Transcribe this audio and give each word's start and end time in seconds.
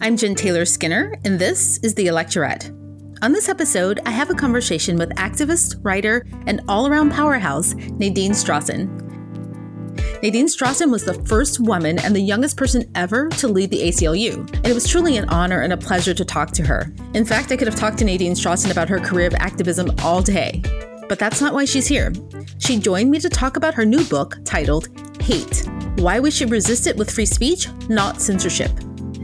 I'm 0.00 0.16
Jen 0.16 0.36
Taylor 0.36 0.64
Skinner, 0.64 1.12
and 1.24 1.40
this 1.40 1.78
is 1.78 1.92
The 1.92 2.06
Electorette. 2.06 2.70
On 3.20 3.32
this 3.32 3.48
episode, 3.48 3.98
I 4.06 4.12
have 4.12 4.30
a 4.30 4.34
conversation 4.34 4.96
with 4.96 5.10
activist, 5.16 5.74
writer, 5.82 6.24
and 6.46 6.62
all 6.68 6.86
around 6.86 7.10
powerhouse 7.10 7.74
Nadine 7.74 8.30
Strossen. 8.30 8.86
Nadine 10.22 10.46
Strossen 10.46 10.92
was 10.92 11.04
the 11.04 11.20
first 11.24 11.58
woman 11.58 11.98
and 11.98 12.14
the 12.14 12.20
youngest 12.20 12.56
person 12.56 12.88
ever 12.94 13.28
to 13.30 13.48
lead 13.48 13.72
the 13.72 13.88
ACLU, 13.88 14.36
and 14.38 14.66
it 14.68 14.72
was 14.72 14.86
truly 14.86 15.16
an 15.16 15.28
honor 15.30 15.62
and 15.62 15.72
a 15.72 15.76
pleasure 15.76 16.14
to 16.14 16.24
talk 16.24 16.52
to 16.52 16.64
her. 16.64 16.94
In 17.14 17.24
fact, 17.24 17.50
I 17.50 17.56
could 17.56 17.66
have 17.66 17.76
talked 17.76 17.98
to 17.98 18.04
Nadine 18.04 18.34
Strossen 18.34 18.70
about 18.70 18.88
her 18.88 19.00
career 19.00 19.26
of 19.26 19.34
activism 19.34 19.90
all 20.04 20.22
day. 20.22 20.62
But 21.08 21.18
that's 21.18 21.40
not 21.40 21.54
why 21.54 21.64
she's 21.64 21.88
here. 21.88 22.12
She 22.58 22.78
joined 22.78 23.10
me 23.10 23.18
to 23.18 23.28
talk 23.28 23.56
about 23.56 23.74
her 23.74 23.84
new 23.84 24.04
book 24.04 24.36
titled 24.44 24.90
Hate 25.20 25.68
Why 25.96 26.20
We 26.20 26.30
Should 26.30 26.52
Resist 26.52 26.86
It 26.86 26.96
with 26.96 27.10
Free 27.10 27.26
Speech, 27.26 27.66
Not 27.88 28.20
Censorship. 28.20 28.70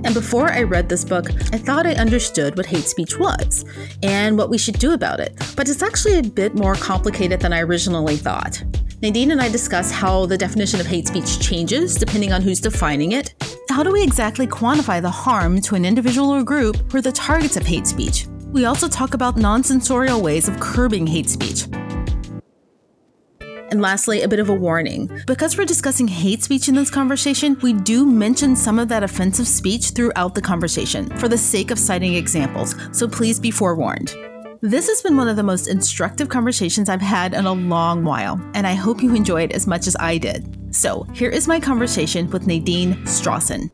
And 0.05 0.15
before 0.15 0.53
I 0.53 0.63
read 0.63 0.89
this 0.89 1.05
book, 1.05 1.31
I 1.53 1.59
thought 1.59 1.87
I 1.87 1.95
understood 1.95 2.57
what 2.57 2.67
hate 2.67 2.85
speech 2.85 3.19
was 3.19 3.65
and 4.03 4.37
what 4.37 4.51
we 4.51 4.59
should 4.59 4.79
do 4.79 4.93
about 4.93 5.19
it. 5.19 5.35
But 5.57 5.69
it's 5.69 5.83
actually 5.83 6.19
a 6.19 6.23
bit 6.23 6.55
more 6.55 6.75
complicated 6.75 7.41
than 7.41 7.53
I 7.53 7.61
originally 7.61 8.17
thought. 8.17 8.63
Nadine 9.01 9.33
and 9.33 9.41
I 9.41 9.49
discuss 9.49 9.91
how 9.91 10.27
the 10.27 10.39
definition 10.39 10.79
of 10.79 10.87
hate 10.87 11.09
speech 11.09 11.41
changes 11.41 11.95
depending 11.95 12.33
on 12.33 12.43
who's 12.43 12.61
defining 12.61 13.13
it. 13.13 13.35
How 13.71 13.83
do 13.83 13.93
we 13.93 14.03
exactly 14.03 14.47
quantify 14.47 15.03
the 15.03 15.11
harm 15.11 15.61
to 15.63 15.75
an 15.75 15.85
individual 15.85 16.31
or 16.31 16.43
group 16.43 16.77
who 16.93 16.99
are 16.99 17.03
the 17.03 17.11
targets 17.11 17.57
of 17.57 17.67
hate 17.67 17.87
speech? 17.87 18.27
We 18.53 18.67
also 18.67 18.89
talk 18.89 19.15
about 19.15 19.37
non 19.37 19.65
censorial 19.65 20.23
ways 20.23 20.49
of 20.49 20.61
curbing 20.61 21.07
hate 21.07 21.29
speech. 21.29 21.65
And 23.75 23.83
lastly, 23.83 24.23
a 24.23 24.29
bit 24.29 24.39
of 24.39 24.51
a 24.51 24.55
warning. 24.55 25.11
Because 25.27 25.59
we're 25.59 25.65
discussing 25.65 26.07
hate 26.07 26.45
speech 26.45 26.69
in 26.69 26.77
this 26.77 26.91
conversation, 26.91 27.59
we 27.61 27.73
do 27.73 28.07
mention 28.07 28.55
some 28.55 28.79
of 28.79 28.87
that 28.87 29.03
offensive 29.03 29.49
speech 29.49 29.91
throughout 29.91 30.37
the 30.37 30.41
conversation 30.41 31.11
for 31.19 31.27
the 31.27 31.37
sake 31.37 31.73
of 31.73 31.79
citing 31.81 32.15
examples, 32.15 32.77
so 32.93 33.09
please 33.09 33.41
be 33.41 33.51
forewarned. 33.51 34.15
This 34.61 34.87
has 34.87 35.03
been 35.03 35.17
one 35.17 35.27
of 35.27 35.35
the 35.35 35.43
most 35.43 35.67
instructive 35.67 36.29
conversations 36.29 36.89
I've 36.89 37.01
had 37.01 37.35
in 37.35 37.47
a 37.47 37.53
long 37.53 38.05
while, 38.05 38.41
and 38.55 38.65
I 38.65 38.75
hope 38.75 39.03
you 39.03 39.13
enjoyed 39.13 39.51
it 39.51 39.57
as 39.57 39.67
much 39.67 39.89
as 39.89 39.97
I 39.99 40.19
did. 40.19 40.73
So, 40.73 41.03
here 41.13 41.31
is 41.31 41.49
my 41.49 41.59
conversation 41.59 42.31
with 42.31 42.47
Nadine 42.47 42.95
Strossen. 43.07 43.73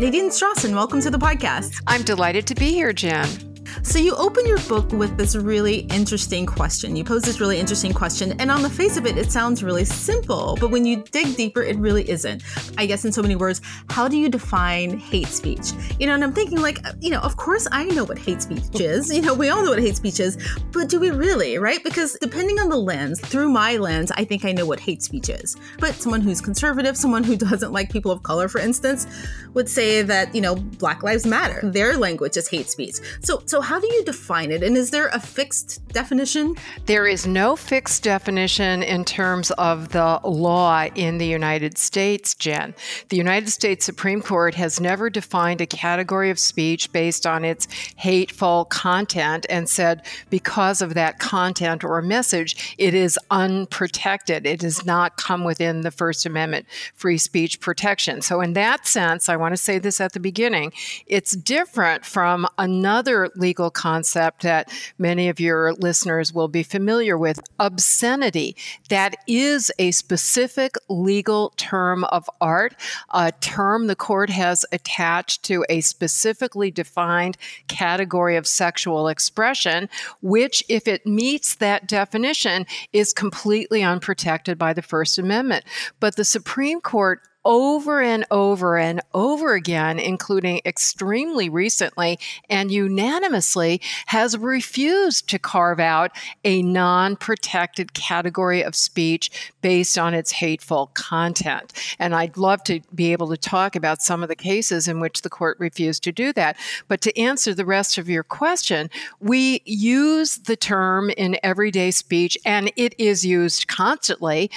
Nadine 0.00 0.30
Strossen, 0.30 0.74
welcome 0.74 1.00
to 1.02 1.10
the 1.10 1.18
podcast. 1.18 1.80
I'm 1.86 2.02
delighted 2.02 2.44
to 2.48 2.56
be 2.56 2.72
here, 2.72 2.92
Jen. 2.92 3.49
So 3.82 3.98
you 3.98 4.14
open 4.16 4.46
your 4.46 4.58
book 4.60 4.92
with 4.92 5.16
this 5.16 5.36
really 5.36 5.80
interesting 5.90 6.46
question. 6.46 6.96
You 6.96 7.04
pose 7.04 7.22
this 7.22 7.40
really 7.40 7.58
interesting 7.58 7.92
question, 7.92 8.32
and 8.40 8.50
on 8.50 8.62
the 8.62 8.70
face 8.70 8.96
of 8.96 9.06
it, 9.06 9.16
it 9.16 9.30
sounds 9.32 9.62
really 9.62 9.84
simple, 9.84 10.56
but 10.60 10.70
when 10.70 10.84
you 10.84 11.04
dig 11.10 11.36
deeper, 11.36 11.62
it 11.62 11.76
really 11.78 12.08
isn't. 12.08 12.42
I 12.78 12.86
guess 12.86 13.04
in 13.04 13.12
so 13.12 13.22
many 13.22 13.36
words, 13.36 13.60
how 13.88 14.08
do 14.08 14.16
you 14.16 14.28
define 14.28 14.98
hate 14.98 15.28
speech? 15.28 15.72
You 15.98 16.06
know, 16.06 16.14
and 16.14 16.24
I'm 16.24 16.32
thinking 16.32 16.60
like, 16.60 16.86
uh, 16.86 16.92
you 17.00 17.10
know, 17.10 17.20
of 17.20 17.36
course 17.36 17.66
I 17.72 17.84
know 17.84 18.04
what 18.04 18.18
hate 18.18 18.42
speech 18.42 18.80
is. 18.80 19.10
You 19.20 19.26
know, 19.26 19.34
we 19.34 19.50
all 19.50 19.62
know 19.62 19.70
what 19.70 19.80
hate 19.80 19.96
speech 19.96 20.18
is, 20.18 20.38
but 20.72 20.88
do 20.88 20.98
we 20.98 21.10
really, 21.10 21.58
right? 21.58 21.84
Because 21.84 22.16
depending 22.22 22.58
on 22.58 22.70
the 22.70 22.76
lens, 22.76 23.20
through 23.20 23.50
my 23.50 23.76
lens, 23.76 24.10
I 24.12 24.24
think 24.24 24.46
I 24.46 24.52
know 24.52 24.64
what 24.64 24.80
hate 24.80 25.02
speech 25.02 25.28
is. 25.28 25.58
But 25.78 25.94
someone 25.96 26.22
who's 26.22 26.40
conservative, 26.40 26.96
someone 26.96 27.22
who 27.22 27.36
doesn't 27.50 27.70
like 27.70 27.90
people 27.90 28.12
of 28.12 28.22
color, 28.22 28.48
for 28.48 28.60
instance, 28.60 29.06
would 29.52 29.68
say 29.68 30.00
that, 30.00 30.34
you 30.34 30.40
know, 30.40 30.54
Black 30.54 31.02
Lives 31.02 31.26
Matter. 31.26 31.60
Their 31.62 31.98
language 31.98 32.38
is 32.38 32.48
hate 32.48 32.70
speech. 32.70 32.96
So 33.20 33.42
so 33.44 33.59
how 33.60 33.80
do 33.80 33.86
you 33.86 34.04
define 34.04 34.50
it? 34.50 34.62
And 34.62 34.76
is 34.76 34.90
there 34.90 35.08
a 35.08 35.20
fixed 35.20 35.86
definition? 35.88 36.56
There 36.86 37.06
is 37.06 37.26
no 37.26 37.56
fixed 37.56 38.02
definition 38.02 38.82
in 38.82 39.04
terms 39.04 39.50
of 39.52 39.90
the 39.90 40.20
law 40.24 40.86
in 40.94 41.18
the 41.18 41.26
United 41.26 41.78
States, 41.78 42.34
Jen. 42.34 42.74
The 43.08 43.16
United 43.16 43.50
States 43.50 43.84
Supreme 43.84 44.22
Court 44.22 44.54
has 44.54 44.80
never 44.80 45.10
defined 45.10 45.60
a 45.60 45.66
category 45.66 46.30
of 46.30 46.38
speech 46.38 46.92
based 46.92 47.26
on 47.26 47.44
its 47.44 47.66
hateful 47.96 48.66
content 48.66 49.46
and 49.50 49.68
said 49.68 50.04
because 50.30 50.82
of 50.82 50.94
that 50.94 51.18
content 51.18 51.84
or 51.84 52.00
message, 52.02 52.74
it 52.78 52.94
is 52.94 53.18
unprotected. 53.30 54.46
It 54.46 54.60
does 54.60 54.84
not 54.84 55.16
come 55.16 55.44
within 55.44 55.82
the 55.82 55.90
First 55.90 56.26
Amendment 56.26 56.66
free 56.94 57.18
speech 57.18 57.60
protection. 57.60 58.22
So, 58.22 58.40
in 58.40 58.54
that 58.54 58.86
sense, 58.86 59.28
I 59.28 59.36
want 59.36 59.52
to 59.52 59.56
say 59.56 59.78
this 59.78 60.00
at 60.00 60.12
the 60.12 60.20
beginning, 60.20 60.72
it's 61.06 61.32
different 61.32 62.04
from 62.04 62.46
another 62.58 63.30
legal 63.34 63.49
legal 63.50 63.68
concept 63.68 64.42
that 64.42 64.70
many 64.96 65.28
of 65.28 65.40
your 65.40 65.72
listeners 65.72 66.32
will 66.32 66.46
be 66.46 66.62
familiar 66.62 67.18
with 67.18 67.40
obscenity. 67.58 68.54
That 68.90 69.16
is 69.26 69.72
a 69.76 69.90
specific 69.90 70.76
legal 70.88 71.52
term 71.56 72.04
of 72.04 72.30
art, 72.40 72.76
a 73.12 73.32
term 73.40 73.88
the 73.88 73.96
court 73.96 74.30
has 74.30 74.64
attached 74.70 75.42
to 75.46 75.64
a 75.68 75.80
specifically 75.80 76.70
defined 76.70 77.36
category 77.66 78.36
of 78.36 78.46
sexual 78.46 79.08
expression, 79.08 79.88
which, 80.22 80.62
if 80.68 80.86
it 80.86 81.04
meets 81.04 81.56
that 81.56 81.88
definition, 81.88 82.66
is 82.92 83.12
completely 83.12 83.82
unprotected 83.82 84.58
by 84.58 84.72
the 84.72 84.80
First 84.80 85.18
Amendment. 85.18 85.64
But 85.98 86.14
the 86.14 86.24
Supreme 86.24 86.80
Court 86.80 87.20
over 87.44 88.00
and 88.02 88.24
over 88.30 88.76
and 88.76 89.00
over 89.14 89.54
again, 89.54 89.98
including 89.98 90.60
extremely 90.64 91.48
recently 91.48 92.18
and 92.48 92.70
unanimously, 92.70 93.80
has 94.06 94.36
refused 94.36 95.28
to 95.28 95.38
carve 95.38 95.80
out 95.80 96.10
a 96.44 96.62
non 96.62 97.16
protected 97.16 97.94
category 97.94 98.62
of 98.62 98.74
speech 98.74 99.30
based 99.62 99.98
on 99.98 100.14
its 100.14 100.32
hateful 100.32 100.90
content. 100.94 101.72
And 101.98 102.14
I'd 102.14 102.36
love 102.36 102.62
to 102.64 102.80
be 102.94 103.12
able 103.12 103.28
to 103.28 103.36
talk 103.36 103.74
about 103.74 104.02
some 104.02 104.22
of 104.22 104.28
the 104.28 104.36
cases 104.36 104.88
in 104.88 105.00
which 105.00 105.22
the 105.22 105.30
court 105.30 105.56
refused 105.58 106.02
to 106.04 106.12
do 106.12 106.32
that. 106.34 106.56
But 106.88 107.00
to 107.02 107.18
answer 107.18 107.54
the 107.54 107.64
rest 107.64 107.98
of 107.98 108.08
your 108.08 108.22
question, 108.22 108.90
we 109.20 109.62
use 109.64 110.36
the 110.36 110.56
term 110.56 111.10
in 111.10 111.38
everyday 111.42 111.90
speech, 111.90 112.36
and 112.44 112.70
it 112.76 112.94
is 112.98 113.24
used 113.24 113.66
constantly 113.66 114.50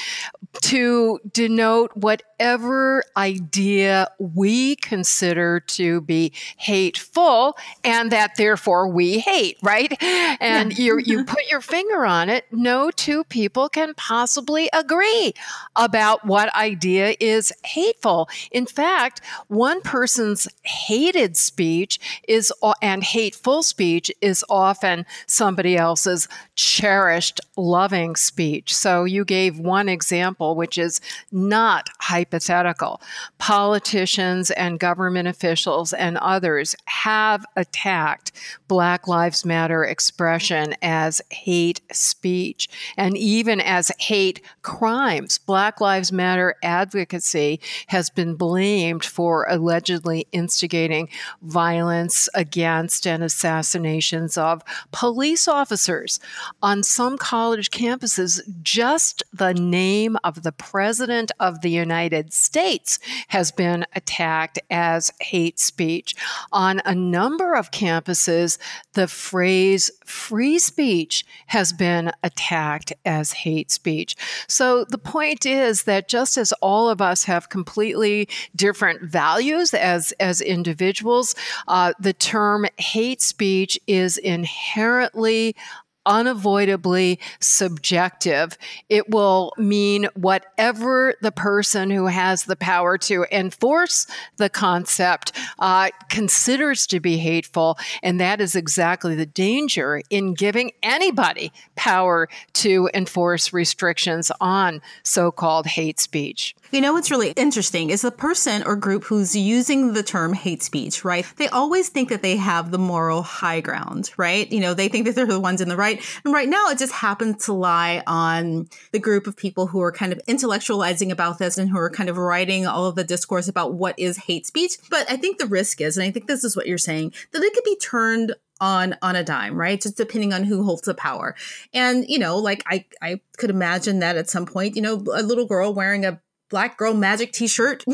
to 0.62 1.20
denote 1.32 1.96
whatever 1.96 2.73
whatever 2.74 3.04
idea 3.16 4.08
we 4.20 4.76
consider 4.78 5.60
to 5.60 6.02
be 6.02 6.32
hateful 6.58 7.56
and 7.84 8.12
that 8.12 8.36
therefore 8.38 8.88
we 8.88 9.20
hate, 9.20 9.58
right? 9.62 9.96
And 10.02 10.78
you 10.78 11.00
you 11.06 11.24
put 11.24 11.50
your 11.50 11.62
finger 11.62 12.06
on 12.06 12.30
it. 12.30 12.46
No 12.52 12.90
two 12.92 13.24
people 13.26 13.70
can 13.70 13.94
possibly 13.96 14.70
agree 14.74 15.34
about 15.76 16.26
what 16.26 16.54
idea 16.56 17.16
is 17.20 17.54
hateful. 17.64 18.30
In 18.52 18.66
fact, 18.66 19.22
one 19.48 19.82
person's 19.82 20.48
hated 20.64 21.38
speech 21.38 22.00
is 22.28 22.52
and 22.82 23.04
hateful 23.04 23.64
speech 23.64 24.12
is 24.22 24.44
often 24.50 25.06
somebody 25.28 25.78
else's 25.78 26.28
cherished 26.56 27.42
loving 27.58 28.16
speech. 28.16 28.76
So 28.76 29.04
you 29.04 29.26
gave 29.26 29.60
one 29.60 29.90
example 29.90 30.56
which 30.56 30.78
is 30.78 31.02
not 31.32 31.90
hypothetical 32.00 33.02
Politicians 33.40 34.52
and 34.52 34.80
government 34.80 35.28
officials 35.28 35.92
and 35.92 36.18
others 36.20 36.76
have 36.86 37.46
attacked 37.56 38.32
Black 38.68 39.08
Lives 39.08 39.44
Matter 39.46 39.84
expression 39.84 40.76
as 40.82 41.22
hate 41.30 41.82
speech 41.92 42.70
and 42.96 43.18
even 43.18 43.60
as 43.60 43.92
hate 44.00 44.42
crimes. 44.62 45.38
Black 45.38 45.82
Lives 45.82 46.12
Matter 46.12 46.56
advocacy 46.64 47.60
has 47.88 48.10
been 48.10 48.36
blamed 48.36 49.04
for 49.04 49.46
allegedly 49.50 50.26
instigating 50.32 51.10
violence 51.42 52.30
against 52.34 53.06
and 53.06 53.24
assassinations 53.24 54.38
of 54.38 54.64
police 54.92 55.48
officers. 55.48 56.20
On 56.62 56.84
some 56.84 57.18
college 57.18 57.72
campuses, 57.72 58.40
just 58.62 59.24
the 59.34 59.54
name 59.54 60.18
of 60.24 60.44
the 60.44 60.52
President 60.52 61.32
of 61.40 61.62
the 61.62 61.70
United 61.70 62.34
States 62.34 63.00
has 63.30 63.52
been 63.52 63.86
attacked 63.96 64.60
as 64.70 65.12
hate 65.20 65.60
speech. 65.60 66.16
On 66.52 66.82
a 66.86 66.96
number 66.96 67.54
of 67.54 67.72
campuses, 67.72 68.58
the 68.94 69.08
phrase 69.08 69.92
free 70.06 70.60
speech 70.60 71.26
has 71.48 71.74
been 71.74 72.12
attacked 72.24 72.94
as 73.06 73.32
hate 73.32 73.72
speech. 73.72 74.16
So 74.48 74.86
the 74.86 74.98
point 74.98 75.46
is 75.46 75.84
that 75.84 76.08
just 76.08 76.38
as 76.38 76.52
all 76.54 76.90
of 76.90 77.02
us 77.02 77.24
have 77.26 77.50
completely 77.50 78.28
different 78.56 79.02
values 79.02 79.74
as, 79.74 80.12
as 80.20 80.42
individuals, 80.42 81.36
uh, 81.68 81.94
the 82.00 82.14
term 82.14 82.66
hate 82.78 83.22
speech 83.22 83.80
is 83.88 84.18
inherently 84.18 85.56
unavoidably 86.06 87.20
subjective. 87.40 88.58
It 88.90 89.10
will 89.10 89.54
mean 89.58 90.08
whatever 90.16 91.16
the 91.22 91.32
person 91.32 91.90
who 91.90 92.08
has 92.08 92.46
the 92.46 92.56
power 92.56 92.98
to 93.00 93.26
enforce 93.32 94.08
the 94.38 94.50
concept 94.50 95.32
uh, 95.60 95.90
considers 96.10 96.88
to 96.88 97.00
be 97.00 97.18
hateful. 97.18 97.78
And 98.02 98.20
that 98.20 98.42
is 98.42 98.56
exactly 98.56 99.16
the 99.16 99.26
danger 99.26 100.02
in 100.10 100.34
giving 100.34 100.72
anybody 100.82 101.52
power 101.76 102.30
to 102.54 102.90
enforce 102.94 103.54
restrictions 103.54 104.32
on 104.40 104.82
so 105.04 105.32
called 105.32 105.68
hate 105.68 106.00
speech. 106.00 106.56
You 106.74 106.82
know 106.82 106.94
what's 106.94 107.12
really 107.12 107.30
interesting 107.36 107.92
is 107.92 108.02
the 108.02 108.10
person 108.10 108.64
or 108.64 108.76
group 108.76 109.04
who's 109.04 109.36
using 109.36 109.94
the 109.94 110.02
term 110.02 110.34
hate 110.34 110.64
speech, 110.64 111.06
right? 111.06 111.24
They 111.38 111.48
always 111.48 111.90
think 111.90 112.10
that 112.10 112.24
they 112.24 112.36
have 112.38 112.72
the 112.72 112.80
moral 112.80 113.22
high 113.22 113.62
ground, 113.62 114.12
right? 114.18 114.52
You 114.52 114.60
know, 114.60 114.74
they 114.74 114.88
think 114.88 115.06
that 115.06 115.14
they're 115.14 115.28
the 115.28 115.40
ones 115.40 115.62
in 115.62 115.70
the 115.70 115.78
right. 115.78 116.04
And 116.26 116.34
right 116.34 116.50
now 116.50 116.70
it 116.70 116.80
just 116.80 116.94
happens 116.94 117.46
to 117.46 117.54
lie 117.54 118.02
on 118.08 118.70
the 118.92 118.98
group 118.98 119.28
of 119.28 119.38
people 119.38 119.68
who 119.68 119.84
are 119.84 119.92
kind 119.92 120.12
of 120.12 120.20
intellectualizing 120.28 121.12
about 121.12 121.38
this 121.38 121.60
and 121.60 121.70
who 121.70 121.78
are 121.78 121.92
kind 121.92 122.10
of 122.10 122.18
writing 122.18 122.66
all 122.66 122.88
of 122.88 122.96
the 122.96 123.04
discourse 123.04 123.48
about 123.48 123.76
what 123.76 123.94
is 124.00 124.18
hate 124.18 124.48
speech. 124.48 124.78
But 124.90 125.06
I 125.12 125.16
think 125.16 125.38
the 125.38 125.46
risk 125.46 125.80
is, 125.80 125.96
and 125.96 126.04
I 126.04 126.10
think 126.10 126.26
this 126.26 126.44
is 126.44 126.56
what 126.56 126.66
you're 126.66 126.80
saying, 126.80 127.14
that 127.34 127.44
it 127.44 127.54
could 127.54 127.66
be 127.66 127.76
turned 127.76 128.34
on 128.60 128.96
on 129.02 129.16
a 129.16 129.24
dime 129.24 129.56
right 129.56 129.82
just 129.82 129.98
depending 129.98 130.32
on 130.32 130.44
who 130.44 130.64
holds 130.64 130.84
the 130.84 130.94
power 130.94 131.36
and 131.74 132.06
you 132.08 132.20
know 132.20 132.38
like 132.38 132.64
i 132.68 132.86
i 133.02 133.20
could 133.36 133.50
imagine 133.50 134.00
that 134.00 134.16
at 134.16 134.30
some 134.30 134.46
point 134.46 134.76
you 134.76 134.82
know 134.82 135.04
a 135.16 135.24
little 135.24 135.48
girl 135.48 135.74
wearing 135.74 136.06
a 136.06 136.22
black 136.54 136.78
girl 136.78 136.94
magic 136.94 137.34
t-shirt. 137.34 137.84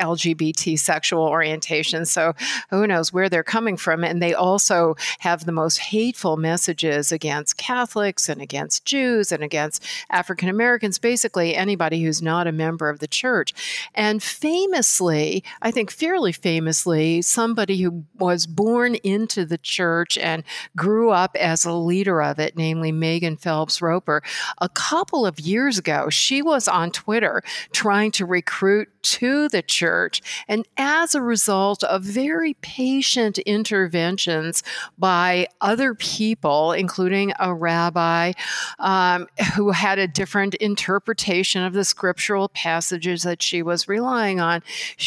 LGBT 0.00 0.78
sexual 0.78 1.24
orientation. 1.24 2.06
So 2.06 2.34
who 2.70 2.83
knows 2.86 3.12
where 3.12 3.28
they're 3.28 3.42
coming 3.42 3.76
from? 3.76 4.04
And 4.04 4.22
they 4.22 4.34
also 4.34 4.96
have 5.20 5.44
the 5.44 5.52
most 5.52 5.78
hateful 5.78 6.36
messages 6.36 7.12
against 7.12 7.56
Catholics 7.56 8.28
and 8.28 8.40
against 8.40 8.84
Jews 8.84 9.32
and 9.32 9.42
against 9.42 9.84
African 10.10 10.48
Americans, 10.48 10.98
basically 10.98 11.54
anybody 11.54 12.02
who's 12.02 12.22
not 12.22 12.46
a 12.46 12.52
member 12.52 12.88
of 12.88 13.00
the 13.00 13.08
church. 13.08 13.52
And 13.94 14.22
famously, 14.22 15.44
I 15.62 15.70
think 15.70 15.90
fairly 15.90 16.32
famously, 16.32 17.22
somebody 17.22 17.80
who 17.82 18.04
was 18.18 18.46
born 18.46 18.96
into 18.96 19.44
the 19.44 19.58
church 19.58 20.18
and 20.18 20.44
grew 20.76 21.10
up 21.10 21.36
as 21.36 21.64
a 21.64 21.72
leader 21.72 22.22
of 22.22 22.38
it, 22.38 22.56
namely 22.56 22.92
Megan 22.92 23.36
Phelps 23.36 23.80
Roper, 23.80 24.22
a 24.58 24.68
couple 24.68 25.26
of 25.26 25.40
years 25.40 25.78
ago, 25.78 26.08
she 26.10 26.42
was 26.42 26.68
on 26.68 26.90
Twitter 26.90 27.42
trying 27.72 28.10
to 28.12 28.26
recruit 28.26 28.88
to 29.02 29.48
the 29.48 29.62
church. 29.62 30.22
And 30.48 30.66
as 30.76 31.14
a 31.14 31.22
result 31.22 31.84
of 31.84 32.02
very 32.02 32.54
patient 32.74 33.38
interventions 33.38 34.64
by 34.98 35.46
other 35.60 35.94
people, 35.94 36.72
including 36.72 37.32
a 37.38 37.54
rabbi 37.54 38.32
um, 38.80 39.28
who 39.54 39.70
had 39.70 39.98
a 40.00 40.08
different 40.08 40.56
interpretation 40.56 41.62
of 41.62 41.72
the 41.72 41.84
scriptural 41.84 42.48
passages 42.48 43.22
that 43.22 43.40
she 43.40 43.62
was 43.62 43.86
relying 43.86 44.40
on, 44.40 44.60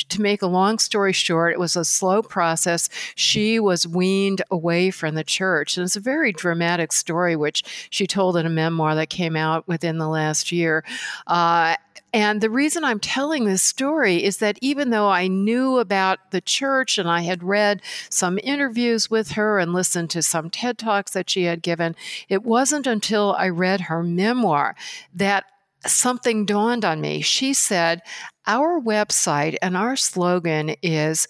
to 0.08 0.22
make 0.22 0.42
a 0.42 0.48
long 0.48 0.80
story 0.80 1.12
short, 1.12 1.52
it 1.52 1.60
was 1.60 1.76
a 1.76 1.84
slow 1.84 2.22
process. 2.22 2.88
She 3.16 3.60
was 3.60 3.86
weaned 3.86 4.42
away 4.50 4.90
from 4.90 5.16
the 5.16 5.24
church. 5.26 5.76
And 5.76 5.84
it's 5.84 5.98
a 5.98 6.02
very 6.02 6.32
dramatic 6.32 6.94
story, 6.94 7.36
which 7.36 7.64
she 7.90 8.08
told 8.08 8.38
in 8.38 8.46
a 8.46 8.50
memoir 8.50 8.96
that 8.96 9.10
came 9.10 9.36
out 9.36 9.68
within 9.68 9.98
the 9.98 10.08
last 10.08 10.54
year. 10.54 10.86
Uh, 11.28 11.76
and 12.14 12.40
the 12.40 12.50
reason 12.50 12.84
I'm 12.84 13.00
telling 13.00 13.46
this 13.46 13.62
story 13.62 14.24
is 14.24 14.38
that 14.38 14.58
even 14.62 14.92
though 14.92 15.10
I 15.10 15.28
knew 15.28 15.78
about 15.78 16.32
the 16.32 16.42
church 16.42 16.98
and 16.98 17.10
I 17.10 17.22
had 17.22 17.44
read 17.44 17.82
some 18.10 18.40
interviews 18.44 19.10
with 19.10 19.32
her 19.32 19.60
and 19.60 19.74
listened 19.74 20.10
to 20.12 20.22
some 20.22 20.50
TED 20.50 20.78
Talks 20.78 21.12
that 21.12 21.30
she 21.30 21.44
had 21.44 21.62
given, 21.62 21.96
it 22.30 22.44
wasn't 22.44 22.88
until 22.88 23.36
I 23.38 23.50
read 23.50 23.82
her 23.82 24.04
memoir 24.04 24.76
that 25.14 25.46
something 25.86 26.46
dawned 26.46 26.86
on 26.86 27.02
me. 27.02 27.22
She 27.22 27.54
said, 27.54 28.02
Our 28.46 28.80
website 28.80 29.56
and 29.62 29.76
our 29.76 29.96
slogan 29.96 30.76
is 30.82 31.28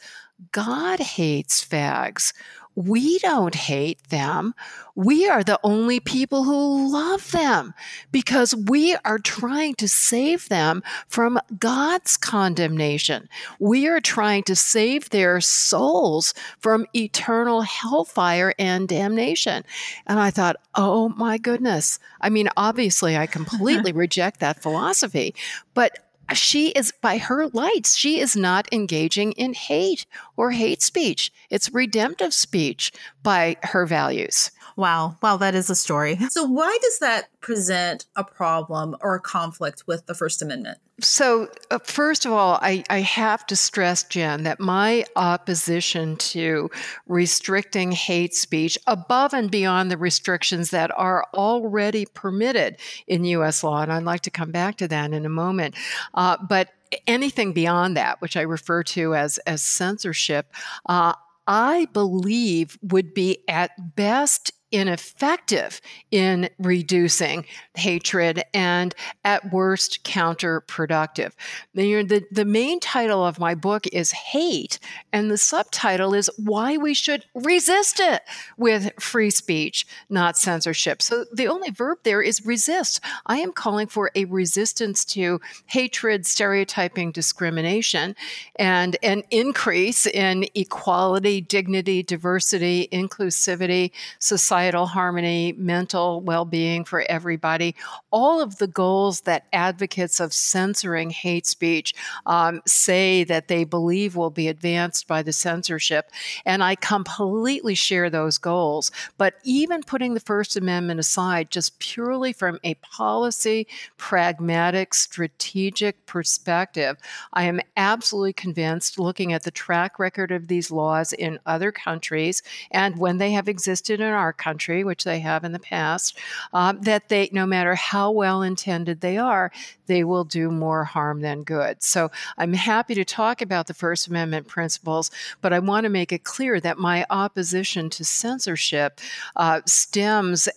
God 0.52 1.00
hates 1.00 1.66
fags 1.66 2.34
we 2.78 3.18
don't 3.18 3.56
hate 3.56 3.98
them. 4.10 4.54
We 4.94 5.28
are 5.28 5.44
the 5.44 5.60
only 5.64 6.00
people 6.00 6.44
who 6.44 6.92
love 6.94 7.32
them 7.32 7.74
because 8.12 8.56
we 8.56 8.96
are 9.04 9.18
trying 9.18 9.74
to 9.76 9.88
save 9.88 10.48
them 10.50 10.84
from 11.08 11.40
God's 11.58 12.18
condemnation. 12.18 13.30
We 13.60 13.88
are 13.88 14.00
trying 14.00 14.44
to 14.44 14.56
save 14.56 15.10
their 15.10 15.42
souls 15.42 16.36
from 16.60 16.86
eternal 16.96 17.62
hellfire 17.62 18.54
and 18.60 18.88
damnation. 18.88 19.64
And 20.06 20.20
I 20.20 20.30
thought, 20.30 20.58
oh 20.76 21.10
my 21.10 21.40
goodness. 21.40 21.98
I 22.22 22.30
mean, 22.30 22.48
obviously, 22.58 23.18
I 23.18 23.26
completely 23.26 23.92
reject 23.94 24.40
that 24.42 24.62
philosophy, 24.62 25.34
but 25.74 26.07
she 26.34 26.70
is 26.70 26.94
by 27.02 27.18
her 27.18 27.48
lights 27.48 27.96
she 27.96 28.20
is 28.20 28.36
not 28.36 28.68
engaging 28.72 29.32
in 29.34 29.54
hate 29.54 30.06
or 30.36 30.52
hate 30.52 30.82
speech. 30.82 31.32
It's 31.50 31.74
redemptive 31.74 32.34
speech 32.34 32.92
by 33.24 33.58
her 33.64 33.86
values. 33.86 34.52
Wow. 34.76 35.18
Wow 35.22 35.38
that 35.38 35.56
is 35.56 35.70
a 35.70 35.76
story. 35.76 36.18
So 36.30 36.44
why 36.44 36.78
does 36.82 37.00
that 37.00 37.30
present 37.40 38.06
a 38.16 38.24
problem 38.24 38.96
or 39.02 39.16
a 39.16 39.22
conflict 39.22 39.84
with 39.88 40.06
the 40.06 40.14
first 40.14 40.42
amendment 40.42 40.80
so, 41.00 41.48
uh, 41.70 41.78
first 41.84 42.26
of 42.26 42.32
all, 42.32 42.58
I, 42.62 42.84
I, 42.90 43.02
have 43.02 43.46
to 43.48 43.56
stress, 43.56 44.02
Jen, 44.04 44.44
that 44.44 44.60
my 44.60 45.06
opposition 45.16 46.16
to 46.18 46.72
restricting 47.06 47.92
hate 47.92 48.34
speech 48.34 48.80
above 48.88 49.34
and 49.34 49.52
beyond 49.52 49.92
the 49.92 49.98
restrictions 49.98 50.72
that 50.72 50.90
are 50.98 51.28
already 51.36 52.08
permitted 52.08 52.78
in 53.06 53.26
U.S. 53.26 53.64
law, 53.64 53.84
and 53.84 53.94
I'd 53.94 54.04
like 54.04 54.22
to 54.22 54.32
come 54.32 54.52
back 54.52 54.78
to 54.78 54.88
that 54.88 55.14
in 55.14 55.24
a 55.24 55.30
moment, 55.30 55.76
uh, 56.16 56.38
but 56.50 56.70
anything 57.06 57.54
beyond 57.54 57.96
that, 57.96 58.20
which 58.20 58.36
I 58.36 58.42
refer 58.42 58.82
to 58.84 59.14
as, 59.14 59.38
as 59.40 59.62
censorship, 59.62 60.52
uh, 60.88 61.14
I 61.48 61.88
believe 61.94 62.78
would 62.82 63.14
be 63.14 63.44
at 63.48 63.96
best 63.96 64.52
ineffective 64.72 65.80
in 66.12 66.50
reducing 66.60 67.46
hatred 67.76 68.44
and 68.54 68.94
at 69.24 69.52
worst 69.52 70.04
counterproductive. 70.04 71.32
The, 71.74 72.04
the, 72.04 72.26
the 72.32 72.46
main 72.46 72.80
title 72.80 73.26
of 73.26 73.40
my 73.40 73.56
book 73.56 73.88
is 73.88 74.12
Hate, 74.12 74.80
and 75.14 75.32
the 75.32 75.38
subtitle 75.38 76.14
is 76.14 76.30
Why 76.38 76.76
We 76.78 76.94
Should 76.94 77.26
Resist 77.34 78.00
It 78.00 78.24
with 78.58 78.92
Free 79.00 79.30
Speech, 79.30 79.88
Not 80.10 80.38
Censorship. 80.38 81.02
So 81.02 81.26
the 81.32 81.48
only 81.48 81.70
verb 81.70 82.00
there 82.04 82.22
is 82.22 82.46
resist. 82.46 83.00
I 83.26 83.38
am 83.38 83.54
calling 83.54 83.88
for 83.88 84.12
a 84.16 84.26
resistance 84.26 85.06
to 85.06 85.40
hatred, 85.68 86.26
stereotyping, 86.26 87.12
discrimination, 87.12 88.16
and 88.58 88.98
an 89.02 89.24
increase 89.32 90.06
in 90.06 90.46
equality, 90.56 91.40
dignity, 91.40 92.04
diversity, 92.04 92.90
inclusivity, 92.92 93.92
society 94.20 94.57
societal 94.58 94.88
harmony, 94.88 95.54
mental 95.56 96.20
well 96.22 96.44
being 96.44 96.84
for 96.84 97.06
everybody, 97.08 97.76
all 98.10 98.42
of 98.42 98.58
the 98.58 98.66
goals 98.66 99.22
that 99.22 99.46
advocates 99.54 100.20
of 100.20 100.34
censoring 100.34 101.12
hate 101.12 101.46
speech 101.46 101.94
um, 102.26 102.60
say 102.66 103.24
that 103.24 103.50
they 103.50 103.64
believe 103.64 104.16
will 104.16 104.32
be 104.32 104.48
advanced 104.48 105.08
by 105.08 105.22
the 105.22 105.32
censorship. 105.32 106.10
And 106.44 106.64
I 106.64 106.74
completely 106.74 107.76
share 107.76 108.10
those 108.10 108.40
goals. 108.40 108.90
But 109.20 109.36
even 109.44 109.84
putting 109.84 110.16
the 110.16 110.20
First 110.20 110.58
Amendment 110.58 111.00
aside, 111.00 111.52
just 111.52 111.78
purely 111.78 112.34
from 112.34 112.58
a 112.64 112.74
policy, 112.76 113.68
pragmatic, 113.98 114.96
strategic 114.96 116.04
perspective, 116.08 116.98
I 117.34 117.44
am 117.44 117.62
absolutely 117.76 118.34
convinced, 118.34 118.98
looking 118.98 119.34
at 119.34 119.44
the 119.44 119.52
track 119.52 120.00
record 120.00 120.32
of 120.32 120.48
these 120.48 120.72
laws 120.72 121.14
in 121.14 121.38
other 121.46 121.72
countries 121.72 122.42
and 122.72 122.98
when 122.98 123.20
they 123.20 123.34
have 123.34 123.48
existed 123.48 124.00
in 124.00 124.08
our 124.08 124.34
country, 124.34 124.47
which 124.84 125.04
they 125.04 125.20
have 125.20 125.44
in 125.44 125.52
the 125.52 125.60
past, 125.60 126.18
um, 126.54 126.82
that 126.82 127.10
they, 127.10 127.30
no 127.32 127.46
matter 127.46 127.76
how 127.76 128.12
well 128.12 128.42
intended 128.42 129.02
they 129.02 129.18
are, 129.18 129.52
they 129.88 130.04
will 130.04 130.24
do 130.24 130.52
more 130.52 130.84
harm 130.84 131.22
than 131.22 131.44
good. 131.44 131.82
So 131.82 132.12
I'm 132.38 132.54
happy 132.54 132.94
to 132.96 133.06
talk 133.06 133.42
about 133.42 133.68
the 133.68 133.74
First 133.74 134.08
Amendment 134.08 134.48
principles, 134.48 135.12
but 135.42 135.54
I 135.54 135.60
want 135.60 135.86
to 135.86 135.90
make 135.90 136.12
it 136.12 136.24
clear 136.24 136.60
that 136.60 136.78
my 136.78 137.06
opposition 137.10 137.90
to 137.92 138.04
censorship 138.04 139.00
uh, 139.36 139.62
stems 139.66 140.50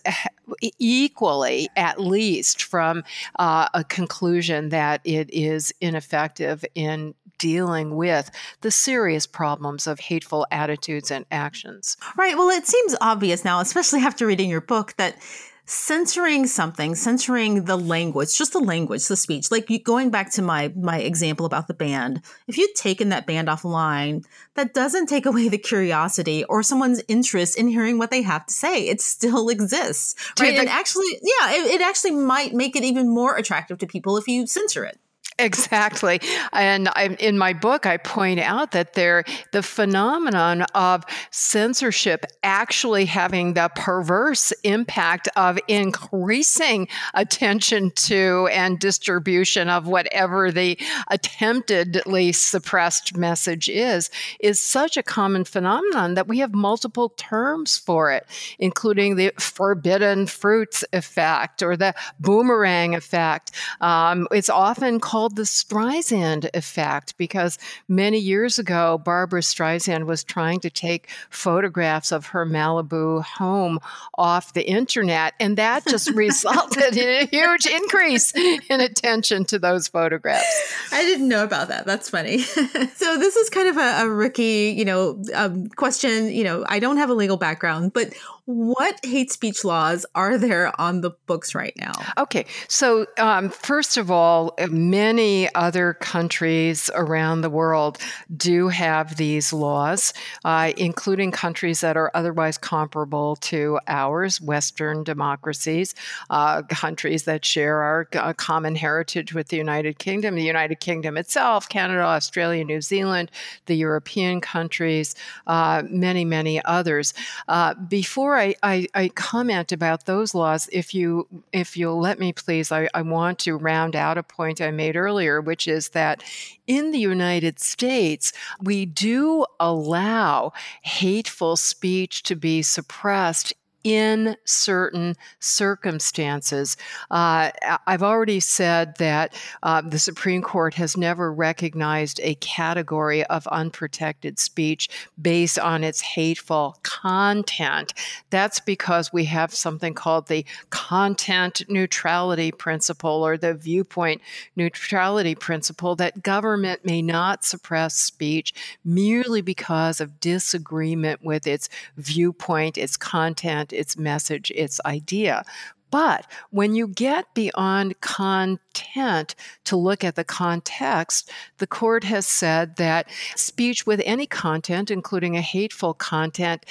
equally, 0.79 1.69
at 1.75 1.99
least, 1.99 2.63
from 2.63 3.03
uh, 3.39 3.67
a 3.73 3.83
conclusion 3.83 4.69
that 4.69 5.01
it 5.03 5.29
is 5.33 5.73
ineffective 5.81 6.65
in 6.75 7.13
dealing 7.41 7.95
with 7.95 8.29
the 8.61 8.69
serious 8.69 9.25
problems 9.25 9.87
of 9.87 9.99
hateful 9.99 10.45
attitudes 10.51 11.09
and 11.09 11.25
actions. 11.31 11.97
Right. 12.15 12.37
Well, 12.37 12.49
it 12.49 12.67
seems 12.67 12.95
obvious 13.01 13.43
now, 13.43 13.59
especially 13.59 14.01
after 14.01 14.27
reading 14.27 14.49
your 14.49 14.61
book, 14.61 14.93
that 14.97 15.17
censoring 15.65 16.45
something, 16.45 16.93
censoring 16.93 17.63
the 17.63 17.77
language, 17.77 18.37
just 18.37 18.53
the 18.53 18.59
language, 18.59 19.07
the 19.07 19.15
speech. 19.15 19.49
Like 19.49 19.69
you, 19.71 19.79
going 19.79 20.11
back 20.11 20.31
to 20.33 20.43
my 20.43 20.71
my 20.75 20.99
example 20.99 21.47
about 21.47 21.67
the 21.67 21.73
band, 21.73 22.21
if 22.47 22.59
you'd 22.59 22.75
taken 22.75 23.09
that 23.09 23.25
band 23.25 23.47
offline, 23.47 24.23
that 24.53 24.75
doesn't 24.75 25.07
take 25.07 25.25
away 25.25 25.49
the 25.49 25.57
curiosity 25.57 26.43
or 26.43 26.61
someone's 26.61 27.01
interest 27.07 27.57
in 27.57 27.67
hearing 27.67 27.97
what 27.97 28.11
they 28.11 28.21
have 28.21 28.45
to 28.45 28.53
say. 28.53 28.87
It 28.87 29.01
still 29.01 29.49
exists, 29.49 30.13
right? 30.39 30.59
and 30.59 30.69
actually, 30.69 31.19
yeah, 31.23 31.53
it, 31.53 31.71
it 31.71 31.81
actually 31.81 32.11
might 32.11 32.53
make 32.53 32.75
it 32.75 32.83
even 32.83 33.09
more 33.09 33.35
attractive 33.35 33.79
to 33.79 33.87
people 33.87 34.17
if 34.17 34.27
you 34.27 34.45
censor 34.45 34.85
it. 34.85 34.99
Exactly. 35.39 36.19
And 36.53 36.87
I, 36.89 37.15
in 37.19 37.37
my 37.37 37.53
book, 37.53 37.85
I 37.85 37.97
point 37.97 38.39
out 38.39 38.71
that 38.71 38.93
there, 38.93 39.23
the 39.51 39.63
phenomenon 39.63 40.63
of 40.75 41.03
censorship 41.31 42.25
actually 42.43 43.05
having 43.05 43.53
the 43.53 43.71
perverse 43.75 44.51
impact 44.63 45.29
of 45.35 45.57
increasing 45.67 46.87
attention 47.15 47.91
to 47.91 48.49
and 48.51 48.77
distribution 48.77 49.67
of 49.67 49.87
whatever 49.87 50.51
the 50.51 50.77
attemptedly 51.11 52.35
suppressed 52.35 53.17
message 53.17 53.67
is, 53.69 54.11
is 54.39 54.61
such 54.61 54.95
a 54.95 55.03
common 55.03 55.43
phenomenon 55.43 56.13
that 56.13 56.27
we 56.27 56.39
have 56.39 56.53
multiple 56.53 57.09
terms 57.17 57.77
for 57.77 58.11
it, 58.11 58.27
including 58.59 59.15
the 59.15 59.31
forbidden 59.39 60.27
fruits 60.27 60.83
effect 60.93 61.63
or 61.63 61.75
the 61.75 61.95
boomerang 62.19 62.93
effect. 62.93 63.51
Um, 63.79 64.27
it's 64.31 64.49
often 64.49 64.99
called 64.99 65.20
called 65.21 65.35
the 65.35 65.43
Streisand 65.43 66.49
effect 66.55 67.15
because 67.15 67.59
many 67.87 68.17
years 68.17 68.57
ago, 68.57 68.97
Barbra 68.97 69.41
Streisand 69.41 70.07
was 70.07 70.23
trying 70.23 70.59
to 70.61 70.71
take 70.71 71.11
photographs 71.29 72.11
of 72.11 72.25
her 72.25 72.43
Malibu 72.43 73.21
home 73.23 73.79
off 74.15 74.53
the 74.53 74.67
internet, 74.67 75.35
and 75.39 75.59
that 75.59 75.85
just 75.85 76.09
resulted 76.15 76.97
in 76.97 77.07
a 77.07 77.27
huge 77.27 77.67
increase 77.67 78.33
in 78.35 78.81
attention 78.81 79.45
to 79.45 79.59
those 79.59 79.87
photographs. 79.87 80.73
I 80.91 81.03
didn't 81.03 81.29
know 81.29 81.43
about 81.43 81.67
that. 81.67 81.85
That's 81.85 82.09
funny. 82.09 82.39
so 82.39 83.17
this 83.19 83.35
is 83.35 83.51
kind 83.51 83.67
of 83.67 83.77
a, 83.77 84.05
a 84.05 84.09
rookie, 84.09 84.73
you 84.75 84.85
know, 84.85 85.23
um, 85.35 85.67
question. 85.67 86.31
You 86.31 86.45
know, 86.45 86.65
I 86.67 86.79
don't 86.79 86.97
have 86.97 87.11
a 87.11 87.13
legal 87.13 87.37
background, 87.37 87.93
but 87.93 88.11
what 88.45 88.99
hate 89.03 89.31
speech 89.31 89.63
laws 89.63 90.05
are 90.15 90.37
there 90.37 90.71
on 90.79 91.01
the 91.01 91.11
books 91.27 91.53
right 91.53 91.73
now? 91.77 91.93
Okay, 92.17 92.45
so 92.67 93.05
um, 93.17 93.49
first 93.49 93.97
of 93.97 94.09
all, 94.09 94.55
many 94.69 95.53
other 95.55 95.93
countries 95.93 96.89
around 96.95 97.41
the 97.41 97.49
world 97.49 97.97
do 98.35 98.67
have 98.67 99.17
these 99.17 99.53
laws, 99.53 100.13
uh, 100.43 100.71
including 100.77 101.31
countries 101.31 101.81
that 101.81 101.97
are 101.97 102.11
otherwise 102.13 102.57
comparable 102.57 103.35
to 103.37 103.79
ours, 103.87 104.41
Western 104.41 105.03
democracies, 105.03 105.93
uh, 106.29 106.61
countries 106.63 107.23
that 107.23 107.45
share 107.45 107.81
our 107.81 108.07
uh, 108.13 108.33
common 108.33 108.75
heritage 108.75 109.33
with 109.33 109.49
the 109.49 109.57
United 109.57 109.99
Kingdom, 109.99 110.35
the 110.35 110.43
United 110.43 110.79
Kingdom 110.79 111.17
itself, 111.17 111.69
Canada, 111.69 112.01
Australia, 112.01 112.63
New 112.63 112.81
Zealand, 112.81 113.31
the 113.65 113.75
European 113.75 114.41
countries, 114.41 115.15
uh, 115.47 115.83
many, 115.89 116.25
many 116.25 116.63
others. 116.65 117.13
Uh, 117.47 117.73
before 117.73 118.30
before 118.31 118.39
I, 118.39 118.55
I, 118.63 118.87
I, 118.93 119.07
comment 119.09 119.73
about 119.73 120.05
those 120.05 120.33
laws, 120.33 120.69
if 120.71 120.95
you 120.95 121.27
if 121.51 121.75
you'll 121.75 121.99
let 121.99 122.17
me 122.17 122.31
please, 122.31 122.71
I, 122.71 122.87
I 122.93 123.01
want 123.01 123.39
to 123.39 123.57
round 123.57 123.93
out 123.93 124.17
a 124.17 124.23
point 124.23 124.61
I 124.61 124.71
made 124.71 124.95
earlier, 124.95 125.41
which 125.41 125.67
is 125.67 125.89
that 125.89 126.23
in 126.65 126.91
the 126.91 126.99
United 126.99 127.59
States, 127.59 128.31
we 128.61 128.85
do 128.85 129.45
allow 129.59 130.53
hateful 130.81 131.57
speech 131.57 132.23
to 132.23 132.37
be 132.37 132.61
suppressed 132.61 133.53
in 133.83 134.35
certain 134.45 135.15
circumstances. 135.39 136.77
Uh, 137.09 137.51
I've 137.87 138.03
already 138.03 138.39
said 138.39 138.95
that 138.97 139.35
uh, 139.63 139.81
the 139.81 139.99
Supreme 139.99 140.41
Court 140.41 140.73
has 140.75 140.95
never 140.95 141.33
recognized 141.33 142.19
a 142.23 142.35
category 142.35 143.23
of 143.25 143.47
unprotected 143.47 144.39
speech 144.39 144.89
based 145.21 145.57
on 145.57 145.83
its 145.83 146.01
hateful 146.01 146.77
content. 146.83 147.93
That's 148.29 148.59
because 148.59 149.11
we 149.11 149.25
have 149.25 149.53
something 149.53 149.93
called 149.93 150.27
the 150.27 150.45
content 150.69 151.63
neutrality 151.67 152.51
principle 152.51 153.25
or 153.25 153.37
the 153.37 153.53
viewpoint 153.53 154.21
neutrality 154.55 155.35
principle 155.35 155.95
that 155.95 156.23
government 156.23 156.85
may 156.85 157.01
not 157.01 157.43
suppress 157.43 157.95
speech 157.95 158.53
merely 158.83 159.41
because 159.41 159.99
of 160.01 160.19
disagreement 160.19 161.23
with 161.23 161.47
its 161.47 161.69
viewpoint, 161.97 162.77
its 162.77 162.97
content 162.97 163.70
its 163.73 163.97
message, 163.97 164.51
its 164.51 164.79
idea. 164.85 165.43
But 165.91 166.25
when 166.51 166.73
you 166.73 166.87
get 166.87 167.33
beyond 167.33 167.99
content 167.99 169.35
to 169.65 169.75
look 169.75 170.03
at 170.05 170.15
the 170.15 170.23
context, 170.23 171.29
the 171.57 171.67
court 171.67 172.05
has 172.05 172.25
said 172.25 172.77
that 172.77 173.09
speech 173.35 173.85
with 173.85 174.01
any 174.05 174.25
content, 174.25 174.89
including 174.89 175.35
a 175.35 175.41
hateful 175.41 175.93
content, 175.93 176.65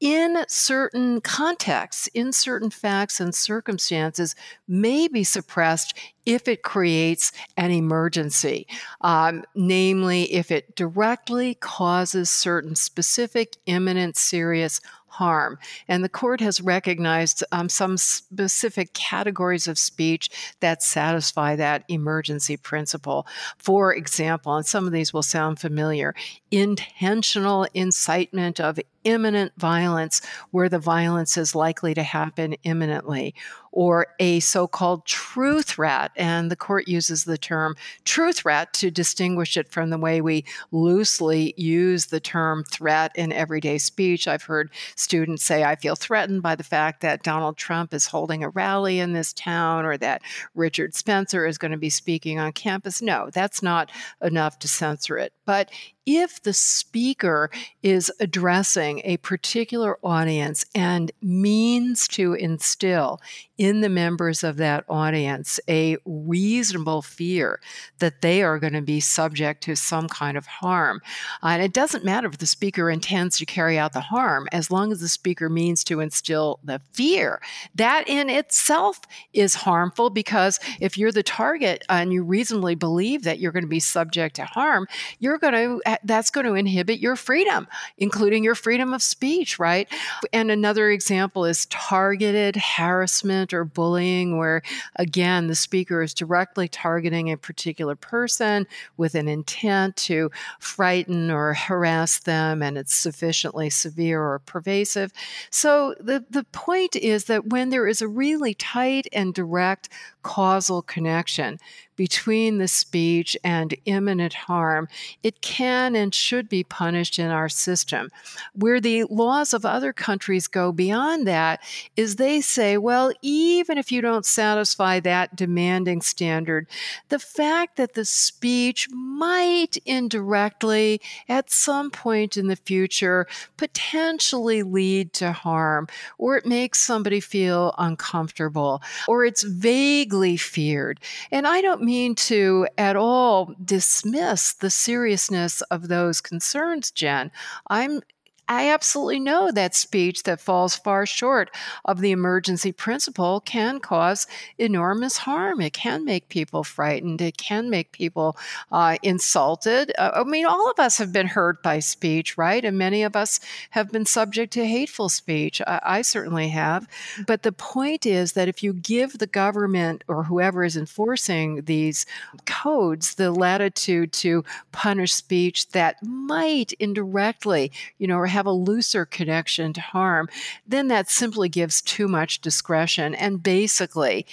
in 0.00 0.44
certain 0.48 1.20
contexts, 1.22 2.08
in 2.08 2.32
certain 2.32 2.68
facts 2.68 3.20
and 3.20 3.34
circumstances, 3.34 4.34
may 4.68 5.08
be 5.08 5.24
suppressed 5.24 5.96
if 6.26 6.46
it 6.48 6.62
creates 6.62 7.32
an 7.56 7.70
emergency, 7.70 8.66
um, 9.00 9.44
namely, 9.54 10.24
if 10.24 10.50
it 10.50 10.74
directly 10.76 11.54
causes 11.54 12.28
certain 12.28 12.74
specific, 12.74 13.56
imminent, 13.64 14.16
serious 14.16 14.80
harm. 15.14 15.58
And 15.86 16.02
the 16.02 16.08
court 16.08 16.40
has 16.40 16.60
recognized 16.60 17.44
um, 17.52 17.68
some 17.68 17.96
specific 17.96 18.92
categories 18.94 19.68
of 19.68 19.78
speech 19.78 20.28
that 20.60 20.82
satisfy 20.82 21.54
that 21.56 21.84
emergency 21.88 22.56
principle. 22.56 23.26
For 23.58 23.94
example, 23.94 24.56
and 24.56 24.66
some 24.66 24.86
of 24.86 24.92
these 24.92 25.12
will 25.12 25.22
sound 25.22 25.60
familiar, 25.60 26.14
intentional 26.54 27.66
incitement 27.74 28.60
of 28.60 28.78
imminent 29.04 29.52
violence 29.58 30.22
where 30.50 30.68
the 30.68 30.78
violence 30.78 31.36
is 31.36 31.54
likely 31.54 31.94
to 31.94 32.02
happen 32.02 32.54
imminently, 32.62 33.34
or 33.70 34.06
a 34.18 34.40
so 34.40 34.66
called 34.66 35.04
true 35.04 35.60
threat. 35.62 36.10
And 36.16 36.50
the 36.50 36.56
court 36.56 36.88
uses 36.88 37.24
the 37.24 37.36
term 37.36 37.74
true 38.04 38.32
threat 38.32 38.72
to 38.74 38.90
distinguish 38.90 39.56
it 39.56 39.68
from 39.68 39.90
the 39.90 39.98
way 39.98 40.20
we 40.20 40.44
loosely 40.70 41.54
use 41.56 42.06
the 42.06 42.20
term 42.20 42.64
threat 42.64 43.12
in 43.14 43.32
everyday 43.32 43.78
speech. 43.78 44.26
I've 44.26 44.44
heard 44.44 44.70
students 44.96 45.44
say, 45.44 45.64
I 45.64 45.76
feel 45.76 45.96
threatened 45.96 46.42
by 46.42 46.54
the 46.54 46.64
fact 46.64 47.00
that 47.02 47.22
Donald 47.22 47.56
Trump 47.56 47.92
is 47.92 48.06
holding 48.06 48.42
a 48.42 48.48
rally 48.48 49.00
in 49.00 49.12
this 49.12 49.32
town 49.32 49.84
or 49.84 49.98
that 49.98 50.22
Richard 50.54 50.94
Spencer 50.94 51.44
is 51.46 51.58
going 51.58 51.72
to 51.72 51.76
be 51.76 51.90
speaking 51.90 52.38
on 52.38 52.52
campus. 52.52 53.02
No, 53.02 53.28
that's 53.32 53.62
not 53.62 53.90
enough 54.22 54.58
to 54.60 54.68
censor 54.68 55.18
it. 55.18 55.32
But 55.44 55.70
if 56.06 56.42
the 56.44 56.52
speaker 56.52 57.50
is 57.82 58.12
addressing 58.20 59.02
a 59.04 59.16
particular 59.18 59.98
audience 60.02 60.64
and 60.74 61.10
means 61.20 62.06
to 62.08 62.34
instill 62.34 63.20
in 63.56 63.82
the 63.82 63.88
members 63.88 64.42
of 64.42 64.56
that 64.56 64.84
audience 64.88 65.60
a 65.68 65.96
reasonable 66.04 67.02
fear 67.02 67.60
that 67.98 68.20
they 68.20 68.42
are 68.42 68.58
going 68.58 68.72
to 68.72 68.82
be 68.82 69.00
subject 69.00 69.62
to 69.62 69.76
some 69.76 70.08
kind 70.08 70.36
of 70.36 70.46
harm. 70.46 71.00
Uh, 71.42 71.48
and 71.48 71.62
it 71.62 71.72
doesn't 71.72 72.04
matter 72.04 72.26
if 72.26 72.38
the 72.38 72.46
speaker 72.46 72.90
intends 72.90 73.38
to 73.38 73.46
carry 73.46 73.78
out 73.78 73.92
the 73.92 74.00
harm, 74.00 74.48
as 74.50 74.70
long 74.70 74.90
as 74.90 75.00
the 75.00 75.08
speaker 75.08 75.48
means 75.48 75.84
to 75.84 76.00
instill 76.00 76.58
the 76.64 76.80
fear. 76.92 77.40
That 77.74 78.08
in 78.08 78.28
itself 78.28 79.00
is 79.32 79.54
harmful 79.54 80.10
because 80.10 80.58
if 80.80 80.98
you're 80.98 81.12
the 81.12 81.22
target 81.22 81.84
and 81.88 82.12
you 82.12 82.24
reasonably 82.24 82.74
believe 82.74 83.22
that 83.22 83.38
you're 83.38 83.52
going 83.52 83.64
to 83.64 83.68
be 83.68 83.80
subject 83.80 84.36
to 84.36 84.44
harm, 84.44 84.88
you're 85.20 85.38
going 85.38 85.54
to, 85.54 85.82
uh, 85.86 85.96
that's 86.02 86.30
going 86.34 86.46
to 86.46 86.54
inhibit 86.54 86.98
your 86.98 87.16
freedom, 87.16 87.66
including 87.96 88.44
your 88.44 88.54
freedom 88.54 88.92
of 88.92 89.02
speech, 89.02 89.58
right? 89.58 89.88
And 90.32 90.50
another 90.50 90.90
example 90.90 91.46
is 91.46 91.66
targeted 91.66 92.56
harassment 92.56 93.54
or 93.54 93.64
bullying, 93.64 94.36
where 94.36 94.60
again, 94.96 95.46
the 95.46 95.54
speaker 95.54 96.02
is 96.02 96.12
directly 96.12 96.68
targeting 96.68 97.30
a 97.30 97.38
particular 97.38 97.96
person 97.96 98.66
with 98.98 99.14
an 99.14 99.28
intent 99.28 99.96
to 99.96 100.30
frighten 100.58 101.30
or 101.30 101.54
harass 101.54 102.18
them, 102.18 102.62
and 102.62 102.76
it's 102.76 102.94
sufficiently 102.94 103.70
severe 103.70 104.20
or 104.20 104.40
pervasive. 104.40 105.12
So 105.50 105.94
the, 106.00 106.24
the 106.28 106.44
point 106.44 106.96
is 106.96 107.24
that 107.24 107.46
when 107.46 107.70
there 107.70 107.86
is 107.86 108.02
a 108.02 108.08
really 108.08 108.54
tight 108.54 109.06
and 109.12 109.32
direct 109.32 109.88
causal 110.22 110.82
connection 110.82 111.58
between 111.96 112.58
the 112.58 112.68
speech 112.68 113.36
and 113.44 113.74
imminent 113.84 114.34
harm, 114.34 114.88
it 115.22 115.40
can 115.40 115.94
and 115.94 116.14
should 116.14 116.48
be 116.48 116.64
punished 116.64 117.18
in 117.18 117.30
our 117.30 117.48
system. 117.48 118.10
Where 118.54 118.80
the 118.80 119.04
laws 119.04 119.54
of 119.54 119.64
other 119.64 119.92
countries 119.92 120.48
go 120.48 120.72
beyond 120.72 121.26
that 121.26 121.60
is 121.96 122.16
they 122.16 122.40
say, 122.40 122.76
well, 122.76 123.12
even 123.22 123.78
if 123.78 123.92
you 123.92 124.00
don't 124.00 124.26
satisfy 124.26 125.00
that 125.00 125.36
demanding 125.36 126.00
standard, 126.00 126.66
the 127.08 127.18
fact 127.18 127.76
that 127.76 127.94
the 127.94 128.04
speech 128.04 128.88
might 128.90 129.76
indirectly 129.86 131.00
at 131.28 131.50
some 131.50 131.90
point 131.90 132.36
in 132.36 132.48
the 132.48 132.56
future 132.56 133.26
potentially 133.56 134.62
lead 134.62 135.12
to 135.12 135.32
harm, 135.32 135.86
or 136.18 136.36
it 136.36 136.46
makes 136.46 136.80
somebody 136.80 137.20
feel 137.20 137.74
uncomfortable, 137.78 138.82
or 139.08 139.24
it's 139.24 139.42
vaguely 139.42 140.36
feared. 140.36 141.00
And 141.30 141.46
I 141.46 141.60
don't 141.60 141.82
mean 141.84 142.14
to 142.14 142.66
at 142.78 142.96
all 142.96 143.54
dismiss 143.64 144.54
the 144.54 144.70
seriousness 144.70 145.60
of 145.62 145.88
those 145.88 146.20
concerns, 146.20 146.90
Jen. 146.90 147.30
I'm 147.68 148.00
I 148.48 148.70
absolutely 148.70 149.20
know 149.20 149.50
that 149.52 149.74
speech 149.74 150.24
that 150.24 150.40
falls 150.40 150.76
far 150.76 151.06
short 151.06 151.50
of 151.84 152.00
the 152.00 152.10
emergency 152.10 152.72
principle 152.72 153.40
can 153.40 153.80
cause 153.80 154.26
enormous 154.58 155.18
harm. 155.18 155.60
It 155.60 155.72
can 155.72 156.04
make 156.04 156.28
people 156.28 156.62
frightened. 156.62 157.22
It 157.22 157.38
can 157.38 157.70
make 157.70 157.92
people 157.92 158.36
uh, 158.70 158.96
insulted. 159.02 159.92
Uh, 159.98 160.10
I 160.14 160.24
mean, 160.24 160.44
all 160.44 160.70
of 160.70 160.78
us 160.78 160.98
have 160.98 161.12
been 161.12 161.28
hurt 161.28 161.62
by 161.62 161.78
speech, 161.78 162.36
right? 162.36 162.64
And 162.64 162.76
many 162.76 163.02
of 163.02 163.16
us 163.16 163.40
have 163.70 163.90
been 163.90 164.04
subject 164.04 164.52
to 164.54 164.66
hateful 164.66 165.08
speech. 165.08 165.62
I, 165.66 165.80
I 165.82 166.02
certainly 166.02 166.48
have. 166.48 166.86
But 167.26 167.42
the 167.42 167.52
point 167.52 168.04
is 168.04 168.32
that 168.32 168.48
if 168.48 168.62
you 168.62 168.74
give 168.74 169.18
the 169.18 169.26
government 169.26 170.04
or 170.06 170.24
whoever 170.24 170.64
is 170.64 170.76
enforcing 170.76 171.62
these 171.62 172.04
codes 172.44 173.14
the 173.14 173.30
latitude 173.30 174.12
to 174.12 174.44
punish 174.72 175.14
speech 175.14 175.68
that 175.70 175.96
might 176.02 176.72
indirectly, 176.74 177.72
you 177.98 178.06
know, 178.06 178.18
or 178.18 178.26
have 178.34 178.46
a 178.46 178.52
looser 178.52 179.06
connection 179.06 179.72
to 179.72 179.80
harm, 179.80 180.28
then 180.66 180.88
that 180.88 181.08
simply 181.08 181.48
gives 181.48 181.80
too 181.80 182.08
much 182.08 182.40
discretion. 182.40 183.14
And 183.14 183.42
basically, 183.42 184.26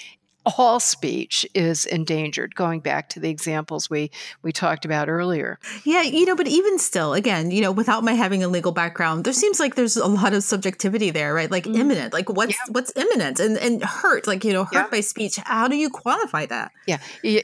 all 0.45 0.79
speech 0.79 1.45
is 1.53 1.85
endangered 1.85 2.55
going 2.55 2.79
back 2.79 3.09
to 3.09 3.19
the 3.19 3.29
examples 3.29 3.89
we 3.89 4.09
we 4.41 4.51
talked 4.51 4.85
about 4.85 5.07
earlier 5.07 5.59
yeah 5.83 6.01
you 6.01 6.25
know 6.25 6.35
but 6.35 6.47
even 6.47 6.79
still 6.79 7.13
again 7.13 7.51
you 7.51 7.61
know 7.61 7.71
without 7.71 8.03
my 8.03 8.13
having 8.13 8.43
a 8.43 8.47
legal 8.47 8.71
background 8.71 9.23
there 9.23 9.33
seems 9.33 9.59
like 9.59 9.75
there's 9.75 9.97
a 9.97 10.07
lot 10.07 10.33
of 10.33 10.43
subjectivity 10.43 11.11
there 11.11 11.33
right 11.33 11.51
like 11.51 11.65
mm. 11.65 11.77
imminent 11.77 12.11
like 12.11 12.27
what's 12.29 12.53
yeah. 12.53 12.71
what's 12.71 12.91
imminent 12.95 13.39
and 13.39 13.57
and 13.57 13.83
hurt 13.83 14.25
like 14.25 14.43
you 14.43 14.51
know 14.51 14.63
hurt 14.63 14.73
yeah. 14.73 14.87
by 14.89 14.99
speech 14.99 15.37
how 15.37 15.67
do 15.67 15.75
you 15.75 15.89
qualify 15.89 16.45
that 16.45 16.71
yeah 16.87 16.97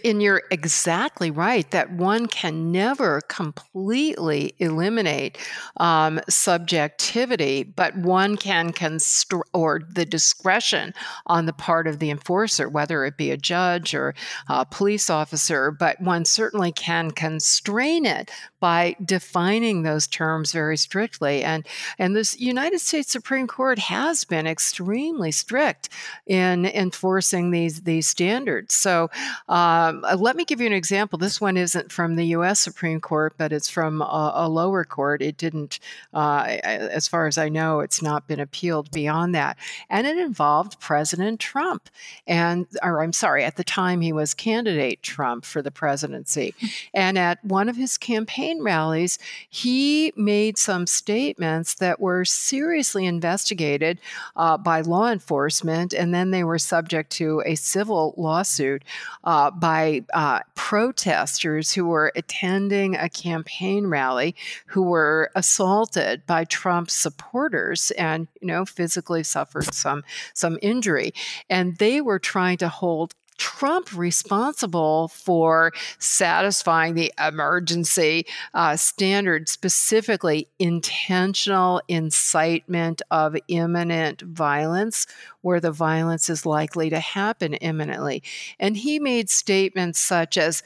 and 0.03 0.23
you're 0.23 0.41
exactly 0.49 1.29
right 1.29 1.69
that 1.71 1.91
one 1.91 2.25
can 2.27 2.71
never 2.71 3.21
completely 3.27 4.55
eliminate 4.57 5.37
um, 5.77 6.19
subjectivity 6.27 7.61
but 7.63 7.95
one 7.97 8.37
can 8.37 8.71
constr- 8.71 9.41
or 9.53 9.81
the 9.87 10.05
discretion 10.05 10.93
on 11.27 11.45
the 11.45 11.53
part 11.53 11.85
of 11.85 11.99
the 11.99 12.09
enforcer 12.09 12.67
whether 12.67 12.86
whether 12.87 13.03
it 13.03 13.17
be 13.17 13.31
a 13.31 13.37
judge 13.37 13.93
or 13.93 14.15
a 14.47 14.65
police 14.65 15.09
officer, 15.09 15.71
but 15.71 15.99
one 15.99 16.23
certainly 16.23 16.71
can 16.71 17.11
constrain 17.11 18.05
it 18.05 18.31
by 18.61 18.95
defining 19.03 19.83
those 19.83 20.07
terms 20.07 20.53
very 20.53 20.77
strictly. 20.77 21.43
And, 21.43 21.67
and 21.99 22.15
this 22.15 22.39
United 22.39 22.79
States 22.79 23.11
Supreme 23.11 23.45
Court 23.45 23.77
has 23.77 24.23
been 24.23 24.47
extremely 24.47 25.31
strict 25.31 25.89
in 26.25 26.65
enforcing 26.65 27.51
these, 27.51 27.81
these 27.81 28.07
standards. 28.07 28.73
So 28.73 29.09
um, 29.49 30.05
let 30.17 30.37
me 30.37 30.45
give 30.45 30.61
you 30.61 30.67
an 30.67 30.73
example. 30.73 31.19
This 31.19 31.41
one 31.41 31.57
isn't 31.57 31.91
from 31.91 32.15
the 32.15 32.27
U.S. 32.27 32.61
Supreme 32.61 33.01
Court, 33.01 33.33
but 33.37 33.51
it's 33.51 33.69
from 33.69 34.01
a, 34.01 34.31
a 34.33 34.49
lower 34.49 34.85
court. 34.85 35.21
It 35.21 35.35
didn't, 35.35 35.79
uh, 36.13 36.45
as 36.63 37.07
far 37.07 37.27
as 37.27 37.37
I 37.37 37.49
know, 37.49 37.81
it's 37.81 38.01
not 38.01 38.27
been 38.29 38.39
appealed 38.39 38.91
beyond 38.91 39.35
that. 39.35 39.57
And 39.89 40.07
it 40.07 40.17
involved 40.17 40.79
President 40.79 41.41
Trump. 41.41 41.89
And 42.25 42.65
or 42.83 43.03
I'm 43.03 43.13
sorry, 43.13 43.43
at 43.43 43.55
the 43.55 43.63
time 43.63 44.01
he 44.01 44.13
was 44.13 44.33
candidate 44.33 45.01
Trump 45.03 45.45
for 45.45 45.61
the 45.61 45.71
presidency. 45.71 46.53
And 46.93 47.17
at 47.17 47.43
one 47.43 47.69
of 47.69 47.75
his 47.75 47.97
campaign 47.97 48.61
rallies, 48.61 49.19
he 49.49 50.13
made 50.15 50.57
some 50.57 50.87
statements 50.87 51.75
that 51.75 51.99
were 51.99 52.25
seriously 52.25 53.05
investigated 53.05 53.99
uh, 54.35 54.57
by 54.57 54.81
law 54.81 55.09
enforcement, 55.09 55.93
and 55.93 56.13
then 56.13 56.31
they 56.31 56.43
were 56.43 56.59
subject 56.59 57.11
to 57.13 57.41
a 57.45 57.55
civil 57.55 58.13
lawsuit 58.17 58.83
uh, 59.23 59.51
by 59.51 60.03
uh, 60.13 60.39
protesters 60.55 61.73
who 61.73 61.85
were 61.85 62.11
attending 62.15 62.95
a 62.95 63.09
campaign 63.09 63.87
rally 63.87 64.35
who 64.67 64.81
were 64.81 65.31
assaulted 65.35 66.25
by 66.25 66.43
Trump 66.43 66.89
supporters 66.89 67.91
and 67.91 68.27
you 68.41 68.47
know 68.47 68.65
physically 68.65 69.23
suffered 69.23 69.73
some 69.73 70.03
some 70.33 70.57
injury 70.61 71.13
and 71.49 71.77
they 71.77 72.01
were 72.01 72.19
trying 72.19 72.57
to 72.57 72.66
to 72.67 72.75
hold 72.75 73.13
Trump 73.37 73.95
responsible 73.95 75.09
for 75.09 75.71
satisfying 75.99 76.95
the 76.95 77.13
emergency 77.23 78.25
uh, 78.53 78.75
standard, 78.75 79.47
specifically 79.47 80.47
intentional 80.59 81.81
incitement 81.87 83.01
of 83.11 83.37
imminent 83.47 84.21
violence 84.21 85.05
where 85.47 85.61
the 85.61 85.71
violence 85.71 86.29
is 86.29 86.45
likely 86.45 86.89
to 86.89 86.99
happen 86.99 87.53
imminently. 87.53 88.21
And 88.59 88.75
he 88.75 88.99
made 88.99 89.29
statements 89.29 89.97
such 89.97 90.37
as, 90.37 90.61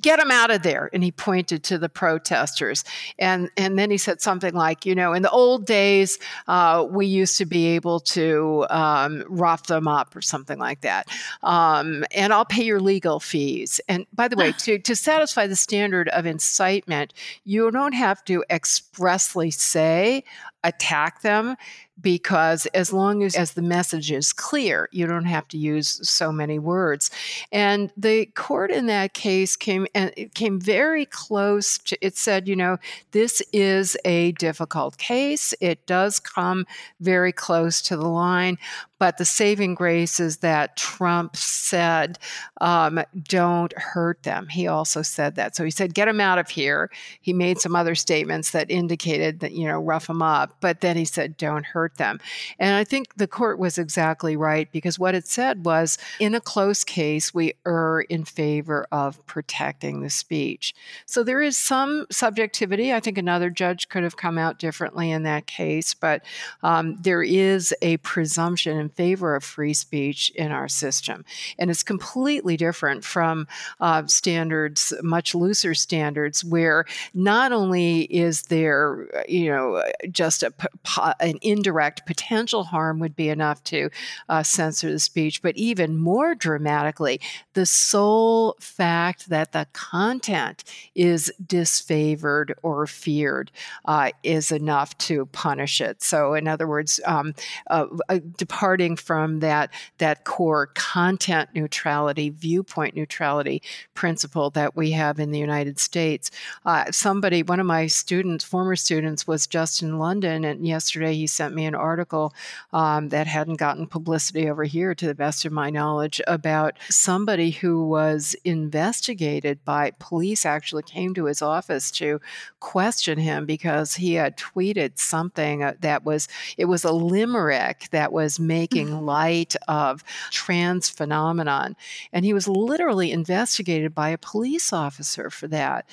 get 0.00 0.18
them 0.18 0.30
out 0.30 0.50
of 0.50 0.62
there. 0.62 0.90
And 0.92 1.04
he 1.04 1.12
pointed 1.12 1.62
to 1.64 1.78
the 1.78 1.88
protesters. 1.88 2.84
And, 3.18 3.48
and 3.56 3.78
then 3.78 3.92
he 3.92 3.98
said 3.98 4.20
something 4.20 4.52
like, 4.54 4.84
you 4.84 4.94
know, 4.94 5.12
in 5.12 5.22
the 5.22 5.30
old 5.30 5.66
days, 5.66 6.18
uh, 6.48 6.84
we 6.90 7.06
used 7.06 7.38
to 7.38 7.46
be 7.46 7.66
able 7.66 8.00
to 8.00 8.66
um, 8.70 9.24
rough 9.28 9.66
them 9.66 9.86
up 9.86 10.16
or 10.16 10.22
something 10.22 10.58
like 10.58 10.80
that. 10.80 11.06
Um, 11.44 12.04
and 12.10 12.32
I'll 12.32 12.44
pay 12.44 12.64
your 12.64 12.80
legal 12.80 13.20
fees. 13.20 13.80
And 13.88 14.04
by 14.12 14.26
the 14.26 14.36
way, 14.36 14.52
to, 14.58 14.78
to 14.80 14.96
satisfy 14.96 15.46
the 15.46 15.56
standard 15.56 16.08
of 16.08 16.26
incitement, 16.26 17.14
you 17.44 17.70
don't 17.70 17.94
have 17.94 18.24
to 18.24 18.44
expressly 18.50 19.52
say, 19.52 20.24
attack 20.64 21.22
them 21.22 21.56
because 22.00 22.66
as 22.66 22.92
long 22.92 23.22
as, 23.22 23.36
as 23.36 23.52
the 23.52 23.62
message 23.62 24.10
is 24.10 24.32
clear, 24.32 24.88
you 24.90 25.06
don't 25.06 25.26
have 25.26 25.46
to 25.48 25.58
use 25.58 26.00
so 26.08 26.32
many 26.32 26.58
words. 26.58 27.10
And 27.52 27.92
the 27.96 28.26
court 28.26 28.72
in 28.72 28.86
that 28.86 29.14
case 29.14 29.54
came 29.54 29.86
and 29.94 30.12
it 30.16 30.34
came 30.34 30.60
very 30.60 31.06
close 31.06 31.78
to 31.78 31.96
it 32.04 32.16
said, 32.16 32.48
you 32.48 32.56
know, 32.56 32.78
this 33.12 33.42
is 33.52 33.96
a 34.04 34.32
difficult 34.32 34.98
case. 34.98 35.54
It 35.60 35.86
does 35.86 36.18
come 36.18 36.66
very 37.00 37.32
close 37.32 37.80
to 37.82 37.96
the 37.96 38.08
line, 38.08 38.58
but 38.98 39.18
the 39.18 39.24
saving 39.24 39.74
grace 39.74 40.18
is 40.18 40.38
that 40.38 40.76
Trump 40.76 41.36
said, 41.36 42.18
um, 42.60 43.00
don't 43.28 43.76
hurt 43.78 44.22
them. 44.22 44.48
He 44.48 44.66
also 44.66 45.02
said 45.02 45.36
that. 45.36 45.54
So 45.54 45.64
he 45.64 45.70
said, 45.70 45.94
get 45.94 46.06
them 46.06 46.20
out 46.20 46.38
of 46.38 46.48
here. 46.48 46.90
He 47.20 47.32
made 47.32 47.58
some 47.58 47.76
other 47.76 47.94
statements 47.94 48.50
that 48.52 48.70
indicated 48.70 49.40
that, 49.40 49.52
you 49.52 49.66
know, 49.66 49.78
rough 49.78 50.06
them 50.06 50.22
up. 50.22 50.53
But 50.60 50.80
then 50.80 50.96
he 50.96 51.04
said, 51.04 51.36
don't 51.36 51.66
hurt 51.66 51.96
them. 51.96 52.20
And 52.58 52.74
I 52.74 52.84
think 52.84 53.14
the 53.16 53.26
court 53.26 53.58
was 53.58 53.78
exactly 53.78 54.36
right 54.36 54.70
because 54.72 54.98
what 54.98 55.14
it 55.14 55.26
said 55.26 55.64
was 55.64 55.98
in 56.20 56.34
a 56.34 56.40
close 56.40 56.84
case, 56.84 57.34
we 57.34 57.54
err 57.66 58.00
in 58.00 58.24
favor 58.24 58.86
of 58.92 59.24
protecting 59.26 60.00
the 60.00 60.10
speech. 60.10 60.74
So 61.06 61.22
there 61.22 61.42
is 61.42 61.56
some 61.56 62.06
subjectivity. 62.10 62.92
I 62.92 63.00
think 63.00 63.18
another 63.18 63.50
judge 63.50 63.88
could 63.88 64.02
have 64.02 64.16
come 64.16 64.38
out 64.38 64.58
differently 64.58 65.10
in 65.10 65.22
that 65.24 65.46
case, 65.46 65.94
but 65.94 66.22
um, 66.62 66.96
there 67.00 67.22
is 67.22 67.74
a 67.82 67.96
presumption 67.98 68.78
in 68.78 68.88
favor 68.88 69.34
of 69.34 69.42
free 69.42 69.74
speech 69.74 70.30
in 70.30 70.52
our 70.52 70.68
system. 70.68 71.24
And 71.58 71.70
it's 71.70 71.82
completely 71.82 72.56
different 72.56 73.04
from 73.04 73.46
uh, 73.80 74.06
standards, 74.06 74.92
much 75.02 75.34
looser 75.34 75.74
standards, 75.74 76.44
where 76.44 76.84
not 77.12 77.52
only 77.52 78.02
is 78.02 78.42
there, 78.42 79.08
you 79.28 79.50
know, 79.50 79.82
just 80.10 80.43
a, 80.44 81.14
an 81.20 81.38
indirect 81.42 82.06
potential 82.06 82.64
harm 82.64 82.98
would 82.98 83.16
be 83.16 83.28
enough 83.28 83.62
to 83.64 83.90
uh, 84.28 84.42
censor 84.42 84.90
the 84.90 84.98
speech, 84.98 85.42
but 85.42 85.56
even 85.56 85.96
more 85.96 86.34
dramatically, 86.34 87.20
the 87.54 87.66
sole 87.66 88.56
fact 88.60 89.28
that 89.28 89.52
the 89.52 89.66
content 89.72 90.64
is 90.94 91.32
disfavored 91.44 92.52
or 92.62 92.86
feared 92.86 93.50
uh, 93.84 94.10
is 94.22 94.50
enough 94.50 94.96
to 94.98 95.26
punish 95.26 95.80
it. 95.80 96.02
So, 96.02 96.34
in 96.34 96.48
other 96.48 96.66
words, 96.66 97.00
um, 97.04 97.34
uh, 97.68 97.86
uh 98.08 98.18
departing 98.36 98.96
from 98.96 99.40
that 99.40 99.70
that 99.98 100.24
core 100.24 100.66
content 100.74 101.50
neutrality, 101.54 102.30
viewpoint 102.30 102.94
neutrality 102.94 103.62
principle 103.94 104.50
that 104.50 104.76
we 104.76 104.90
have 104.90 105.18
in 105.18 105.30
the 105.30 105.38
United 105.38 105.78
States. 105.78 106.30
Uh, 106.64 106.90
somebody, 106.90 107.42
one 107.42 107.60
of 107.60 107.66
my 107.66 107.86
students, 107.86 108.44
former 108.44 108.76
students, 108.76 109.26
was 109.26 109.46
just 109.46 109.82
in 109.82 109.98
London 109.98 110.23
London, 110.24 110.44
and 110.44 110.66
yesterday 110.66 111.14
he 111.14 111.26
sent 111.26 111.54
me 111.54 111.66
an 111.66 111.74
article 111.74 112.32
um, 112.72 113.10
that 113.10 113.26
hadn't 113.26 113.56
gotten 113.56 113.86
publicity 113.86 114.48
over 114.48 114.64
here, 114.64 114.94
to 114.94 115.06
the 115.06 115.14
best 115.14 115.44
of 115.44 115.52
my 115.52 115.70
knowledge, 115.70 116.20
about 116.26 116.78
somebody 116.88 117.50
who 117.50 117.86
was 117.86 118.34
investigated 118.44 119.64
by 119.64 119.92
police. 119.98 120.46
Actually, 120.46 120.82
came 120.82 121.14
to 121.14 121.26
his 121.26 121.42
office 121.42 121.90
to 121.90 122.20
question 122.60 123.18
him 123.18 123.46
because 123.46 123.94
he 123.94 124.14
had 124.14 124.36
tweeted 124.36 124.98
something 124.98 125.62
uh, 125.62 125.74
that 125.80 126.04
was 126.04 126.28
it 126.56 126.64
was 126.66 126.84
a 126.84 126.92
limerick 126.92 127.88
that 127.90 128.12
was 128.12 128.40
making 128.40 129.04
light 129.04 129.54
of 129.68 130.02
trans 130.30 130.88
phenomenon, 130.88 131.76
and 132.12 132.24
he 132.24 132.32
was 132.32 132.48
literally 132.48 133.12
investigated 133.12 133.94
by 133.94 134.08
a 134.08 134.18
police 134.18 134.72
officer 134.72 135.28
for 135.30 135.48
that. 135.48 135.86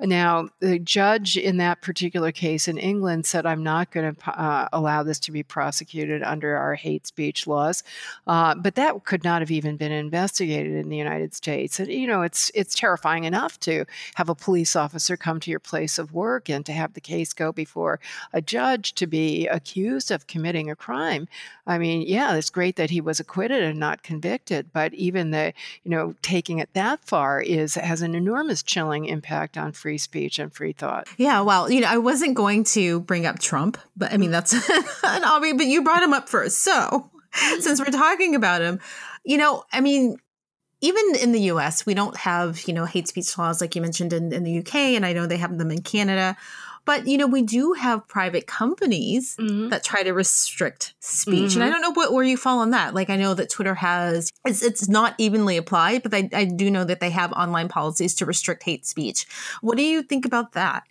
Now, 0.00 0.48
the 0.60 0.78
judge 0.78 1.36
in 1.36 1.56
that 1.58 1.80
particular 1.80 2.32
case 2.32 2.68
in 2.68 2.78
England 2.78 3.26
said, 3.26 3.46
I'm 3.46 3.62
not 3.62 3.77
going 3.90 4.14
to 4.14 4.30
uh, 4.30 4.68
allow 4.72 5.02
this 5.02 5.18
to 5.20 5.32
be 5.32 5.42
prosecuted 5.42 6.22
under 6.22 6.56
our 6.56 6.74
hate 6.74 7.06
speech 7.06 7.46
laws. 7.46 7.82
Uh, 8.26 8.54
but 8.54 8.74
that 8.74 9.04
could 9.04 9.24
not 9.24 9.42
have 9.42 9.50
even 9.50 9.76
been 9.76 9.92
investigated 9.92 10.74
in 10.74 10.88
the 10.88 10.96
United 10.96 11.34
States. 11.34 11.80
And, 11.80 11.88
you 11.90 12.06
know, 12.06 12.22
it's, 12.22 12.50
it's 12.54 12.74
terrifying 12.74 13.24
enough 13.24 13.58
to 13.60 13.84
have 14.14 14.28
a 14.28 14.34
police 14.34 14.76
officer 14.76 15.16
come 15.16 15.40
to 15.40 15.50
your 15.50 15.60
place 15.60 15.98
of 15.98 16.12
work 16.12 16.48
and 16.48 16.64
to 16.66 16.72
have 16.72 16.94
the 16.94 17.00
case 17.00 17.32
go 17.32 17.52
before 17.52 18.00
a 18.32 18.40
judge 18.40 18.94
to 18.94 19.06
be 19.06 19.46
accused 19.46 20.10
of 20.10 20.26
committing 20.26 20.70
a 20.70 20.76
crime. 20.76 21.28
I 21.66 21.78
mean, 21.78 22.02
yeah, 22.06 22.34
it's 22.34 22.50
great 22.50 22.76
that 22.76 22.90
he 22.90 23.00
was 23.00 23.20
acquitted 23.20 23.62
and 23.62 23.78
not 23.78 24.02
convicted, 24.02 24.72
but 24.72 24.94
even 24.94 25.30
the, 25.30 25.52
you 25.84 25.90
know, 25.90 26.14
taking 26.22 26.58
it 26.58 26.72
that 26.72 27.04
far 27.04 27.42
is 27.42 27.74
has 27.74 28.00
an 28.00 28.14
enormous 28.14 28.62
chilling 28.62 29.04
impact 29.04 29.58
on 29.58 29.72
free 29.72 29.98
speech 29.98 30.38
and 30.38 30.52
free 30.52 30.72
thought. 30.72 31.06
Yeah, 31.18 31.42
well, 31.42 31.70
you 31.70 31.82
know, 31.82 31.88
I 31.88 31.98
wasn't 31.98 32.34
going 32.34 32.64
to 32.64 33.00
bring 33.00 33.26
up 33.26 33.38
Trump, 33.38 33.67
but 33.96 34.12
I 34.12 34.16
mean 34.16 34.30
that's 34.30 34.52
an 35.02 35.24
obvious. 35.24 35.56
But 35.56 35.66
you 35.66 35.82
brought 35.82 36.02
him 36.02 36.12
up 36.12 36.28
first, 36.28 36.58
so 36.58 37.10
since 37.60 37.80
we're 37.80 37.86
talking 37.86 38.34
about 38.34 38.62
him, 38.62 38.80
you 39.24 39.36
know, 39.36 39.64
I 39.72 39.80
mean, 39.80 40.18
even 40.80 41.14
in 41.20 41.32
the 41.32 41.40
US, 41.52 41.84
we 41.84 41.94
don't 41.94 42.16
have, 42.16 42.62
you 42.62 42.74
know, 42.74 42.84
hate 42.84 43.08
speech 43.08 43.36
laws 43.36 43.60
like 43.60 43.74
you 43.74 43.82
mentioned 43.82 44.12
in, 44.12 44.32
in 44.32 44.44
the 44.44 44.58
UK, 44.60 44.74
and 44.74 45.04
I 45.04 45.12
know 45.12 45.26
they 45.26 45.36
have 45.36 45.56
them 45.58 45.70
in 45.70 45.82
Canada. 45.82 46.36
But 46.88 47.06
you 47.06 47.18
know, 47.18 47.26
we 47.26 47.42
do 47.42 47.74
have 47.74 48.08
private 48.08 48.46
companies 48.46 49.36
mm-hmm. 49.36 49.68
that 49.68 49.84
try 49.84 50.02
to 50.02 50.12
restrict 50.12 50.94
speech, 51.00 51.50
mm-hmm. 51.50 51.60
and 51.60 51.62
I 51.62 51.66
mm-hmm. 51.66 51.72
don't 51.72 51.82
know 51.82 51.90
what, 51.90 52.14
where 52.14 52.24
you 52.24 52.38
fall 52.38 52.60
on 52.60 52.70
that. 52.70 52.94
Like 52.94 53.10
I 53.10 53.16
know 53.16 53.34
that 53.34 53.50
Twitter 53.50 53.74
has 53.74 54.32
it's, 54.46 54.62
it's 54.62 54.88
not 54.88 55.14
evenly 55.18 55.58
applied, 55.58 56.02
but 56.02 56.14
I, 56.14 56.30
I 56.32 56.46
do 56.46 56.70
know 56.70 56.84
that 56.84 57.00
they 57.00 57.10
have 57.10 57.30
online 57.34 57.68
policies 57.68 58.14
to 58.14 58.24
restrict 58.24 58.62
hate 58.62 58.86
speech. 58.86 59.26
What 59.60 59.76
do 59.76 59.82
you 59.82 60.02
think 60.02 60.24
about 60.24 60.52
that? 60.52 60.84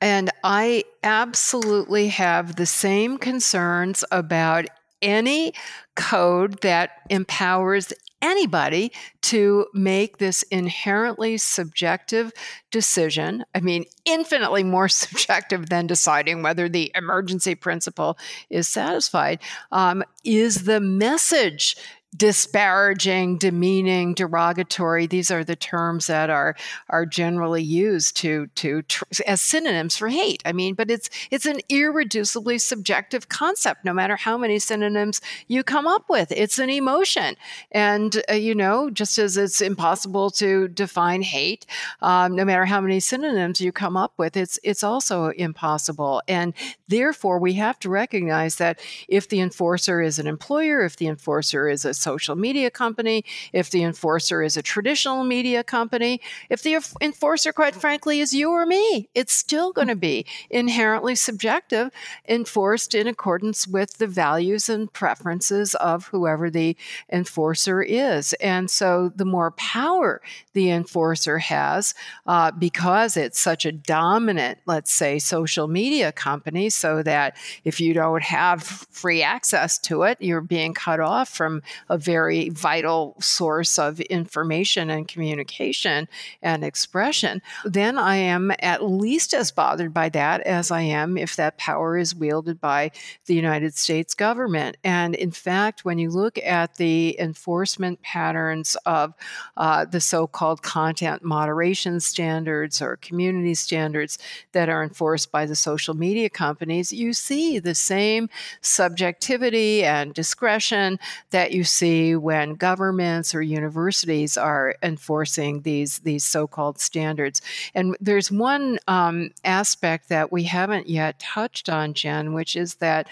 And 0.00 0.30
I 0.44 0.84
absolutely 1.02 2.10
have 2.10 2.54
the 2.54 2.64
same 2.64 3.18
concerns 3.18 4.04
about 4.12 4.66
any 5.02 5.52
code 5.96 6.60
that 6.60 6.90
empowers 7.10 7.92
anybody 8.22 8.92
to 9.22 9.66
make 9.74 10.18
this 10.18 10.42
inherently 10.44 11.38
subjective 11.38 12.32
decision. 12.70 13.44
I 13.54 13.60
mean, 13.60 13.84
infinitely 14.04 14.64
more 14.64 14.88
subjective 15.00 15.68
than 15.68 15.86
deciding 15.86 16.42
whether 16.42 16.68
the 16.68 16.92
emergency 16.94 17.54
principle 17.54 18.18
is 18.48 18.68
satisfied. 18.68 19.40
Um, 19.72 20.02
is 20.24 20.64
the 20.64 20.80
message 20.80 21.76
disparaging, 22.16 23.38
demeaning, 23.38 24.14
derogatory. 24.14 25.06
These 25.06 25.30
are 25.30 25.44
the 25.44 25.54
terms 25.54 26.08
that 26.08 26.28
are 26.28 26.56
are 26.88 27.06
generally 27.06 27.62
used 27.62 28.16
to 28.18 28.48
to 28.48 28.82
tr- 28.82 29.04
as 29.26 29.40
synonyms 29.40 29.96
for 29.96 30.08
hate. 30.08 30.42
I 30.44 30.52
mean, 30.52 30.74
but 30.74 30.90
it's 30.90 31.08
it's 31.30 31.46
an 31.46 31.60
irreducibly 31.70 32.60
subjective 32.60 33.28
concept. 33.28 33.84
No 33.84 33.92
matter 33.92 34.16
how 34.16 34.36
many 34.36 34.58
synonyms 34.58 35.20
you 35.46 35.62
come 35.62 35.86
up 35.86 36.08
with, 36.08 36.32
it's 36.32 36.58
an 36.58 36.68
emotion, 36.68 37.36
and 37.70 38.20
uh, 38.28 38.34
you 38.34 38.56
know, 38.56 38.90
just 38.90 39.16
as 39.18 39.36
it's 39.36 39.60
impossible 39.60 40.30
to 40.32 40.66
define 40.68 41.22
hate, 41.22 41.64
um, 42.02 42.34
no 42.34 42.44
matter 42.44 42.64
how 42.64 42.80
many 42.80 42.98
synonyms 42.98 43.60
you 43.60 43.70
come 43.70 43.96
up 43.96 44.14
with, 44.16 44.36
it's 44.36 44.58
it's 44.64 44.82
also 44.82 45.28
impossible. 45.28 46.22
And 46.26 46.54
therefore, 46.88 47.38
we 47.38 47.52
have 47.54 47.78
to 47.80 47.88
recognize 47.88 48.56
that 48.56 48.80
if 49.06 49.28
the 49.28 49.40
enforcer 49.40 50.02
is 50.02 50.18
an 50.18 50.26
employer, 50.26 50.84
if 50.84 50.96
the 50.96 51.06
enforcer 51.06 51.68
is 51.68 51.84
a 51.84 51.99
social 52.00 52.36
media 52.36 52.70
company, 52.70 53.24
if 53.52 53.70
the 53.70 53.82
enforcer 53.82 54.42
is 54.42 54.56
a 54.56 54.62
traditional 54.62 55.24
media 55.24 55.62
company, 55.62 56.20
if 56.48 56.62
the 56.62 56.78
enforcer, 57.00 57.52
quite 57.52 57.74
frankly, 57.74 58.20
is 58.20 58.34
you 58.34 58.50
or 58.50 58.66
me, 58.66 59.08
it's 59.14 59.32
still 59.32 59.72
going 59.72 59.88
to 59.88 59.96
be 59.96 60.26
inherently 60.50 61.14
subjective, 61.14 61.90
enforced 62.28 62.94
in 62.94 63.06
accordance 63.06 63.68
with 63.68 63.98
the 63.98 64.06
values 64.06 64.68
and 64.68 64.92
preferences 64.92 65.74
of 65.76 66.06
whoever 66.06 66.50
the 66.50 66.76
enforcer 67.12 67.82
is. 67.82 68.32
And 68.34 68.70
so 68.70 69.12
the 69.14 69.24
more 69.24 69.50
power 69.52 70.20
the 70.52 70.70
enforcer 70.70 71.38
has, 71.38 71.94
uh, 72.26 72.50
because 72.52 73.16
it's 73.16 73.38
such 73.38 73.64
a 73.64 73.72
dominant, 73.72 74.58
let's 74.66 74.92
say, 74.92 75.18
social 75.18 75.68
media 75.68 76.12
company, 76.12 76.70
so 76.70 77.02
that 77.02 77.36
if 77.64 77.80
you 77.80 77.94
don't 77.94 78.22
have 78.22 78.62
free 78.62 79.22
access 79.22 79.78
to 79.78 80.02
it, 80.02 80.18
you're 80.20 80.40
being 80.40 80.74
cut 80.74 81.00
off 81.00 81.28
from 81.28 81.62
a 81.90 81.98
very 81.98 82.48
vital 82.50 83.16
source 83.20 83.78
of 83.78 84.00
information 84.02 84.88
and 84.90 85.08
communication 85.08 86.08
and 86.40 86.64
expression, 86.64 87.42
then 87.64 87.98
I 87.98 88.14
am 88.16 88.52
at 88.60 88.84
least 88.84 89.34
as 89.34 89.50
bothered 89.50 89.92
by 89.92 90.08
that 90.10 90.40
as 90.42 90.70
I 90.70 90.82
am 90.82 91.18
if 91.18 91.34
that 91.34 91.58
power 91.58 91.98
is 91.98 92.14
wielded 92.14 92.60
by 92.60 92.92
the 93.26 93.34
United 93.34 93.74
States 93.74 94.14
government. 94.14 94.76
And 94.84 95.16
in 95.16 95.32
fact, 95.32 95.84
when 95.84 95.98
you 95.98 96.10
look 96.10 96.38
at 96.38 96.76
the 96.76 97.18
enforcement 97.18 98.00
patterns 98.02 98.76
of 98.86 99.12
uh, 99.56 99.84
the 99.84 100.00
so 100.00 100.28
called 100.28 100.62
content 100.62 101.24
moderation 101.24 101.98
standards 101.98 102.80
or 102.80 102.98
community 102.98 103.54
standards 103.54 104.16
that 104.52 104.68
are 104.68 104.84
enforced 104.84 105.32
by 105.32 105.44
the 105.44 105.56
social 105.56 105.94
media 105.94 106.30
companies, 106.30 106.92
you 106.92 107.12
see 107.12 107.58
the 107.58 107.74
same 107.74 108.28
subjectivity 108.60 109.82
and 109.82 110.14
discretion 110.14 110.96
that 111.30 111.50
you 111.50 111.64
see 111.64 111.79
see 111.80 112.14
when 112.14 112.54
governments 112.54 113.34
or 113.34 113.42
universities 113.42 114.36
are 114.36 114.74
enforcing 114.82 115.62
these 115.62 116.00
these 116.00 116.24
so-called 116.24 116.78
standards. 116.78 117.40
And 117.74 117.96
there's 118.00 118.30
one 118.30 118.78
um, 118.86 119.30
aspect 119.44 120.08
that 120.08 120.30
we 120.30 120.44
haven't 120.44 120.88
yet 120.88 121.18
touched 121.18 121.68
on, 121.68 121.94
Jen, 121.94 122.34
which 122.34 122.56
is 122.56 122.76
that 122.76 123.08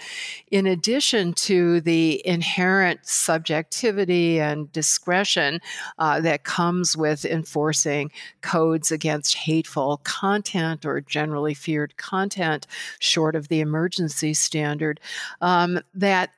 in 0.51 0.67
addition 0.67 1.33
to 1.49 1.81
the 1.81 2.25
inherent 2.25 2.99
subjectivity 3.03 4.39
and 4.39 4.71
discretion 4.71 5.59
uh, 5.97 6.21
that 6.21 6.43
comes 6.43 6.95
with 6.95 7.25
enforcing 7.25 8.11
codes 8.41 8.91
against 8.91 9.35
hateful 9.35 10.01
content 10.03 10.85
or 10.85 11.01
generally 11.01 11.53
feared 11.53 11.97
content, 11.97 12.67
short 12.99 13.35
of 13.35 13.47
the 13.47 13.61
emergency 13.61 14.33
standard, 14.33 14.99
um, 15.41 15.79
that 15.93 16.29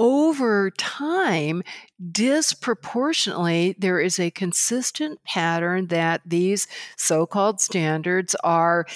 over 0.00 0.70
time, 0.78 1.62
disproportionately, 2.10 3.76
there 3.78 4.00
is 4.00 4.18
a 4.18 4.30
consistent 4.30 5.22
pattern 5.24 5.88
that 5.88 6.22
these 6.24 6.66
so 6.96 7.26
called 7.26 7.60
standards 7.60 8.34
are 8.42 8.86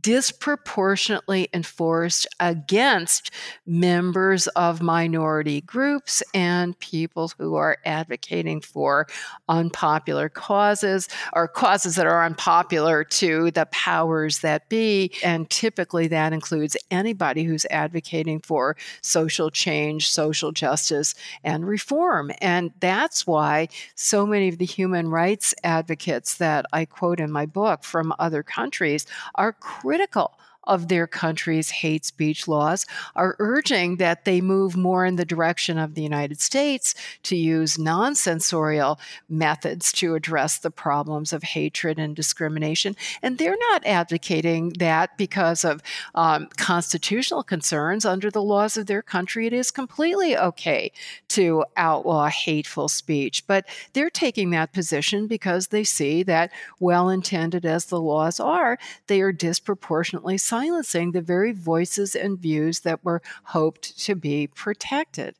disproportionately 0.00 1.48
enforced 1.52 2.26
against 2.38 3.30
members 3.66 4.46
of 4.48 4.80
minority 4.80 5.60
groups 5.62 6.22
and 6.32 6.78
people 6.78 7.32
who 7.38 7.56
are 7.56 7.78
advocating 7.84 8.60
for 8.60 9.06
unpopular 9.48 10.28
causes 10.28 11.08
or 11.32 11.48
causes 11.48 11.96
that 11.96 12.06
are 12.06 12.24
unpopular 12.24 13.02
to 13.02 13.50
the 13.50 13.66
powers 13.72 14.40
that 14.40 14.68
be. 14.68 15.10
And 15.24 15.50
typically 15.50 16.06
that 16.08 16.32
includes 16.32 16.76
anybody 16.90 17.42
who's 17.42 17.66
advocating 17.70 18.40
for 18.40 18.76
social 19.02 19.50
change, 19.50 20.08
social 20.08 20.52
justice, 20.52 21.14
and 21.42 21.66
reform. 21.66 22.30
And 22.40 22.72
that's 22.80 23.26
why 23.26 23.68
so 23.96 24.24
many 24.24 24.48
of 24.48 24.58
the 24.58 24.66
human 24.66 25.08
rights 25.08 25.54
advocates 25.64 26.36
that 26.36 26.64
I 26.72 26.84
quote 26.84 27.18
in 27.18 27.32
my 27.32 27.46
book 27.46 27.82
from 27.82 28.14
other 28.18 28.42
countries 28.44 29.06
are 29.34 29.52
critical 29.80 30.38
of 30.64 30.88
their 30.88 31.06
country's 31.06 31.70
hate 31.70 32.04
speech 32.04 32.46
laws 32.46 32.86
are 33.16 33.36
urging 33.38 33.96
that 33.96 34.24
they 34.24 34.40
move 34.40 34.76
more 34.76 35.06
in 35.06 35.16
the 35.16 35.24
direction 35.24 35.78
of 35.78 35.94
the 35.94 36.02
United 36.02 36.40
States 36.40 36.94
to 37.22 37.36
use 37.36 37.78
non 37.78 38.14
censorial 38.14 39.00
methods 39.28 39.92
to 39.92 40.14
address 40.14 40.58
the 40.58 40.70
problems 40.70 41.32
of 41.32 41.42
hatred 41.42 41.98
and 41.98 42.14
discrimination. 42.14 42.94
And 43.22 43.38
they're 43.38 43.56
not 43.70 43.86
advocating 43.86 44.70
that 44.78 45.16
because 45.16 45.64
of 45.64 45.80
um, 46.14 46.48
constitutional 46.56 47.42
concerns. 47.42 48.04
Under 48.04 48.30
the 48.30 48.42
laws 48.42 48.76
of 48.76 48.86
their 48.86 49.02
country, 49.02 49.46
it 49.46 49.52
is 49.52 49.70
completely 49.70 50.36
okay 50.36 50.92
to 51.28 51.64
outlaw 51.76 52.28
hateful 52.28 52.88
speech. 52.88 53.46
But 53.46 53.66
they're 53.92 54.10
taking 54.10 54.50
that 54.50 54.72
position 54.72 55.26
because 55.26 55.68
they 55.68 55.84
see 55.84 56.22
that, 56.24 56.52
well 56.78 57.08
intended 57.08 57.64
as 57.64 57.86
the 57.86 58.00
laws 58.00 58.40
are, 58.40 58.78
they 59.06 59.20
are 59.20 59.32
disproportionately 59.32 60.38
silencing 60.50 61.12
the 61.12 61.22
very 61.22 61.52
voices 61.52 62.14
and 62.16 62.38
views 62.38 62.80
that 62.80 63.04
were 63.04 63.22
hoped 63.44 63.98
to 64.06 64.14
be 64.14 64.46
protected. 64.48 65.34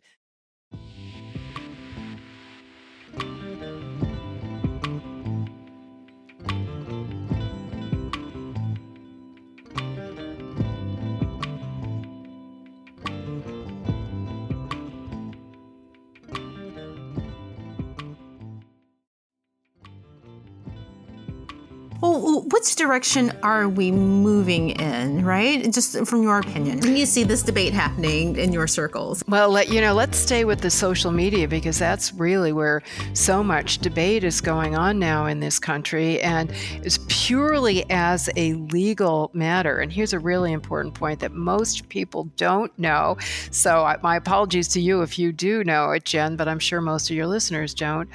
Well, 22.00 22.42
which 22.48 22.76
direction 22.76 23.32
are 23.42 23.68
we 23.68 23.90
moving 23.90 24.70
in, 24.70 25.22
right? 25.22 25.70
Just 25.70 26.06
from 26.06 26.22
your 26.22 26.38
opinion. 26.38 26.80
When 26.80 26.96
you 26.96 27.04
see 27.04 27.24
this 27.24 27.42
debate 27.42 27.74
happening 27.74 28.36
in 28.36 28.54
your 28.54 28.66
circles. 28.66 29.22
Well, 29.28 29.50
let, 29.50 29.68
you 29.68 29.82
know, 29.82 29.92
let's 29.92 30.16
stay 30.16 30.44
with 30.46 30.62
the 30.62 30.70
social 30.70 31.12
media 31.12 31.46
because 31.46 31.78
that's 31.78 32.14
really 32.14 32.52
where 32.52 32.82
so 33.12 33.42
much 33.42 33.78
debate 33.78 34.24
is 34.24 34.40
going 34.40 34.76
on 34.76 34.98
now 34.98 35.26
in 35.26 35.40
this 35.40 35.58
country 35.58 36.20
and 36.22 36.50
it's 36.82 36.98
purely 37.08 37.84
as 37.90 38.30
a 38.34 38.54
legal 38.54 39.30
matter. 39.34 39.78
And 39.80 39.92
here's 39.92 40.14
a 40.14 40.18
really 40.18 40.52
important 40.52 40.94
point 40.94 41.20
that 41.20 41.32
most 41.32 41.88
people 41.90 42.24
don't 42.36 42.76
know. 42.78 43.18
So, 43.50 43.94
my 44.02 44.16
apologies 44.16 44.68
to 44.68 44.80
you 44.80 45.02
if 45.02 45.18
you 45.18 45.32
do 45.32 45.64
know 45.64 45.90
it, 45.90 46.04
Jen, 46.06 46.36
but 46.36 46.48
I'm 46.48 46.58
sure 46.58 46.80
most 46.80 47.10
of 47.10 47.16
your 47.16 47.26
listeners 47.26 47.74
don't. 47.74 48.08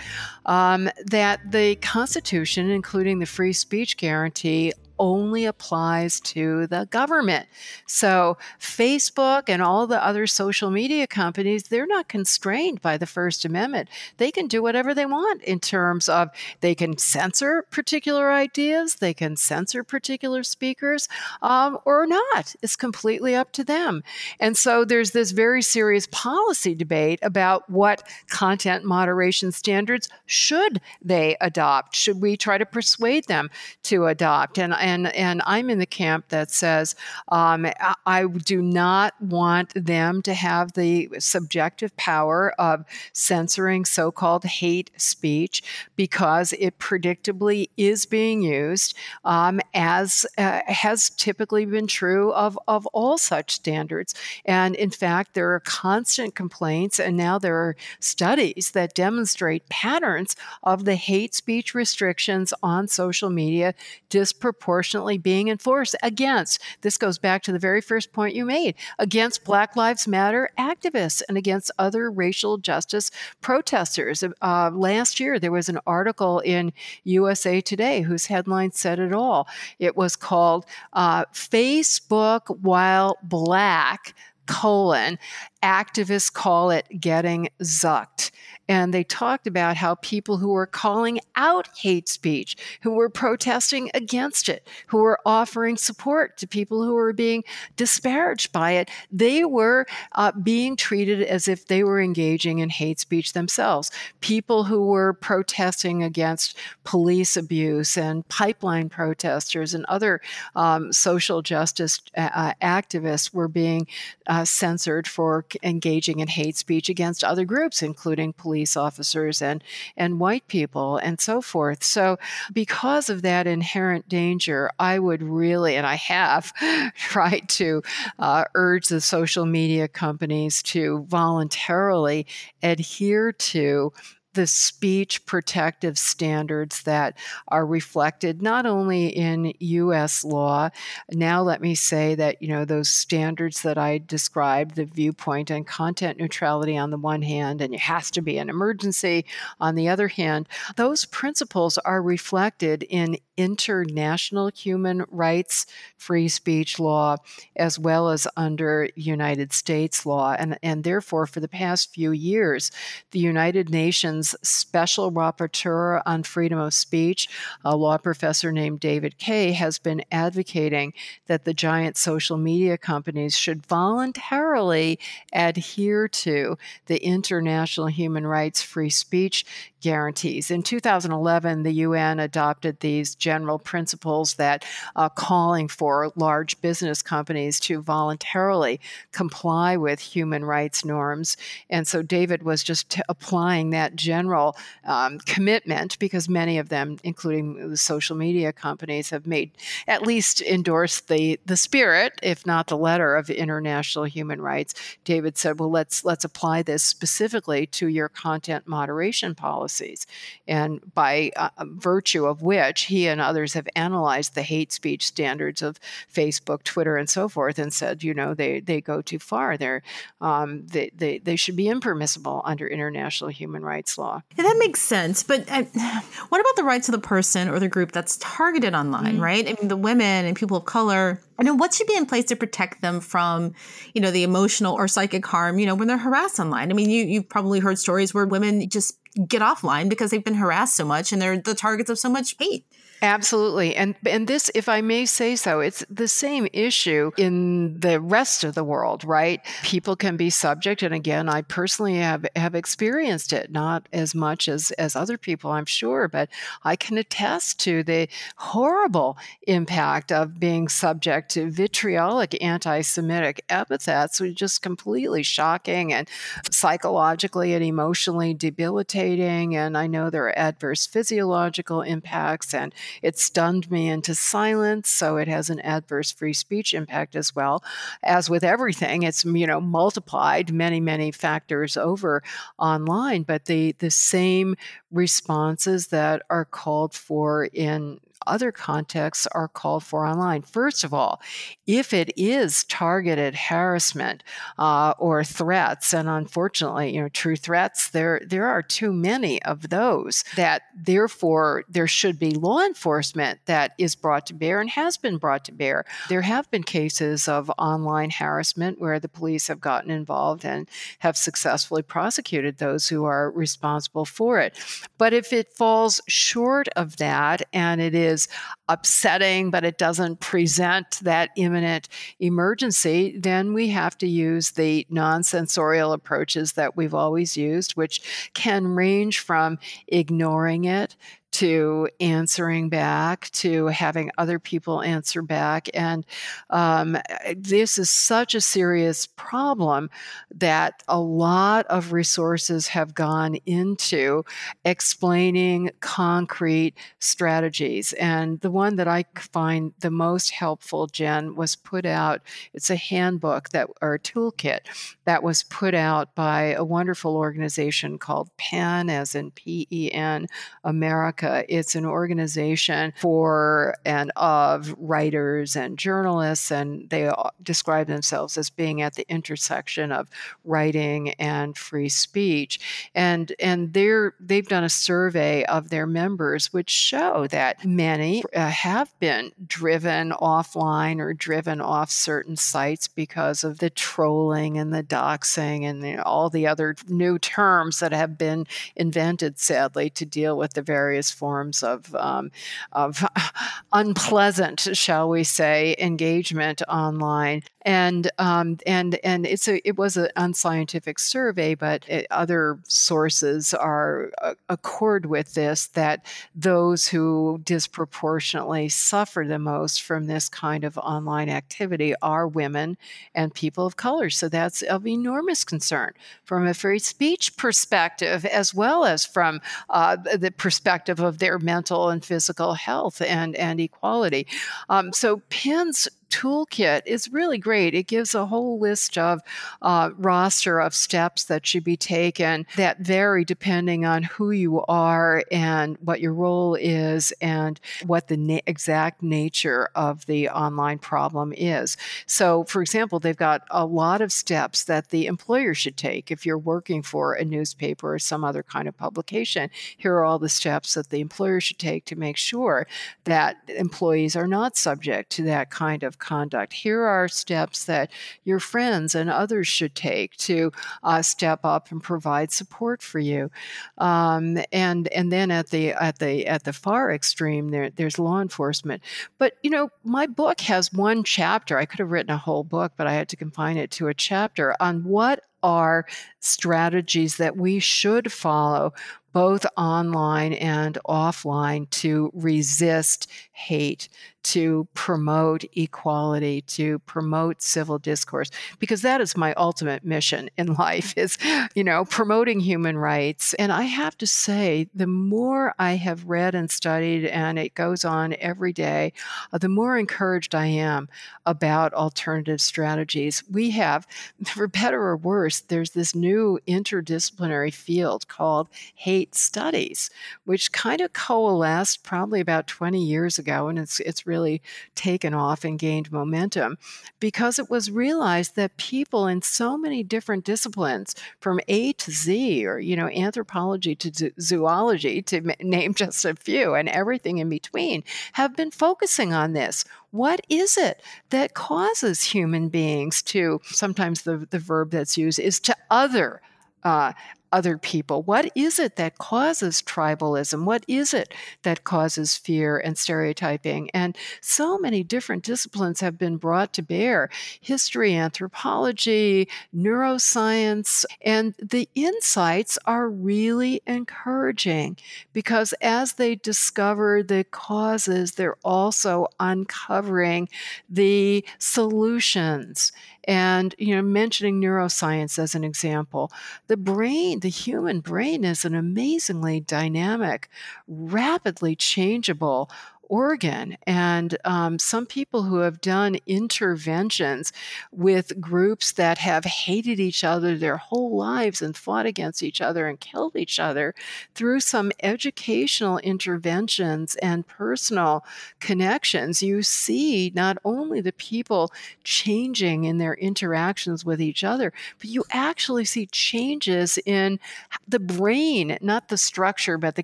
Um, 0.45 0.89
that 1.05 1.51
the 1.51 1.75
Constitution, 1.77 2.69
including 2.69 3.19
the 3.19 3.25
free 3.25 3.53
speech 3.53 3.97
guarantee 3.97 4.73
only 4.99 5.45
applies 5.45 6.19
to 6.21 6.67
the 6.67 6.87
government. 6.89 7.47
So, 7.87 8.37
Facebook 8.59 9.43
and 9.47 9.61
all 9.61 9.87
the 9.87 10.03
other 10.03 10.27
social 10.27 10.71
media 10.71 11.07
companies, 11.07 11.63
they're 11.63 11.87
not 11.87 12.07
constrained 12.07 12.81
by 12.81 12.97
the 12.97 13.05
First 13.05 13.45
Amendment. 13.45 13.89
They 14.17 14.31
can 14.31 14.47
do 14.47 14.61
whatever 14.61 14.93
they 14.93 15.05
want 15.05 15.41
in 15.43 15.59
terms 15.59 16.07
of 16.09 16.29
they 16.61 16.75
can 16.75 16.97
censor 16.97 17.65
particular 17.71 18.31
ideas, 18.31 18.95
they 18.95 19.13
can 19.13 19.35
censor 19.35 19.83
particular 19.83 20.43
speakers, 20.43 21.07
um, 21.41 21.77
or 21.85 22.05
not. 22.07 22.55
It's 22.61 22.75
completely 22.75 23.35
up 23.35 23.51
to 23.53 23.63
them. 23.63 24.03
And 24.39 24.57
so, 24.57 24.85
there's 24.85 25.11
this 25.11 25.31
very 25.31 25.61
serious 25.61 26.07
policy 26.11 26.75
debate 26.75 27.19
about 27.21 27.69
what 27.69 28.07
content 28.29 28.85
moderation 28.85 29.51
standards 29.51 30.09
should 30.25 30.81
they 31.01 31.35
adopt. 31.41 31.95
Should 31.95 32.21
we 32.21 32.37
try 32.37 32.57
to 32.57 32.65
persuade 32.65 33.25
them 33.27 33.49
to 33.83 34.05
adopt? 34.07 34.57
And 34.57 34.73
and 34.85 35.07
and 35.15 35.41
I'm 35.47 35.71
in 35.71 35.79
the 35.79 35.85
camp 35.87 36.29
that 36.29 36.51
says 36.51 36.95
um, 37.29 37.65
I, 37.65 37.95
I 38.05 38.27
do 38.27 38.61
not 38.61 39.19
want 39.19 39.73
them 39.73 40.21
to 40.21 40.33
have 40.35 40.73
the 40.73 41.09
subjective 41.17 41.95
power 41.97 42.53
of 42.59 42.85
censoring 43.11 43.85
so-called 43.85 44.43
hate 44.43 44.91
speech 44.97 45.63
because 45.95 46.53
it 46.53 46.77
predictably 46.77 47.69
is 47.77 48.05
being 48.05 48.43
used 48.43 48.93
um, 49.23 49.59
as 49.73 50.25
uh, 50.37 50.61
has 50.67 51.09
typically 51.09 51.65
been 51.65 51.87
true 51.87 52.31
of, 52.33 52.57
of 52.67 52.85
all 52.87 53.17
such 53.17 53.55
standards. 53.55 54.13
And 54.45 54.75
in 54.75 54.91
fact, 54.91 55.33
there 55.33 55.51
are 55.53 55.61
constant 55.61 56.35
complaints, 56.35 56.99
and 56.99 57.17
now 57.17 57.39
there 57.39 57.55
are 57.55 57.75
studies 57.99 58.71
that 58.71 58.93
demonstrate 58.93 59.67
patterns 59.69 60.35
of 60.61 60.85
the 60.85 60.95
hate 60.95 61.33
speech 61.33 61.73
restrictions 61.73 62.53
on 62.61 62.87
social 62.87 63.31
media 63.31 63.73
disproportionately 64.09 64.74
being 65.21 65.47
enforced 65.47 65.95
against, 66.01 66.61
this 66.81 66.97
goes 66.97 67.17
back 67.17 67.43
to 67.43 67.51
the 67.51 67.59
very 67.59 67.81
first 67.81 68.11
point 68.11 68.35
you 68.35 68.45
made, 68.45 68.75
against 68.99 69.43
Black 69.43 69.75
Lives 69.75 70.07
Matter 70.07 70.49
activists 70.57 71.21
and 71.27 71.37
against 71.37 71.71
other 71.77 72.09
racial 72.11 72.57
justice 72.57 73.11
protesters. 73.41 74.23
Uh, 74.41 74.71
last 74.73 75.19
year, 75.19 75.39
there 75.39 75.51
was 75.51 75.69
an 75.69 75.79
article 75.85 76.39
in 76.39 76.73
USA 77.03 77.61
Today 77.61 78.01
whose 78.01 78.25
headline 78.25 78.71
said 78.71 78.99
it 78.99 79.13
all. 79.13 79.47
It 79.79 79.95
was 79.95 80.15
called 80.15 80.65
uh, 80.93 81.25
Facebook 81.33 82.59
While 82.61 83.17
Black 83.23 84.13
colon 84.47 85.17
activists 85.63 86.31
call 86.31 86.69
it 86.69 86.85
getting 86.99 87.49
zucked 87.61 88.31
and 88.67 88.93
they 88.93 89.03
talked 89.03 89.47
about 89.47 89.77
how 89.77 89.95
people 89.95 90.37
who 90.37 90.49
were 90.49 90.65
calling 90.65 91.19
out 91.35 91.69
hate 91.77 92.09
speech, 92.09 92.55
who 92.81 92.91
were 92.91 93.09
protesting 93.09 93.91
against 93.93 94.49
it, 94.49 94.67
who 94.87 94.97
were 94.97 95.19
offering 95.25 95.77
support 95.77 96.37
to 96.37 96.47
people 96.47 96.83
who 96.83 96.93
were 96.93 97.13
being 97.13 97.43
disparaged 97.75 98.51
by 98.51 98.71
it, 98.71 98.89
they 99.11 99.45
were 99.45 99.85
uh, 100.13 100.31
being 100.31 100.75
treated 100.75 101.21
as 101.21 101.47
if 101.47 101.67
they 101.67 101.83
were 101.83 102.01
engaging 102.01 102.59
in 102.59 102.69
hate 102.69 102.99
speech 102.99 103.33
themselves. 103.33 103.91
People 104.21 104.63
who 104.63 104.87
were 104.87 105.13
protesting 105.13 106.03
against 106.03 106.57
police 106.83 107.37
abuse 107.37 107.97
and 107.97 108.27
pipeline 108.29 108.89
protesters 108.89 109.73
and 109.73 109.85
other 109.85 110.21
um, 110.55 110.91
social 110.91 111.41
justice 111.41 112.01
uh, 112.17 112.29
uh 112.33 112.53
activists 112.61 113.33
were 113.33 113.47
being 113.47 113.87
uh, 114.27 114.45
censored 114.45 115.07
for 115.07 115.45
engaging 115.63 116.19
in 116.19 116.27
hate 116.27 116.57
speech 116.57 116.89
against 116.89 117.23
other 117.23 117.45
groups, 117.45 117.81
including 117.81 118.33
police 118.33 118.54
police 118.55 118.77
officers 118.77 119.41
and 119.41 119.61
and 119.97 120.17
white 120.17 120.47
people 120.47 120.95
and 120.95 121.19
so 121.19 121.41
forth. 121.41 121.83
So 121.83 122.17
because 122.53 123.09
of 123.09 123.21
that 123.23 123.47
inherent 123.47 124.07
danger, 124.07 124.71
I 124.79 124.97
would 124.97 125.21
really, 125.21 125.75
and 125.75 125.85
I 125.85 125.95
have 125.95 126.53
tried 126.95 127.49
to 127.49 127.81
uh, 128.17 128.45
urge 128.55 128.87
the 128.87 129.01
social 129.01 129.45
media 129.45 129.89
companies 129.89 130.63
to 130.63 131.05
voluntarily 131.09 132.27
adhere 132.63 133.33
to 133.33 133.91
the 134.35 134.45
speech 134.45 135.25
protective 135.25 135.97
standards 135.97 136.83
that 136.83 137.17
are 137.47 137.65
reflected 137.65 138.41
not 138.41 138.65
only 138.65 139.07
in 139.07 139.53
US 139.59 140.23
law. 140.23 140.69
Now, 141.11 141.41
let 141.41 141.61
me 141.61 141.73
say 141.73 142.15
that, 142.15 142.41
you 142.41 142.49
know, 142.49 142.65
those 142.65 142.89
standards 142.89 143.61
that 143.63 143.77
I 143.77 143.97
described, 143.97 144.75
the 144.75 144.85
viewpoint 144.85 145.49
and 145.49 145.65
content 145.65 146.19
neutrality 146.19 146.77
on 146.77 146.91
the 146.91 146.97
one 146.97 147.21
hand, 147.21 147.61
and 147.61 147.73
it 147.73 147.79
has 147.79 148.11
to 148.11 148.21
be 148.21 148.37
an 148.37 148.49
emergency 148.49 149.25
on 149.59 149.75
the 149.75 149.89
other 149.89 150.09
hand, 150.09 150.47
those 150.75 151.05
principles 151.05 151.77
are 151.79 152.01
reflected 152.01 152.83
in 152.83 153.17
international 153.37 154.49
human 154.55 155.05
rights 155.09 155.65
free 155.97 156.27
speech 156.27 156.79
law 156.79 157.17
as 157.55 157.77
well 157.77 158.09
as 158.09 158.27
under 158.37 158.89
United 158.95 159.51
States 159.51 160.05
law. 160.05 160.35
And, 160.37 160.57
and 160.63 160.83
therefore, 160.83 161.27
for 161.27 161.39
the 161.39 161.47
past 161.47 161.93
few 161.93 162.11
years, 162.11 162.71
the 163.11 163.19
United 163.19 163.69
Nations 163.69 164.24
Special 164.41 165.11
Rapporteur 165.11 166.01
on 166.05 166.23
Freedom 166.23 166.57
of 166.57 166.73
Speech, 166.73 167.27
a 167.63 167.75
law 167.75 167.97
professor 167.97 168.51
named 168.51 168.79
David 168.79 169.17
Kaye, 169.17 169.51
has 169.51 169.77
been 169.77 170.03
advocating 170.11 170.93
that 171.27 171.43
the 171.43 171.53
giant 171.53 171.97
social 171.97 172.37
media 172.37 172.77
companies 172.77 173.37
should 173.37 173.65
voluntarily 173.65 174.97
adhere 175.33 176.07
to 176.07 176.57
the 176.85 177.03
international 177.03 177.87
human 177.87 178.25
rights 178.25 178.61
free 178.61 178.89
speech 178.89 179.45
guarantees. 179.85 180.49
In 180.49 180.63
2011, 180.63 181.61
the 181.61 181.71
UN 181.71 182.19
adopted 182.19 182.79
these 182.79 183.13
general 183.13 183.59
principles 183.59 184.33
that 184.33 184.65
uh, 184.95 185.09
calling 185.09 185.67
for 185.67 186.11
large 186.15 186.59
business 186.59 187.03
companies 187.03 187.59
to 187.59 187.83
voluntarily 187.83 188.79
comply 189.11 189.77
with 189.77 189.99
human 189.99 190.43
rights 190.43 190.83
norms. 190.83 191.37
And 191.69 191.87
so 191.87 192.01
David 192.01 192.41
was 192.41 192.63
just 192.63 192.89
t- 192.89 193.01
applying 193.07 193.69
that 193.69 193.95
general 193.95 194.57
um, 194.85 195.19
commitment 195.19 195.99
because 195.99 196.27
many 196.27 196.57
of 196.57 196.69
them, 196.69 196.97
including 197.03 197.69
the 197.69 197.77
social 197.77 198.15
media 198.15 198.51
companies, 198.51 199.11
have 199.11 199.27
made 199.27 199.51
at 199.87 200.01
least 200.01 200.41
endorsed 200.41 201.09
the 201.09 201.39
the 201.45 201.57
spirit, 201.57 202.13
if 202.23 202.43
not 202.43 202.65
the 202.65 202.77
letter, 202.77 203.15
of 203.15 203.29
international 203.29 204.05
human 204.05 204.41
rights. 204.41 204.73
David 205.03 205.37
said, 205.37 205.59
"Well, 205.59 205.69
let's 205.69 206.03
let's 206.03 206.25
apply 206.25 206.63
this 206.63 206.81
specifically 206.81 207.67
to 207.67 207.87
your 207.87 208.09
content 208.09 208.67
moderation 208.67 209.35
policy." 209.35 209.74
Policies, 209.75 210.05
and 210.47 210.81
by 210.93 211.31
uh, 211.35 211.49
um, 211.57 211.79
virtue 211.79 212.25
of 212.25 212.41
which 212.41 212.83
he 212.83 213.07
and 213.07 213.21
others 213.21 213.53
have 213.53 213.67
analyzed 213.75 214.35
the 214.35 214.41
hate 214.41 214.71
speech 214.71 215.05
standards 215.05 215.61
of 215.61 215.79
Facebook, 216.11 216.63
Twitter, 216.63 216.97
and 216.97 217.09
so 217.09 217.27
forth, 217.27 217.59
and 217.59 217.73
said, 217.73 218.03
you 218.03 218.13
know, 218.13 218.33
they, 218.33 218.59
they 218.59 218.81
go 218.81 219.01
too 219.01 219.19
far. 219.19 219.57
They're, 219.57 219.81
um, 220.21 220.65
they, 220.67 220.91
they, 220.95 221.19
they 221.19 221.35
should 221.35 221.55
be 221.55 221.67
impermissible 221.67 222.41
under 222.45 222.67
international 222.67 223.29
human 223.29 223.63
rights 223.63 223.97
law. 223.97 224.21
Yeah, 224.37 224.43
that 224.43 224.57
makes 224.59 224.81
sense. 224.81 225.23
But 225.23 225.49
uh, 225.49 225.63
what 226.29 226.41
about 226.41 226.55
the 226.55 226.63
rights 226.63 226.87
of 226.87 226.93
the 226.93 226.99
person 226.99 227.49
or 227.49 227.59
the 227.59 227.69
group 227.69 227.91
that's 227.91 228.17
targeted 228.17 228.73
online, 228.73 229.13
mm-hmm. 229.13 229.23
right? 229.23 229.47
I 229.47 229.55
mean, 229.59 229.67
the 229.67 229.77
women 229.77 230.25
and 230.25 230.35
people 230.35 230.57
of 230.57 230.65
color 230.65 231.19
I 231.37 231.43
know 231.43 231.53
what 231.53 231.73
should 231.73 231.87
be 231.87 231.97
in 231.97 232.05
place 232.05 232.25
to 232.25 232.35
protect 232.35 232.81
them 232.81 233.01
from, 233.01 233.53
you 233.93 234.01
know, 234.01 234.11
the 234.11 234.23
emotional 234.23 234.73
or 234.73 234.87
psychic 234.87 235.25
harm, 235.25 235.59
you 235.59 235.65
know, 235.65 235.75
when 235.75 235.87
they're 235.87 235.97
harassed 235.97 236.39
online. 236.39 236.71
I 236.71 236.73
mean, 236.73 236.89
you 236.89 237.03
you've 237.03 237.27
probably 237.27 237.59
heard 237.59 237.77
stories 237.77 238.13
where 238.13 238.25
women 238.25 238.69
just 238.69 238.97
get 239.27 239.41
offline 239.41 239.89
because 239.89 240.11
they've 240.11 240.23
been 240.23 240.35
harassed 240.35 240.75
so 240.75 240.85
much 240.85 241.11
and 241.11 241.21
they're 241.21 241.37
the 241.37 241.55
targets 241.55 241.89
of 241.89 241.99
so 241.99 242.09
much 242.09 242.35
hate. 242.39 242.65
Absolutely. 243.01 243.75
And 243.75 243.93
and 244.07 244.25
this 244.27 244.49
if 244.55 244.67
I 244.69 244.81
may 244.81 245.05
say 245.05 245.35
so, 245.35 245.59
it's 245.59 245.85
the 245.89 246.07
same 246.07 246.47
issue 246.53 247.11
in 247.17 247.79
the 247.79 247.99
rest 247.99 248.43
of 248.43 248.55
the 248.55 248.63
world, 248.63 249.03
right? 249.03 249.41
People 249.63 249.95
can 249.95 250.15
be 250.17 250.29
subject 250.29 250.81
and 250.81 250.93
again, 250.93 251.27
I 251.29 251.41
personally 251.41 251.97
have 251.97 252.25
have 252.35 252.55
experienced 252.55 253.33
it, 253.33 253.51
not 253.51 253.87
as 253.93 254.15
much 254.15 254.47
as 254.47 254.71
as 254.71 254.95
other 254.95 255.17
people, 255.17 255.51
I'm 255.51 255.65
sure, 255.65 256.07
but 256.07 256.29
I 256.63 256.75
can 256.77 256.97
attest 256.97 257.59
to 257.61 257.83
the 257.83 258.07
horrible 258.37 259.17
impact 259.45 260.11
of 260.11 260.39
being 260.39 260.67
subject 260.67 261.29
to 261.31 261.51
vitriolic 261.51 262.41
anti-Semitic 262.41 263.43
epithets, 263.49 264.19
which 264.21 264.31
is 264.31 264.35
just 264.35 264.61
completely 264.61 265.21
shocking 265.21 265.91
and 265.93 266.09
psychologically 266.49 267.53
and 267.53 267.63
emotionally 267.63 268.33
debilitating 268.33 269.55
and 269.55 269.77
I 269.77 269.85
know 269.87 270.09
there 270.09 270.25
are 270.25 270.39
adverse 270.39 270.87
physiological 270.87 271.81
impacts 271.81 272.53
and 272.53 272.73
it 273.01 273.17
stunned 273.17 273.69
me 273.71 273.89
into 273.89 274.15
silence, 274.15 274.89
so 274.89 275.17
it 275.17 275.27
has 275.27 275.49
an 275.49 275.59
adverse 275.61 276.11
free 276.11 276.33
speech 276.33 276.73
impact 276.73 277.15
as 277.15 277.35
well. 277.35 277.63
As 278.03 278.29
with 278.29 278.43
everything, 278.43 279.03
it's 279.03 279.25
you 279.25 279.47
know 279.47 279.61
multiplied 279.61 280.53
many 280.53 280.79
many 280.79 281.11
factors 281.11 281.77
over 281.77 282.23
online, 282.57 283.23
but 283.23 283.45
the 283.45 283.75
the 283.79 283.91
same 283.91 284.55
responses 284.91 285.87
that 285.87 286.21
are 286.29 286.45
called 286.45 286.93
for 286.93 287.45
in 287.45 287.99
other 288.27 288.51
contexts 288.51 289.27
are 289.31 289.47
called 289.47 289.83
for 289.83 290.05
online. 290.05 290.41
First 290.41 290.83
of 290.83 290.93
all, 290.93 291.21
if 291.67 291.93
it 291.93 292.11
is 292.17 292.63
targeted 292.65 293.35
harassment 293.35 294.23
uh, 294.57 294.93
or 294.97 295.23
threats, 295.23 295.93
and 295.93 296.07
unfortunately, 296.07 296.95
you 296.95 297.01
know, 297.01 297.09
true 297.09 297.35
threats, 297.35 297.89
there 297.89 298.21
there 298.25 298.47
are 298.47 298.61
too 298.61 298.91
many 298.91 299.41
of 299.43 299.69
those 299.69 300.23
that 300.35 300.63
therefore 300.75 301.63
there 301.69 301.87
should 301.87 302.19
be 302.19 302.31
law 302.31 302.61
enforcement 302.61 303.39
that 303.45 303.73
is 303.77 303.95
brought 303.95 304.25
to 304.27 304.33
bear 304.33 304.61
and 304.61 304.69
has 304.71 304.97
been 304.97 305.17
brought 305.17 305.45
to 305.45 305.51
bear. 305.51 305.85
There 306.09 306.21
have 306.21 306.49
been 306.51 306.63
cases 306.63 307.27
of 307.27 307.51
online 307.57 308.09
harassment 308.09 308.79
where 308.79 308.99
the 308.99 309.09
police 309.09 309.47
have 309.47 309.59
gotten 309.59 309.91
involved 309.91 310.45
and 310.45 310.67
have 310.99 311.17
successfully 311.17 311.81
prosecuted 311.81 312.57
those 312.57 312.89
who 312.89 313.05
are 313.05 313.31
responsible 313.31 314.05
for 314.05 314.39
it. 314.39 314.57
But 314.97 315.13
if 315.13 315.33
it 315.33 315.53
falls 315.53 316.01
short 316.07 316.67
of 316.75 316.97
that 316.97 317.43
and 317.53 317.81
it 317.81 317.95
is 317.95 318.14
is 318.15 318.27
upsetting, 318.67 319.51
but 319.51 319.63
it 319.63 319.77
doesn't 319.77 320.19
present 320.19 320.99
that 321.03 321.29
imminent 321.35 321.87
emergency, 322.19 323.15
then 323.19 323.53
we 323.53 323.67
have 323.67 323.97
to 323.99 324.07
use 324.07 324.51
the 324.51 324.87
non 324.89 325.21
censorial 325.23 325.93
approaches 325.93 326.53
that 326.53 326.75
we've 326.75 326.95
always 326.95 327.37
used, 327.37 327.73
which 327.73 328.29
can 328.33 328.65
range 328.67 329.19
from 329.19 329.59
ignoring 329.87 330.65
it 330.65 330.95
to 331.35 331.89
answering 331.99 332.69
back, 332.69 333.29
to 333.31 333.67
having 333.67 334.11
other 334.17 334.39
people 334.39 334.81
answer 334.81 335.21
back. 335.21 335.69
And 335.73 336.05
um, 336.49 336.97
this 337.35 337.77
is 337.77 337.89
such 337.89 338.35
a 338.35 338.41
serious 338.41 339.07
problem 339.07 339.89
that 340.33 340.83
a 340.87 340.99
lot 340.99 341.65
of 341.67 341.91
resources 341.91 342.67
have 342.67 342.93
gone 342.93 343.35
into 343.45 344.23
explaining 344.63 345.71
concrete 345.79 346.73
strategies. 346.99 347.93
And 347.93 348.39
the 348.39 348.51
one 348.51 348.75
that 348.77 348.87
I 348.87 349.05
find 349.15 349.73
the 349.79 349.91
most 349.91 350.31
helpful, 350.31 350.87
Jen, 350.87 351.35
was 351.35 351.55
put 351.55 351.85
out, 351.85 352.21
it's 352.53 352.69
a 352.69 352.75
handbook 352.75 353.49
that 353.49 353.67
or 353.81 353.95
a 353.95 353.99
toolkit 353.99 354.59
that 355.05 355.23
was 355.23 355.43
put 355.43 355.73
out 355.73 356.15
by 356.15 356.53
a 356.53 356.63
wonderful 356.63 357.15
organization 357.17 357.97
called 357.97 358.29
PEN, 358.37 358.89
as 358.89 359.15
in 359.15 359.31
P 359.31 359.67
E 359.69 359.91
N 359.91 360.27
America 360.63 361.24
America. 361.25 361.45
It's 361.53 361.75
an 361.75 361.85
organization 361.85 362.93
for 362.97 363.75
and 363.85 364.11
of 364.15 364.75
writers 364.77 365.55
and 365.55 365.77
journalists, 365.77 366.51
and 366.51 366.89
they 366.89 367.11
describe 367.43 367.87
themselves 367.87 368.37
as 368.37 368.49
being 368.49 368.81
at 368.81 368.95
the 368.95 369.05
intersection 369.09 369.91
of 369.91 370.07
writing 370.43 371.11
and 371.11 371.57
free 371.57 371.89
speech. 371.89 372.59
And 372.93 373.33
and 373.39 373.73
they're 373.73 374.13
they've 374.19 374.47
done 374.47 374.63
a 374.63 374.69
survey 374.69 375.43
of 375.45 375.69
their 375.69 375.87
members, 375.87 376.53
which 376.53 376.69
show 376.69 377.27
that 377.27 377.65
many 377.65 378.23
uh, 378.33 378.49
have 378.49 378.97
been 378.99 379.31
driven 379.45 380.11
offline 380.11 380.99
or 380.99 381.13
driven 381.13 381.61
off 381.61 381.91
certain 381.91 382.35
sites 382.35 382.87
because 382.87 383.43
of 383.43 383.59
the 383.59 383.69
trolling 383.69 384.57
and 384.57 384.73
the 384.73 384.83
doxing 384.83 385.63
and 385.63 385.83
the, 385.83 386.03
all 386.03 386.29
the 386.29 386.47
other 386.47 386.75
new 386.87 387.17
terms 387.17 387.79
that 387.79 387.91
have 387.91 388.17
been 388.17 388.45
invented, 388.75 389.39
sadly, 389.39 389.89
to 389.89 390.05
deal 390.05 390.37
with 390.37 390.53
the 390.53 390.61
various 390.61 391.11
forms 391.15 391.63
of, 391.63 391.93
um, 391.95 392.31
of 392.71 393.03
unpleasant, 393.73 394.59
shall 394.73 395.09
we 395.09 395.23
say, 395.23 395.75
engagement 395.79 396.61
online 396.67 397.43
and 397.65 398.11
um, 398.19 398.59
and 398.67 398.99
and 399.03 399.25
it's 399.25 399.47
a 399.47 399.67
it 399.67 399.75
was 399.75 399.97
an 399.97 400.09
unscientific 400.15 400.99
survey, 400.99 401.55
but 401.55 401.83
it, 401.89 402.05
other 402.11 402.59
sources 402.63 403.55
are 403.55 404.11
uh, 404.21 404.35
accord 404.49 405.07
with 405.07 405.33
this 405.33 405.67
that 405.67 406.05
those 406.35 406.87
who 406.87 407.41
disproportionately 407.43 408.69
suffer 408.69 409.25
the 409.27 409.39
most 409.39 409.81
from 409.81 410.05
this 410.05 410.29
kind 410.29 410.63
of 410.63 410.77
online 410.77 411.27
activity 411.27 411.95
are 412.03 412.27
women 412.27 412.77
and 413.15 413.33
people 413.33 413.65
of 413.65 413.77
color. 413.77 414.11
So 414.11 414.29
that's 414.29 414.61
of 414.61 414.85
enormous 414.85 415.43
concern 415.43 415.93
from 416.23 416.45
a 416.45 416.53
free 416.53 416.79
speech 416.79 417.35
perspective, 417.35 418.25
as 418.25 418.53
well 418.53 418.85
as 418.85 419.05
from 419.05 419.41
uh, 419.71 419.95
the 419.95 420.29
perspective 420.29 420.99
of 421.05 421.19
their 421.19 421.39
mental 421.39 421.89
and 421.89 422.03
physical 422.03 422.53
health 422.53 423.01
and 423.01 423.35
and 423.35 423.59
equality. 423.59 424.27
Um, 424.69 424.91
so 424.93 425.21
PEN's 425.29 425.87
toolkit 426.15 426.81
is 426.85 427.11
really 427.11 427.37
great. 427.37 427.73
It 427.73 427.87
gives 427.87 428.15
a 428.15 428.25
whole 428.25 428.57
list 428.57 428.97
of 428.97 429.19
uh, 429.61 429.89
roster 429.97 430.61
of 430.61 430.73
steps 430.73 431.25
that 431.25 431.45
should 431.45 431.65
be 431.65 431.75
taken 431.75 432.45
that 432.55 432.79
vary 432.79 433.25
depending 433.25 433.85
on 433.85 434.03
who 434.03 434.31
you 434.31 434.63
are 434.65 435.23
and 435.29 435.77
what 435.81 435.99
your 435.99 436.13
role 436.13 436.55
is 436.55 437.11
and 437.19 437.59
what 437.85 438.07
the 438.07 438.15
na- 438.15 438.39
exact 438.47 439.03
nature 439.03 439.69
of 439.75 440.05
the 440.05 440.29
online 440.29 440.77
problem 440.77 441.33
is. 441.35 441.75
So, 442.05 442.45
for 442.45 442.61
example, 442.61 442.99
they've 442.99 443.17
got 443.17 443.41
a 443.51 443.65
lot 443.65 443.99
of 444.01 444.13
steps 444.13 444.63
that 444.65 444.89
the 444.89 445.07
employer 445.07 445.53
should 445.53 445.75
take 445.75 446.11
if 446.11 446.25
you're 446.25 446.37
working 446.37 446.81
for 446.81 447.13
a 447.13 447.25
newspaper 447.25 447.93
or 447.93 447.99
some 447.99 448.23
other 448.23 448.43
kind 448.43 448.69
of 448.69 448.77
publication. 448.77 449.49
Here 449.75 449.93
are 449.95 450.05
all 450.05 450.19
the 450.19 450.29
steps 450.29 450.75
that 450.75 450.89
the 450.89 451.01
employer 451.01 451.41
should 451.41 451.59
take 451.59 451.83
to 451.85 451.97
make 451.97 452.15
sure 452.15 452.67
that 453.03 453.37
employees 453.49 454.15
are 454.15 454.27
not 454.27 454.55
subject 454.55 455.09
to 455.11 455.23
that 455.23 455.49
kind 455.49 455.83
of 455.83 455.99
conduct. 456.05 456.53
Here 456.53 456.81
are 456.83 457.07
steps 457.07 457.65
that 457.65 457.91
your 458.23 458.39
friends 458.39 458.95
and 458.95 459.09
others 459.09 459.47
should 459.47 459.75
take 459.75 460.15
to 460.17 460.51
uh, 460.83 461.01
step 461.01 461.39
up 461.43 461.71
and 461.71 461.81
provide 461.81 462.31
support 462.31 462.81
for 462.81 462.99
you. 462.99 463.31
Um, 463.77 464.37
and 464.51 464.87
and 464.89 465.11
then 465.11 465.31
at 465.31 465.49
the 465.49 465.71
at 465.71 465.99
the 465.99 466.27
at 466.27 466.43
the 466.43 466.53
far 466.53 466.91
extreme, 466.91 467.49
there 467.49 467.69
there's 467.69 467.99
law 467.99 468.21
enforcement. 468.21 468.83
But 469.17 469.33
you 469.43 469.49
know, 469.49 469.69
my 469.83 470.05
book 470.07 470.41
has 470.41 470.71
one 470.71 471.03
chapter. 471.03 471.57
I 471.57 471.65
could 471.65 471.79
have 471.79 471.91
written 471.91 472.11
a 472.11 472.17
whole 472.17 472.43
book, 472.43 472.73
but 472.77 472.87
I 472.87 472.93
had 472.93 473.09
to 473.09 473.15
confine 473.15 473.57
it 473.57 473.71
to 473.71 473.87
a 473.87 473.93
chapter 473.93 474.55
on 474.59 474.83
what 474.83 475.21
are 475.43 475.85
strategies 476.21 477.17
that 477.17 477.37
we 477.37 477.59
should 477.59 478.11
follow 478.11 478.73
both 479.15 479.45
online 479.55 480.33
and 480.33 480.77
offline 480.89 481.69
to 481.69 482.11
resist 482.13 483.09
hate, 483.31 483.87
to 484.23 484.67
promote 484.73 485.45
equality, 485.53 486.41
to 486.41 486.79
promote 486.79 487.41
civil 487.41 487.77
discourse, 487.77 488.29
because 488.59 488.81
that 488.81 488.99
is 488.99 489.15
my 489.15 489.33
ultimate 489.35 489.85
mission 489.85 490.29
in 490.37 490.53
life 490.59 490.93
is, 490.97 491.17
you 491.53 491.63
know, 491.63 491.85
promoting 491.85 492.41
human 492.41 492.77
rights. 492.77 493.33
And 493.35 493.53
I 493.53 493.63
have 493.63 493.97
to 493.99 494.07
say, 494.07 494.67
the 494.73 494.87
more 494.87 495.53
I 495.59 495.73
have 495.73 496.05
read 496.05 496.35
and 496.35 496.51
studied, 496.51 497.05
and 497.05 497.39
it 497.39 497.55
goes 497.55 497.85
on 497.85 498.15
every 498.19 498.51
day, 498.51 498.91
uh, 499.31 499.37
the 499.37 499.47
more 499.47 499.77
encouraged 499.77 500.35
I 500.35 500.47
am 500.47 500.89
about 501.25 501.73
alternative 501.73 502.41
strategies. 502.41 503.23
We 503.31 503.51
have, 503.51 503.87
for 504.25 504.47
better 504.47 504.81
or 504.81 504.97
worse, 504.97 505.39
there's 505.39 505.71
this 505.71 505.95
new 505.95 506.37
interdisciplinary 506.47 507.53
field 507.53 508.09
called 508.09 508.49
hate 508.75 509.04
studies, 509.13 509.89
which 510.23 510.51
kind 510.51 510.81
of 510.81 510.93
coalesced 510.93 511.83
probably 511.83 512.19
about 512.19 512.47
20 512.47 512.83
years 512.83 513.19
ago, 513.19 513.47
and 513.47 513.59
it's 513.59 513.79
it's 513.81 514.07
really 514.07 514.41
taken 514.73 515.13
off 515.13 515.43
and 515.43 515.59
gained 515.59 515.91
momentum 515.91 516.57
because 516.99 517.37
it 517.37 517.49
was 517.49 517.69
realized 517.69 518.35
that 518.35 518.57
people 518.57 519.05
in 519.07 519.21
so 519.21 519.57
many 519.57 519.83
different 519.83 520.23
disciplines, 520.23 520.95
from 521.19 521.39
A 521.47 521.73
to 521.73 521.91
Z, 521.91 522.45
or 522.45 522.59
you 522.59 522.75
know, 522.75 522.87
anthropology 522.89 523.75
to 523.75 524.11
zoology, 524.19 525.01
to 525.03 525.21
name 525.41 525.73
just 525.75 526.05
a 526.05 526.15
few, 526.15 526.55
and 526.55 526.69
everything 526.69 527.17
in 527.17 527.29
between, 527.29 527.83
have 528.13 528.35
been 528.35 528.51
focusing 528.51 529.13
on 529.13 529.33
this. 529.33 529.65
What 529.91 530.21
is 530.29 530.57
it 530.57 530.81
that 531.09 531.33
causes 531.33 532.03
human 532.03 532.49
beings 532.49 533.01
to, 533.03 533.39
sometimes 533.43 534.01
the, 534.01 534.27
the 534.29 534.39
verb 534.39 534.71
that's 534.71 534.97
used 534.97 535.19
is 535.19 535.39
to 535.41 535.55
other 535.69 536.21
uh, 536.63 536.93
other 537.35 537.57
people? 537.57 538.01
What 538.01 538.31
is 538.33 538.59
it 538.59 538.77
that 538.77 538.97
causes 538.97 539.61
tribalism? 539.61 540.45
What 540.45 540.63
is 540.69 540.93
it 540.93 541.13
that 541.43 541.65
causes 541.65 542.15
fear 542.15 542.57
and 542.57 542.77
stereotyping? 542.77 543.69
And 543.73 543.97
so 544.21 544.57
many 544.57 544.83
different 544.83 545.25
disciplines 545.25 545.81
have 545.81 545.97
been 545.97 546.15
brought 546.15 546.53
to 546.53 546.61
bear 546.61 547.09
history, 547.41 547.93
anthropology, 547.93 549.27
neuroscience, 549.53 550.85
and 551.01 551.35
the 551.37 551.67
insights 551.75 552.57
are 552.65 552.89
really 552.89 553.61
encouraging 553.67 554.77
because 555.11 555.53
as 555.61 555.93
they 555.93 556.15
discover 556.15 557.03
the 557.03 557.25
causes, 557.31 558.13
they're 558.13 558.37
also 558.45 559.07
uncovering 559.19 560.29
the 560.69 561.25
solutions 561.37 562.71
and, 563.07 563.53
you 563.57 563.75
know, 563.75 563.81
mentioning 563.81 564.41
neuroscience 564.41 565.19
as 565.19 565.35
an 565.35 565.43
example, 565.43 566.11
the 566.47 566.57
brain, 566.57 567.19
the 567.19 567.29
human 567.29 567.79
brain 567.79 568.23
is 568.23 568.45
an 568.45 568.55
amazingly 568.55 569.39
dynamic, 569.39 570.29
rapidly 570.67 571.55
changeable 571.55 572.49
organ. 572.89 573.57
And 573.65 574.17
um, 574.25 574.59
some 574.59 574.85
people 574.85 575.23
who 575.23 575.37
have 575.37 575.61
done 575.61 575.97
interventions 576.05 577.31
with 577.71 578.19
groups 578.19 578.73
that 578.73 578.97
have 578.99 579.25
hated 579.25 579.79
each 579.79 580.03
other 580.03 580.37
their 580.37 580.57
whole 580.57 580.95
lives 580.95 581.41
and 581.41 581.55
fought 581.55 581.85
against 581.85 582.23
each 582.23 582.41
other 582.41 582.67
and 582.67 582.79
killed 582.79 583.15
each 583.15 583.39
other 583.39 583.73
through 584.13 584.39
some 584.39 584.71
educational 584.81 585.77
interventions 585.79 586.95
and 586.95 587.27
personal 587.27 588.05
connections, 588.39 589.21
you 589.21 589.41
see 589.41 590.11
not 590.15 590.37
only 590.45 590.81
the 590.81 590.93
people 590.93 591.51
changing 591.83 592.63
in 592.63 592.77
their 592.77 592.93
interactions 592.95 593.85
with 593.85 594.01
each 594.01 594.23
other, 594.23 594.53
but 594.79 594.89
you 594.89 595.03
actually 595.11 595.65
see 595.65 595.85
changes 595.87 596.77
in 596.85 597.19
the 597.67 597.79
brain, 597.79 598.57
not 598.61 598.89
the 598.89 598.97
structure, 598.97 599.57
but 599.57 599.75
the 599.75 599.83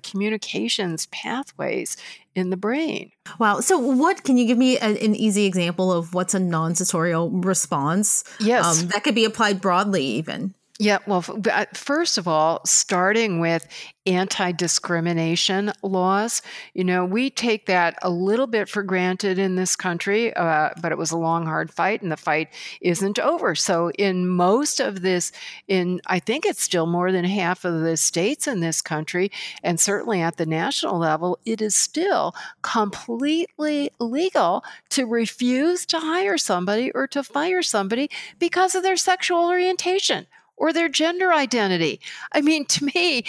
communications 0.00 1.06
pathways 1.06 1.96
in 2.34 2.50
the 2.50 2.56
brain. 2.56 3.10
Wow. 3.38 3.60
So, 3.60 3.78
what 3.78 4.24
can 4.24 4.36
you 4.36 4.46
give 4.46 4.58
me 4.58 4.76
a, 4.78 4.84
an 4.84 5.14
easy 5.14 5.44
example 5.46 5.92
of 5.92 6.14
what's 6.14 6.34
a 6.34 6.40
non 6.40 6.74
censorial 6.74 7.30
response? 7.30 8.24
Yes. 8.40 8.82
Um, 8.82 8.88
that 8.88 9.04
could 9.04 9.14
be 9.14 9.24
applied 9.24 9.60
broadly, 9.60 10.04
even. 10.04 10.54
Yeah, 10.78 10.98
well, 11.06 11.22
uh, 11.52 11.66
first 11.74 12.16
of 12.16 12.26
all, 12.26 12.62
starting 12.64 13.40
with 13.40 13.68
anti 14.06 14.52
discrimination 14.52 15.70
laws, 15.82 16.40
you 16.72 16.82
know, 16.82 17.04
we 17.04 17.28
take 17.28 17.66
that 17.66 17.98
a 18.00 18.08
little 18.08 18.46
bit 18.46 18.70
for 18.70 18.82
granted 18.82 19.38
in 19.38 19.54
this 19.54 19.76
country, 19.76 20.34
uh, 20.34 20.70
but 20.80 20.90
it 20.90 20.96
was 20.96 21.10
a 21.10 21.16
long, 21.18 21.44
hard 21.44 21.70
fight, 21.70 22.00
and 22.00 22.10
the 22.10 22.16
fight 22.16 22.48
isn't 22.80 23.18
over. 23.18 23.54
So, 23.54 23.90
in 23.92 24.26
most 24.26 24.80
of 24.80 25.02
this, 25.02 25.30
in 25.68 26.00
I 26.06 26.18
think 26.18 26.46
it's 26.46 26.62
still 26.62 26.86
more 26.86 27.12
than 27.12 27.26
half 27.26 27.66
of 27.66 27.82
the 27.82 27.98
states 27.98 28.48
in 28.48 28.60
this 28.60 28.80
country, 28.80 29.30
and 29.62 29.78
certainly 29.78 30.22
at 30.22 30.38
the 30.38 30.46
national 30.46 30.98
level, 30.98 31.38
it 31.44 31.60
is 31.60 31.76
still 31.76 32.34
completely 32.62 33.90
legal 34.00 34.64
to 34.88 35.04
refuse 35.04 35.84
to 35.86 36.00
hire 36.00 36.38
somebody 36.38 36.90
or 36.92 37.06
to 37.08 37.22
fire 37.22 37.62
somebody 37.62 38.10
because 38.38 38.74
of 38.74 38.82
their 38.82 38.96
sexual 38.96 39.44
orientation 39.46 40.26
or 40.56 40.72
their 40.72 40.88
gender 40.88 41.32
identity. 41.32 42.00
I 42.32 42.40
mean, 42.40 42.64
to 42.66 42.84
me, 42.94 43.24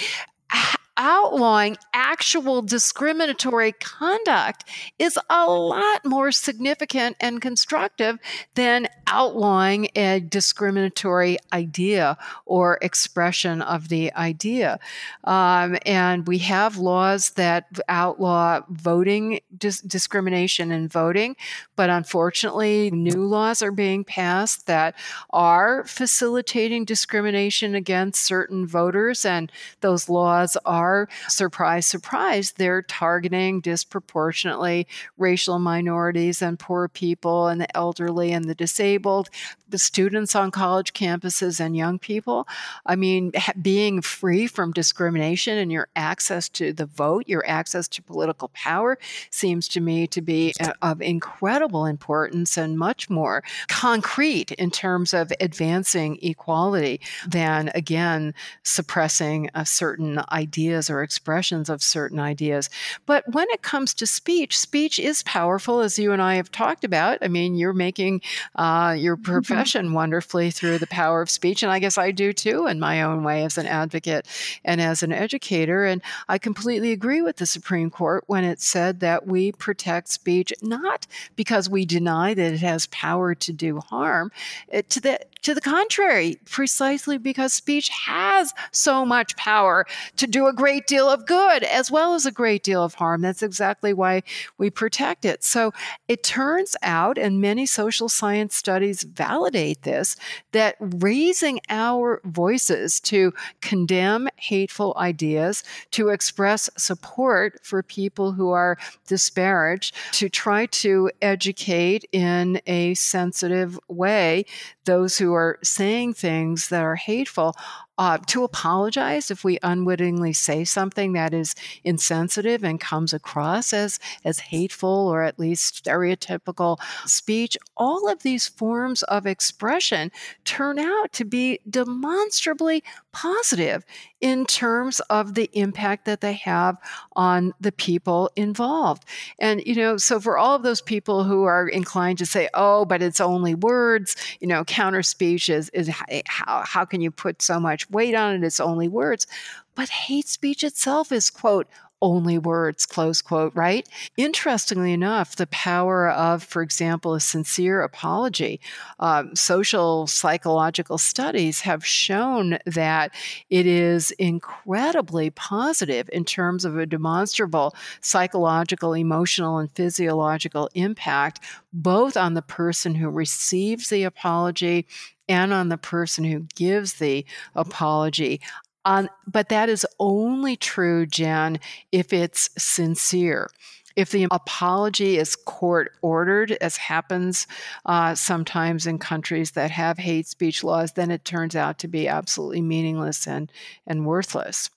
outlawing 0.97 1.77
actual 1.93 2.61
discriminatory 2.61 3.71
conduct 3.71 4.65
is 4.99 5.17
a 5.29 5.49
lot 5.49 6.05
more 6.05 6.31
significant 6.31 7.15
and 7.19 7.41
constructive 7.41 8.19
than 8.55 8.87
outlawing 9.07 9.87
a 9.95 10.19
discriminatory 10.19 11.37
idea 11.51 12.17
or 12.45 12.77
expression 12.81 13.61
of 13.61 13.89
the 13.89 14.13
idea. 14.13 14.79
Um, 15.23 15.77
and 15.85 16.27
we 16.27 16.37
have 16.39 16.77
laws 16.77 17.31
that 17.31 17.67
outlaw 17.89 18.61
voting 18.69 19.39
dis- 19.57 19.81
discrimination 19.81 20.71
in 20.71 20.87
voting, 20.87 21.35
but 21.75 21.89
unfortunately, 21.89 22.91
new 22.91 23.25
laws 23.25 23.61
are 23.61 23.71
being 23.71 24.03
passed 24.03 24.67
that 24.67 24.95
are 25.31 25.83
facilitating 25.85 26.85
discrimination 26.85 27.75
against 27.75 28.23
certain 28.23 28.67
voters, 28.67 29.25
and 29.25 29.51
those 29.81 30.09
laws 30.09 30.57
are 30.65 30.82
are, 30.83 31.09
surprise, 31.27 31.85
surprise, 31.85 32.53
they're 32.57 32.81
targeting 32.81 33.61
disproportionately 33.61 34.87
racial 35.17 35.59
minorities 35.59 36.41
and 36.41 36.59
poor 36.59 36.87
people 36.87 37.47
and 37.47 37.61
the 37.61 37.75
elderly 37.75 38.31
and 38.31 38.45
the 38.45 38.55
disabled, 38.55 39.29
the 39.69 39.77
students 39.77 40.35
on 40.35 40.51
college 40.51 40.93
campuses 40.93 41.59
and 41.59 41.75
young 41.75 41.97
people. 41.97 42.47
I 42.85 42.95
mean, 42.95 43.31
being 43.61 44.01
free 44.01 44.47
from 44.47 44.71
discrimination 44.71 45.57
and 45.57 45.71
your 45.71 45.87
access 45.95 46.49
to 46.49 46.73
the 46.73 46.85
vote, 46.85 47.23
your 47.27 47.43
access 47.47 47.87
to 47.89 48.01
political 48.01 48.49
power 48.53 48.97
seems 49.31 49.67
to 49.69 49.81
me 49.81 50.07
to 50.07 50.21
be 50.21 50.53
uh, 50.59 50.73
of 50.81 51.01
incredible 51.01 51.85
importance 51.85 52.57
and 52.57 52.77
much 52.77 53.09
more 53.09 53.43
concrete 53.67 54.51
in 54.53 54.69
terms 54.69 55.13
of 55.13 55.31
advancing 55.39 56.19
equality 56.21 56.99
than, 57.27 57.71
again, 57.73 58.33
suppressing 58.63 59.49
a 59.55 59.65
certain 59.65 60.21
idea 60.31 60.72
ideas 60.73 60.89
or 60.89 61.03
expressions 61.03 61.69
of 61.69 61.83
certain 61.83 62.19
ideas. 62.19 62.69
But 63.05 63.23
when 63.31 63.47
it 63.51 63.61
comes 63.61 63.93
to 63.95 64.07
speech, 64.07 64.57
speech 64.57 64.99
is 64.99 65.23
powerful, 65.23 65.81
as 65.81 65.99
you 65.99 66.11
and 66.11 66.21
I 66.21 66.35
have 66.35 66.51
talked 66.51 66.83
about. 66.83 67.19
I 67.21 67.27
mean, 67.27 67.55
you're 67.55 67.73
making 67.73 68.21
uh, 68.55 68.95
your 68.97 69.15
mm-hmm. 69.15 69.31
profession 69.31 69.85
mm-hmm. 69.85 69.95
wonderfully 69.95 70.51
through 70.51 70.79
the 70.79 70.87
power 70.87 71.21
of 71.21 71.29
speech. 71.29 71.63
And 71.63 71.71
I 71.71 71.79
guess 71.79 71.97
I 71.97 72.11
do 72.11 72.33
too, 72.33 72.67
in 72.67 72.79
my 72.79 73.03
own 73.03 73.23
way, 73.23 73.43
as 73.43 73.57
an 73.57 73.67
advocate 73.67 74.27
and 74.65 74.81
as 74.81 75.03
an 75.03 75.11
educator. 75.11 75.85
And 75.85 76.01
I 76.27 76.37
completely 76.37 76.91
agree 76.91 77.21
with 77.21 77.37
the 77.37 77.45
Supreme 77.45 77.91
Court 77.91 78.23
when 78.27 78.43
it 78.43 78.59
said 78.59 78.99
that 79.01 79.27
we 79.27 79.51
protect 79.51 80.09
speech 80.09 80.51
not 80.61 81.05
because 81.35 81.69
we 81.69 81.85
deny 81.85 82.33
that 82.33 82.53
it 82.53 82.59
has 82.59 82.87
power 82.87 83.35
to 83.35 83.53
do 83.53 83.79
harm, 83.79 84.31
it, 84.67 84.89
to 84.89 84.99
the 84.99 85.19
to 85.43 85.53
the 85.53 85.61
contrary, 85.61 86.39
precisely 86.45 87.17
because 87.17 87.53
speech 87.53 87.89
has 87.89 88.53
so 88.71 89.05
much 89.05 89.35
power 89.35 89.85
to 90.17 90.25
do 90.25 90.47
a 90.47 90.53
great 90.53 90.87
deal 90.87 91.09
of 91.09 91.25
good 91.25 91.63
as 91.63 91.91
well 91.91 92.15
as 92.15 92.25
a 92.25 92.31
great 92.31 92.63
deal 92.63 92.83
of 92.83 92.95
harm. 92.95 93.21
That's 93.21 93.43
exactly 93.43 93.93
why 93.93 94.23
we 94.57 94.69
protect 94.69 95.25
it. 95.25 95.43
So 95.43 95.71
it 96.07 96.23
turns 96.23 96.75
out, 96.81 97.17
and 97.17 97.41
many 97.41 97.65
social 97.65 98.09
science 98.09 98.55
studies 98.55 99.03
validate 99.03 99.83
this, 99.83 100.15
that 100.53 100.75
raising 100.79 101.59
our 101.69 102.21
voices 102.23 102.99
to 103.01 103.33
condemn 103.61 104.29
hateful 104.37 104.93
ideas, 104.97 105.63
to 105.91 106.09
express 106.09 106.69
support 106.77 107.59
for 107.63 107.83
people 107.83 108.31
who 108.31 108.51
are 108.51 108.77
disparaged, 109.07 109.95
to 110.13 110.29
try 110.29 110.65
to 110.67 111.11
educate 111.21 112.05
in 112.11 112.61
a 112.65 112.93
sensitive 112.93 113.79
way 113.87 114.45
those 114.85 115.17
who 115.17 115.32
are 115.33 115.59
saying 115.63 116.13
things 116.13 116.69
that 116.69 116.81
are 116.83 116.95
hateful 116.95 117.55
uh, 117.97 118.17
to 118.25 118.43
apologize 118.43 119.29
if 119.29 119.43
we 119.43 119.59
unwittingly 119.61 120.33
say 120.33 120.63
something 120.63 121.13
that 121.13 121.33
is 121.33 121.53
insensitive 121.83 122.63
and 122.63 122.79
comes 122.79 123.13
across 123.13 123.71
as 123.71 123.99
as 124.25 124.39
hateful 124.39 125.07
or 125.07 125.21
at 125.21 125.37
least 125.37 125.83
stereotypical 125.83 126.79
speech 127.05 127.55
all 127.77 128.09
of 128.09 128.23
these 128.23 128.47
forms 128.47 129.03
of 129.03 129.27
expression 129.27 130.11
turn 130.43 130.79
out 130.79 131.11
to 131.13 131.23
be 131.23 131.59
demonstrably 131.69 132.83
positive 133.13 133.85
in 134.21 134.45
terms 134.45 134.99
of 135.01 135.35
the 135.35 135.49
impact 135.53 136.05
that 136.05 136.21
they 136.21 136.33
have 136.33 136.77
on 137.15 137.53
the 137.59 137.71
people 137.71 138.31
involved 138.35 139.03
and 139.39 139.61
you 139.65 139.75
know 139.75 139.97
so 139.97 140.19
for 140.19 140.37
all 140.37 140.55
of 140.55 140.63
those 140.63 140.81
people 140.81 141.23
who 141.23 141.43
are 141.43 141.67
inclined 141.67 142.17
to 142.17 142.25
say 142.25 142.49
oh 142.55 142.85
but 142.85 143.03
it's 143.03 143.21
only 143.21 143.53
words 143.53 144.15
you 144.39 144.47
know 144.47 144.63
counter 144.63 145.03
speech 145.03 145.49
is, 145.49 145.69
is 145.69 145.89
eh, 146.09 146.21
how, 146.25 146.63
how 146.65 146.83
can 146.83 147.01
you 147.01 147.11
put 147.11 147.41
so 147.41 147.59
much 147.59 147.83
much 147.83 147.89
weight 147.89 148.15
on 148.15 148.35
it, 148.35 148.43
it's 148.43 148.59
only 148.59 148.87
words. 148.87 149.27
But 149.75 149.89
hate 149.89 150.27
speech 150.27 150.63
itself 150.63 151.11
is, 151.11 151.29
quote, 151.29 151.67
only 152.03 152.37
words, 152.37 152.85
close 152.85 153.21
quote, 153.21 153.55
right? 153.55 153.87
Interestingly 154.17 154.91
enough, 154.91 155.37
the 155.37 155.47
power 155.47 156.09
of, 156.09 156.43
for 156.43 156.61
example, 156.61 157.15
a 157.15 157.19
sincere 157.19 157.81
apology, 157.81 158.59
um, 158.99 159.35
social 159.35 160.05
psychological 160.05 160.97
studies 160.97 161.61
have 161.61 161.85
shown 161.85 162.59
that 162.65 163.11
it 163.49 163.65
is 163.65 164.11
incredibly 164.11 165.29
positive 165.29 166.09
in 166.11 166.25
terms 166.25 166.65
of 166.65 166.77
a 166.77 166.85
demonstrable 166.85 167.73
psychological, 168.01 168.93
emotional, 168.93 169.57
and 169.57 169.71
physiological 169.71 170.69
impact, 170.75 171.39
both 171.71 172.17
on 172.17 172.33
the 172.33 172.41
person 172.41 172.95
who 172.95 173.09
receives 173.09 173.89
the 173.89 174.03
apology 174.03 174.85
and 175.29 175.53
on 175.53 175.69
the 175.69 175.77
person 175.77 176.23
who 176.25 176.45
gives 176.55 176.95
the 176.95 177.25
apology. 177.55 178.41
Um, 178.85 179.09
but 179.25 179.49
that 179.49 179.69
is 179.69 179.85
only 179.99 180.55
true, 180.55 181.05
Jen, 181.05 181.59
if 181.91 182.13
it's 182.13 182.49
sincere. 182.57 183.49
If 183.95 184.09
the 184.09 184.27
apology 184.31 185.17
is 185.17 185.35
court 185.35 185.91
ordered, 186.01 186.51
as 186.53 186.77
happens 186.77 187.45
uh, 187.85 188.15
sometimes 188.15 188.87
in 188.87 188.97
countries 188.97 189.51
that 189.51 189.69
have 189.69 189.99
hate 189.99 190.25
speech 190.27 190.63
laws, 190.63 190.93
then 190.93 191.11
it 191.11 191.25
turns 191.25 191.55
out 191.55 191.77
to 191.79 191.87
be 191.87 192.07
absolutely 192.07 192.61
meaningless 192.61 193.27
and, 193.27 193.51
and 193.85 194.05
worthless. 194.05 194.71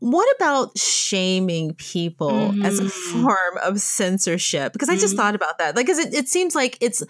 What 0.00 0.34
about 0.36 0.78
shaming 0.78 1.74
people 1.74 2.30
mm-hmm. 2.30 2.64
as 2.64 2.78
a 2.78 2.84
mm. 2.84 2.90
form 2.90 3.58
of 3.62 3.80
censorship? 3.80 4.72
Because 4.72 4.88
I 4.88 4.94
just 4.94 5.08
mm-hmm. 5.08 5.16
thought 5.16 5.34
about 5.34 5.58
that. 5.58 5.76
Like, 5.76 5.86
because 5.86 5.98
it, 5.98 6.14
it 6.14 6.28
seems 6.28 6.54
like 6.54 6.78
it's 6.80 7.02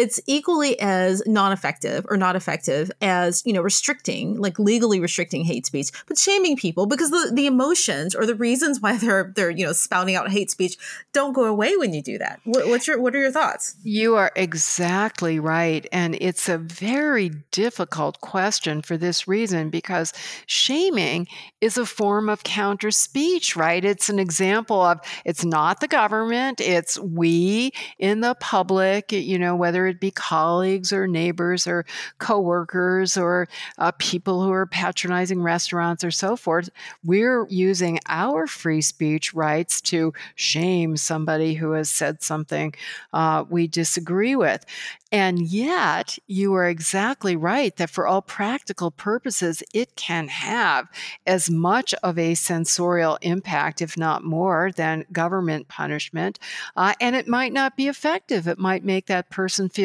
it's 0.00 0.18
equally 0.26 0.80
as 0.80 1.22
non-effective 1.26 2.06
or 2.08 2.16
not 2.16 2.34
effective 2.34 2.90
as 3.02 3.42
you 3.44 3.52
know 3.52 3.60
restricting 3.60 4.40
like 4.40 4.58
legally 4.58 4.98
restricting 4.98 5.44
hate 5.44 5.66
speech 5.66 5.90
but 6.06 6.16
shaming 6.16 6.56
people 6.56 6.86
because 6.86 7.10
the, 7.10 7.30
the 7.34 7.46
emotions 7.46 8.14
or 8.14 8.24
the 8.24 8.34
reasons 8.34 8.80
why 8.80 8.96
they're 9.02 9.32
they're 9.36 9.50
you 9.50 9.64
know 9.64 9.72
spouting 9.72 10.16
out 10.16 10.30
hate 10.30 10.50
speech 10.50 10.76
don't 11.12 11.32
go 11.32 11.44
away 11.44 11.76
when 11.76 11.92
you 11.92 12.02
do 12.02 12.18
that. 12.18 12.40
What, 12.44 12.68
what's 12.68 12.86
your 12.86 13.00
what 13.00 13.14
are 13.14 13.20
your 13.20 13.32
thoughts? 13.32 13.76
You 13.82 14.16
are 14.16 14.32
exactly 14.34 15.38
right 15.38 15.86
and 15.92 16.16
it's 16.20 16.48
a 16.48 16.58
very 16.58 17.30
difficult 17.50 18.20
question 18.20 18.80
for 18.80 18.96
this 18.96 19.28
reason 19.28 19.70
because 19.70 20.12
shaming 20.46 21.28
is 21.60 21.76
a 21.76 21.84
form 21.84 22.28
of 22.28 22.42
counter 22.42 22.90
speech 22.90 23.54
right? 23.54 23.84
It's 23.84 24.08
an 24.08 24.18
example 24.18 24.80
of 24.80 25.00
it's 25.24 25.44
not 25.44 25.80
the 25.80 25.88
government 25.88 26.60
it's 26.60 26.98
we 26.98 27.72
in 27.98 28.20
the 28.20 28.34
public 28.36 29.12
you 29.12 29.38
know 29.38 29.54
whether 29.54 29.89
it 29.90 30.00
be 30.00 30.10
colleagues 30.10 30.92
or 30.92 31.06
neighbors 31.06 31.66
or 31.66 31.84
coworkers 32.18 33.16
or 33.16 33.48
uh, 33.78 33.92
people 33.98 34.42
who 34.42 34.52
are 34.52 34.66
patronizing 34.66 35.42
restaurants 35.42 36.04
or 36.04 36.10
so 36.10 36.36
forth. 36.36 36.70
We're 37.04 37.46
using 37.48 37.98
our 38.06 38.46
free 38.46 38.80
speech 38.80 39.34
rights 39.34 39.80
to 39.82 40.12
shame 40.34 40.96
somebody 40.96 41.54
who 41.54 41.72
has 41.72 41.90
said 41.90 42.22
something 42.22 42.74
uh, 43.12 43.44
we 43.48 43.66
disagree 43.66 44.36
with. 44.36 44.64
And 45.12 45.40
yet, 45.40 46.18
you 46.28 46.54
are 46.54 46.68
exactly 46.68 47.34
right 47.34 47.74
that 47.76 47.90
for 47.90 48.06
all 48.06 48.22
practical 48.22 48.92
purposes, 48.92 49.60
it 49.74 49.96
can 49.96 50.28
have 50.28 50.88
as 51.26 51.50
much 51.50 51.94
of 52.04 52.16
a 52.16 52.36
censorial 52.36 53.18
impact, 53.20 53.82
if 53.82 53.96
not 53.96 54.22
more, 54.22 54.70
than 54.76 55.06
government 55.10 55.66
punishment. 55.66 56.38
Uh, 56.76 56.94
and 57.00 57.16
it 57.16 57.26
might 57.26 57.52
not 57.52 57.76
be 57.76 57.88
effective. 57.88 58.46
It 58.46 58.58
might 58.58 58.84
make 58.84 59.06
that 59.06 59.30
person 59.30 59.68
feel 59.68 59.79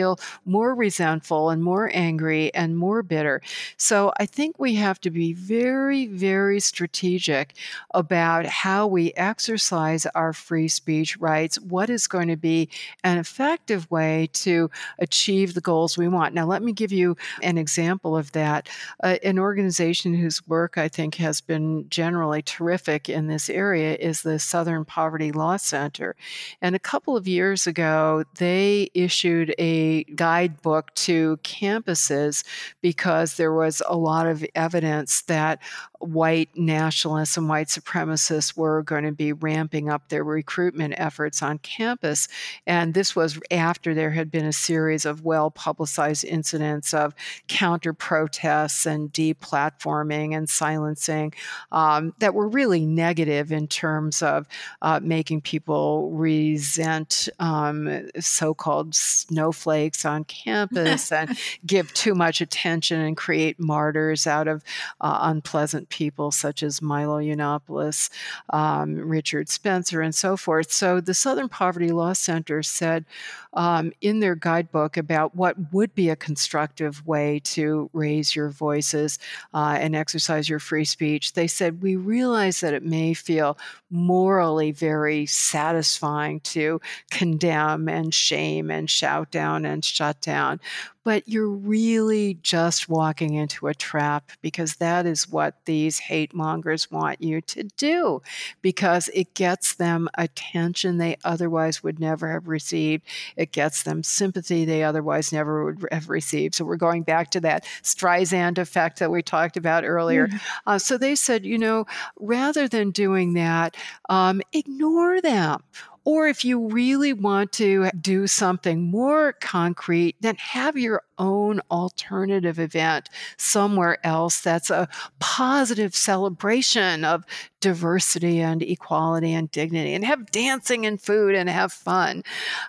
more 0.46 0.76
resentful 0.76 1.50
and 1.50 1.64
more 1.64 1.92
angry 1.94 2.54
and 2.54 2.78
more 2.78 3.04
bitter. 3.04 3.42
So 3.78 4.12
I 4.20 4.26
think 4.26 4.60
we 4.60 4.76
have 4.76 5.00
to 5.02 5.10
be 5.10 5.34
very, 5.34 6.08
very 6.08 6.60
strategic 6.60 7.56
about 7.94 8.46
how 8.46 8.88
we 8.88 9.14
exercise 9.14 10.06
our 10.08 10.34
free 10.34 10.68
speech 10.68 11.18
rights, 11.18 11.60
what 11.60 11.90
is 11.90 12.08
going 12.08 12.28
to 12.30 12.38
be 12.38 12.70
an 13.04 13.18
effective 13.18 13.90
way 13.92 14.30
to 14.34 14.70
achieve 15.00 15.36
achieve 15.36 15.54
the 15.54 15.62
goals 15.62 15.98
we 15.98 16.08
want. 16.08 16.34
Now, 16.34 16.46
let 16.46 16.62
me 16.62 16.72
give 16.72 16.92
you 16.92 17.18
an 17.42 17.58
example 17.58 18.16
of 18.16 18.32
that. 18.34 18.70
Uh, 19.04 19.18
an 19.24 19.40
organization 19.40 20.14
whose 20.14 20.46
work 20.48 20.78
I 20.78 20.88
think 20.88 21.16
has 21.16 21.42
been 21.42 21.88
generally 21.90 22.42
terrific 22.42 23.10
in 23.10 23.28
this 23.28 23.50
area 23.50 23.96
is 23.96 24.22
the 24.22 24.40
Southern 24.40 24.86
Poverty 24.86 25.32
Law 25.32 25.58
Center. 25.58 26.16
And 26.62 26.76
a 26.76 26.80
couple 26.80 27.18
of 27.18 27.28
years 27.28 27.68
ago, 27.68 28.24
they 28.38 28.90
issued 28.94 29.56
a 29.58 29.75
guidebook 30.16 30.94
to 30.96 31.38
campuses 31.44 32.44
because 32.82 33.38
there 33.38 33.54
was 33.54 33.82
a 33.88 33.96
lot 33.98 34.28
of 34.28 34.46
evidence 34.56 35.22
that 35.24 35.60
white 36.00 36.50
nationalists 36.56 37.38
and 37.38 37.50
white 37.50 37.68
supremacists 37.68 38.56
were 38.56 38.84
going 38.84 39.04
to 39.04 39.12
be 39.12 39.34
ramping 39.34 39.90
up 39.90 40.10
their 40.10 40.24
recruitment 40.24 40.94
efforts 40.98 41.42
on 41.42 41.58
campus. 41.60 42.28
And 42.66 42.94
this 42.94 43.16
was 43.16 43.40
after 43.52 43.94
there 43.94 44.12
had 44.12 44.32
been 44.32 44.46
a 44.46 44.54
series 44.54 45.06
of 45.06 45.24
well 45.24 45.52
publicized 45.52 46.26
incidents 46.26 46.94
of 46.94 47.14
counter 47.48 47.94
protests 47.94 48.86
and 48.86 49.12
deplatforming 49.12 50.36
and 50.36 50.50
silencing 50.50 51.34
um, 51.72 52.14
that 52.20 52.34
were 52.34 52.48
really 52.48 52.86
negative 52.86 53.52
in 53.52 53.68
terms 53.68 54.22
of 54.22 54.48
uh, 54.82 55.00
making 55.02 55.42
people 55.42 56.12
resent 56.12 57.30
um, 57.40 58.10
so 58.20 58.54
called 58.54 58.94
snowflakes 58.96 60.06
on 60.06 60.24
campus 60.46 61.12
and 61.12 61.38
give 61.66 61.94
too 61.94 62.16
much 62.16 62.42
attention 62.42 63.00
and 63.00 63.18
create 63.18 63.60
martyrs 63.60 64.28
out 64.28 64.48
of 64.48 64.64
uh, 65.02 65.20
unpleasant 65.22 65.85
people 65.90 66.32
such 66.32 66.64
as 66.64 66.82
Milo 66.82 67.20
Yiannopoulos, 67.20 68.10
um, 68.52 68.96
Richard 68.96 69.50
Spencer, 69.50 70.02
and 70.02 70.14
so 70.14 70.38
forth. 70.38 70.72
So 70.72 71.00
the 71.00 71.14
Southern 71.14 71.50
Poverty 71.50 71.92
Law 71.92 72.14
Center 72.14 72.64
said 72.64 73.06
um, 73.54 73.92
in 74.02 74.20
their 74.20 74.36
guidebook 74.36 74.98
about 74.98 75.36
what 75.36 75.56
would 75.72 75.96
be 75.96 76.10
a 76.10 76.16
constructive 76.16 77.06
way 77.08 77.40
to 77.46 77.90
raise 77.94 78.36
your 78.36 78.50
voices 78.50 79.18
uh, 79.54 79.78
and 79.80 79.96
exercise 79.96 80.50
your 80.50 80.60
free 80.60 80.86
speech. 80.86 81.34
They 81.34 81.48
said, 81.48 81.82
We 81.82 81.96
realize 81.96 82.60
that 82.60 82.74
it 82.74 82.84
may 82.84 83.14
feel 83.14 83.58
morally 83.90 84.72
very 84.72 85.26
satisfying 85.26 86.42
to 86.42 86.82
condemn 87.12 87.88
and 87.88 88.14
shame 88.14 88.70
and 88.70 88.90
shout 88.90 89.32
down 89.32 89.66
and 89.66 89.84
shut 89.84 90.20
down 90.22 90.60
but 91.06 91.30
you're 91.30 91.48
really 91.48 92.34
just 92.42 92.90
walking 92.90 93.36
into 93.36 93.68
a 93.68 93.76
trap 93.76 94.32
because 94.42 94.78
that 94.78 95.06
is 95.06 95.30
what 95.30 95.54
these 95.66 96.00
hate 96.00 96.34
mongers 96.34 96.90
want 96.92 97.22
you 97.22 97.40
to 97.42 97.64
do 97.78 98.22
because 98.62 99.08
it 99.14 99.34
gets 99.36 99.76
them 99.76 100.10
attention 100.18 100.98
they 100.98 101.16
otherwise 101.24 101.84
would 101.84 102.00
never 102.00 102.32
have 102.32 102.48
received. 102.48 103.04
It 103.38 103.52
gets 103.52 103.84
them 103.84 104.02
sympathy 104.02 104.66
they 104.66 104.84
otherwise 104.84 105.32
never 105.32 105.66
would 105.66 105.88
have 105.92 106.10
received. 106.10 106.56
So 106.56 106.66
we're 106.66 106.76
going 106.76 107.04
back 107.04 107.30
to 107.32 107.40
that 107.42 107.66
Streisand 107.84 108.58
effect 108.58 108.98
that 108.98 109.12
we 109.12 109.22
talked 109.22 109.58
about 109.58 109.86
earlier. 109.86 110.28
Mm-hmm. 110.28 110.38
Uh, 110.66 110.80
so 110.80 110.98
they 110.98 111.16
said, 111.16 111.46
you 111.46 111.60
know, 111.60 111.86
rather 112.20 112.68
than 112.68 112.90
doing 112.90 113.34
that, 113.34 113.78
um, 114.10 114.42
ignore 114.54 115.22
them 115.22 115.62
or 116.06 116.28
if 116.28 116.46
you 116.46 116.68
really 116.68 117.12
want 117.14 117.52
to 117.54 117.90
do 118.00 118.28
something 118.28 118.84
more 118.84 119.34
concrete, 119.34 120.16
then 120.22 120.36
have 120.36 120.78
your 120.78 121.02
own 121.18 121.62
alternative 121.72 122.60
event 122.60 123.10
somewhere 123.38 123.98
else 124.06 124.42
that's 124.42 124.70
a 124.70 124.88
positive 125.20 125.96
celebration 125.96 127.04
of 127.04 127.24
diversity 127.66 128.42
and 128.42 128.62
equality 128.62 129.34
and 129.34 129.50
dignity 129.50 129.96
and 129.96 130.06
have 130.06 130.30
dancing 130.30 130.86
and 130.86 131.02
food 131.02 131.34
and 131.34 131.50
have 131.50 131.74
fun. 131.74 132.22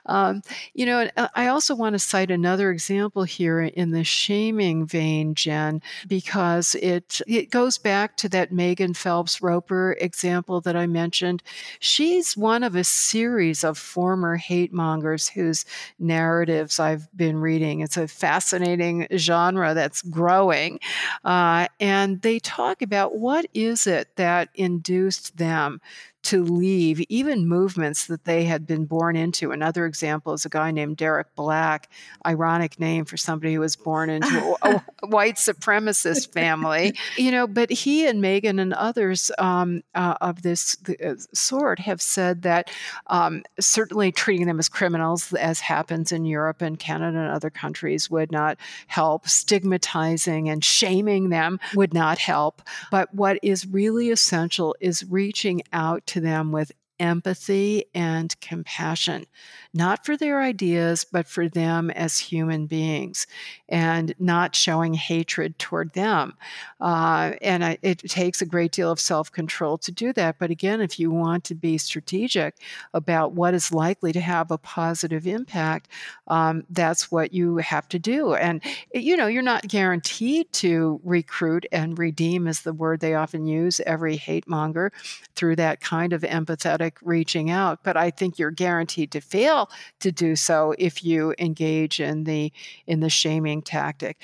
Um, 0.07 0.41
you 0.73 0.87
know, 0.87 1.11
uh, 1.19 1.29
I 1.35 1.49
also 1.49 1.75
want 1.75 1.93
to 1.93 1.99
cite 1.99 2.31
another 2.31 2.71
example 2.71 3.25
here 3.25 3.61
in 3.61 3.91
the 3.91 4.05
shaming 4.05 4.87
vein, 4.87 5.35
Jen, 5.35 5.83
because 6.09 6.75
it 6.77 7.21
it 7.27 7.51
goes 7.51 7.77
back 7.77 8.17
to 8.17 8.29
that 8.31 8.53
Megan 8.53 8.95
Phelps 8.95 9.43
Roper 9.43 9.99
example 10.01 10.63
that 10.63 10.77
I 10.77 10.87
mentioned. 10.87 11.43
She's 11.79 12.35
one 12.35 12.63
of 12.63 12.75
a 12.75 12.83
series 12.83 13.65
of 13.65 13.77
former 13.77 14.37
hate 14.37 14.73
mongers 14.73 15.29
whose 15.29 15.67
narratives 15.99 16.81
I've 16.81 17.15
been 17.15 17.37
reading. 17.37 17.81
It's 17.81 17.99
a 17.99 18.09
fascinating 18.09 18.36
genre 19.17 19.75
that's 19.75 20.03
growing. 20.03 20.81
Uh, 21.25 21.67
and 21.81 22.23
they 22.23 22.39
talk 22.39 22.83
about 22.83 23.17
what 23.17 23.47
is 23.55 23.87
it 23.87 24.09
that 24.17 24.49
induced 24.55 25.37
them 25.37 25.81
to 26.27 26.43
leave 26.43 27.01
even 27.09 27.47
movements 27.47 28.09
that 28.09 28.25
they 28.25 28.45
had 28.45 28.67
been 28.67 28.85
born 28.85 29.15
into. 29.15 29.53
Another 29.53 29.87
example 29.87 30.33
is 30.33 30.45
a 30.45 30.49
guy 30.49 30.73
named 30.73 30.97
Derek 30.97 31.33
Black, 31.37 31.89
ironic 32.27 32.81
name 32.81 33.05
for 33.05 33.17
somebody 33.17 33.55
who 33.55 33.61
was 33.61 33.77
born 33.77 34.11
into 34.11 34.57
a, 34.63 34.83
a 35.03 35.07
white 35.07 35.37
supremacist 35.37 36.33
family, 36.33 36.97
you 37.17 37.31
know. 37.31 37.47
But 37.47 37.71
he 37.71 38.09
and 38.09 38.21
Megan 38.21 38.59
and 38.59 38.75
others 38.75 39.31
um, 39.39 39.83
uh, 39.95 40.15
of 40.21 40.43
this 40.43 40.77
uh, 40.89 41.15
sort 41.33 41.79
have 41.79 42.03
said 42.03 42.43
that 42.43 42.73
um, 43.07 43.45
certainly 43.61 44.11
treating 44.11 44.49
them 44.49 44.59
as 44.59 44.69
criminals, 44.69 45.33
as 45.35 45.61
happens 45.61 46.11
in 46.11 46.25
Europe 46.25 46.61
and 46.61 46.77
Canada 46.77 47.19
and 47.21 47.31
other 47.31 47.51
countries, 47.51 48.11
would 48.11 48.33
not 48.33 48.59
help. 48.89 49.29
Stigmatizing 49.29 50.49
and 50.49 50.65
shaming 50.65 51.29
them 51.29 51.61
would 51.77 51.95
not 51.95 52.19
help. 52.19 52.63
But 52.91 53.15
what 53.15 53.39
is 53.45 53.65
really 53.65 54.11
essential 54.11 54.75
is 54.81 55.05
reaching 55.05 55.63
out 55.73 56.05
to 56.09 56.16
to 56.17 56.21
them 56.23 56.51
with 56.51 56.73
empathy 56.99 57.85
and 57.95 58.39
compassion 58.41 59.27
not 59.77 60.07
for 60.07 60.17
their 60.17 60.41
ideas, 60.41 61.05
but 61.05 61.29
for 61.29 61.49
them 61.49 61.91
as 61.91 62.19
human 62.19 62.67
beings, 62.67 63.27
and 63.69 64.15
not 64.19 64.57
showing 64.57 64.95
hatred 64.95 65.59
toward 65.59 65.93
them. 65.93 66.33
Uh, 66.81 67.33
and 67.43 67.63
I, 67.63 67.79
it 67.83 67.99
takes 67.99 68.41
a 68.41 68.47
great 68.47 68.73
deal 68.73 68.91
of 68.91 68.99
self 68.99 69.31
control 69.31 69.77
to 69.79 69.93
do 69.93 70.15
that. 70.15 70.39
But 70.39 70.51
again, 70.51 70.81
if 70.81 70.99
you 70.99 71.11
want 71.11 71.45
to 71.45 71.55
be 71.55 71.77
strategic 71.77 72.57
about 72.95 73.33
what 73.33 73.53
is 73.53 73.71
likely 73.71 74.13
to 74.13 74.21
have 74.21 74.51
a 74.51 74.57
positive 74.57 75.27
impact, 75.27 75.89
um, 76.27 76.65
that's 76.71 77.11
what 77.11 77.35
you 77.35 77.59
have 77.59 77.87
to 77.91 77.99
do. 77.99 78.35
And, 78.35 78.63
you 78.95 79.17
know, 79.17 79.27
you're 79.27 79.43
not 79.43 79.69
guaranteed 79.69 80.51
to 80.55 81.01
recruit 81.05 81.67
and 81.71 81.99
redeem, 81.99 82.47
is 82.47 82.63
the 82.63 82.73
word 82.73 83.01
they 83.01 83.15
often 83.15 83.47
use, 83.47 83.81
every 83.81 84.17
hate 84.17 84.49
monger 84.49 84.91
through 85.35 85.57
that 85.57 85.81
kind 85.81 86.15
of 86.15 86.23
empathetic 86.23 86.86
reaching 87.03 87.51
out, 87.51 87.81
but 87.83 87.97
I 87.97 88.11
think 88.11 88.39
you're 88.39 88.51
guaranteed 88.51 89.11
to 89.13 89.21
fail 89.21 89.71
to 90.01 90.13
do 90.13 90.37
so 90.37 90.75
if 90.79 91.05
you 91.05 91.35
engage 91.39 92.01
in 92.01 92.25
the 92.25 92.53
in 92.87 93.01
the 93.01 93.11
shaming 93.11 93.63
tactic. 93.63 94.21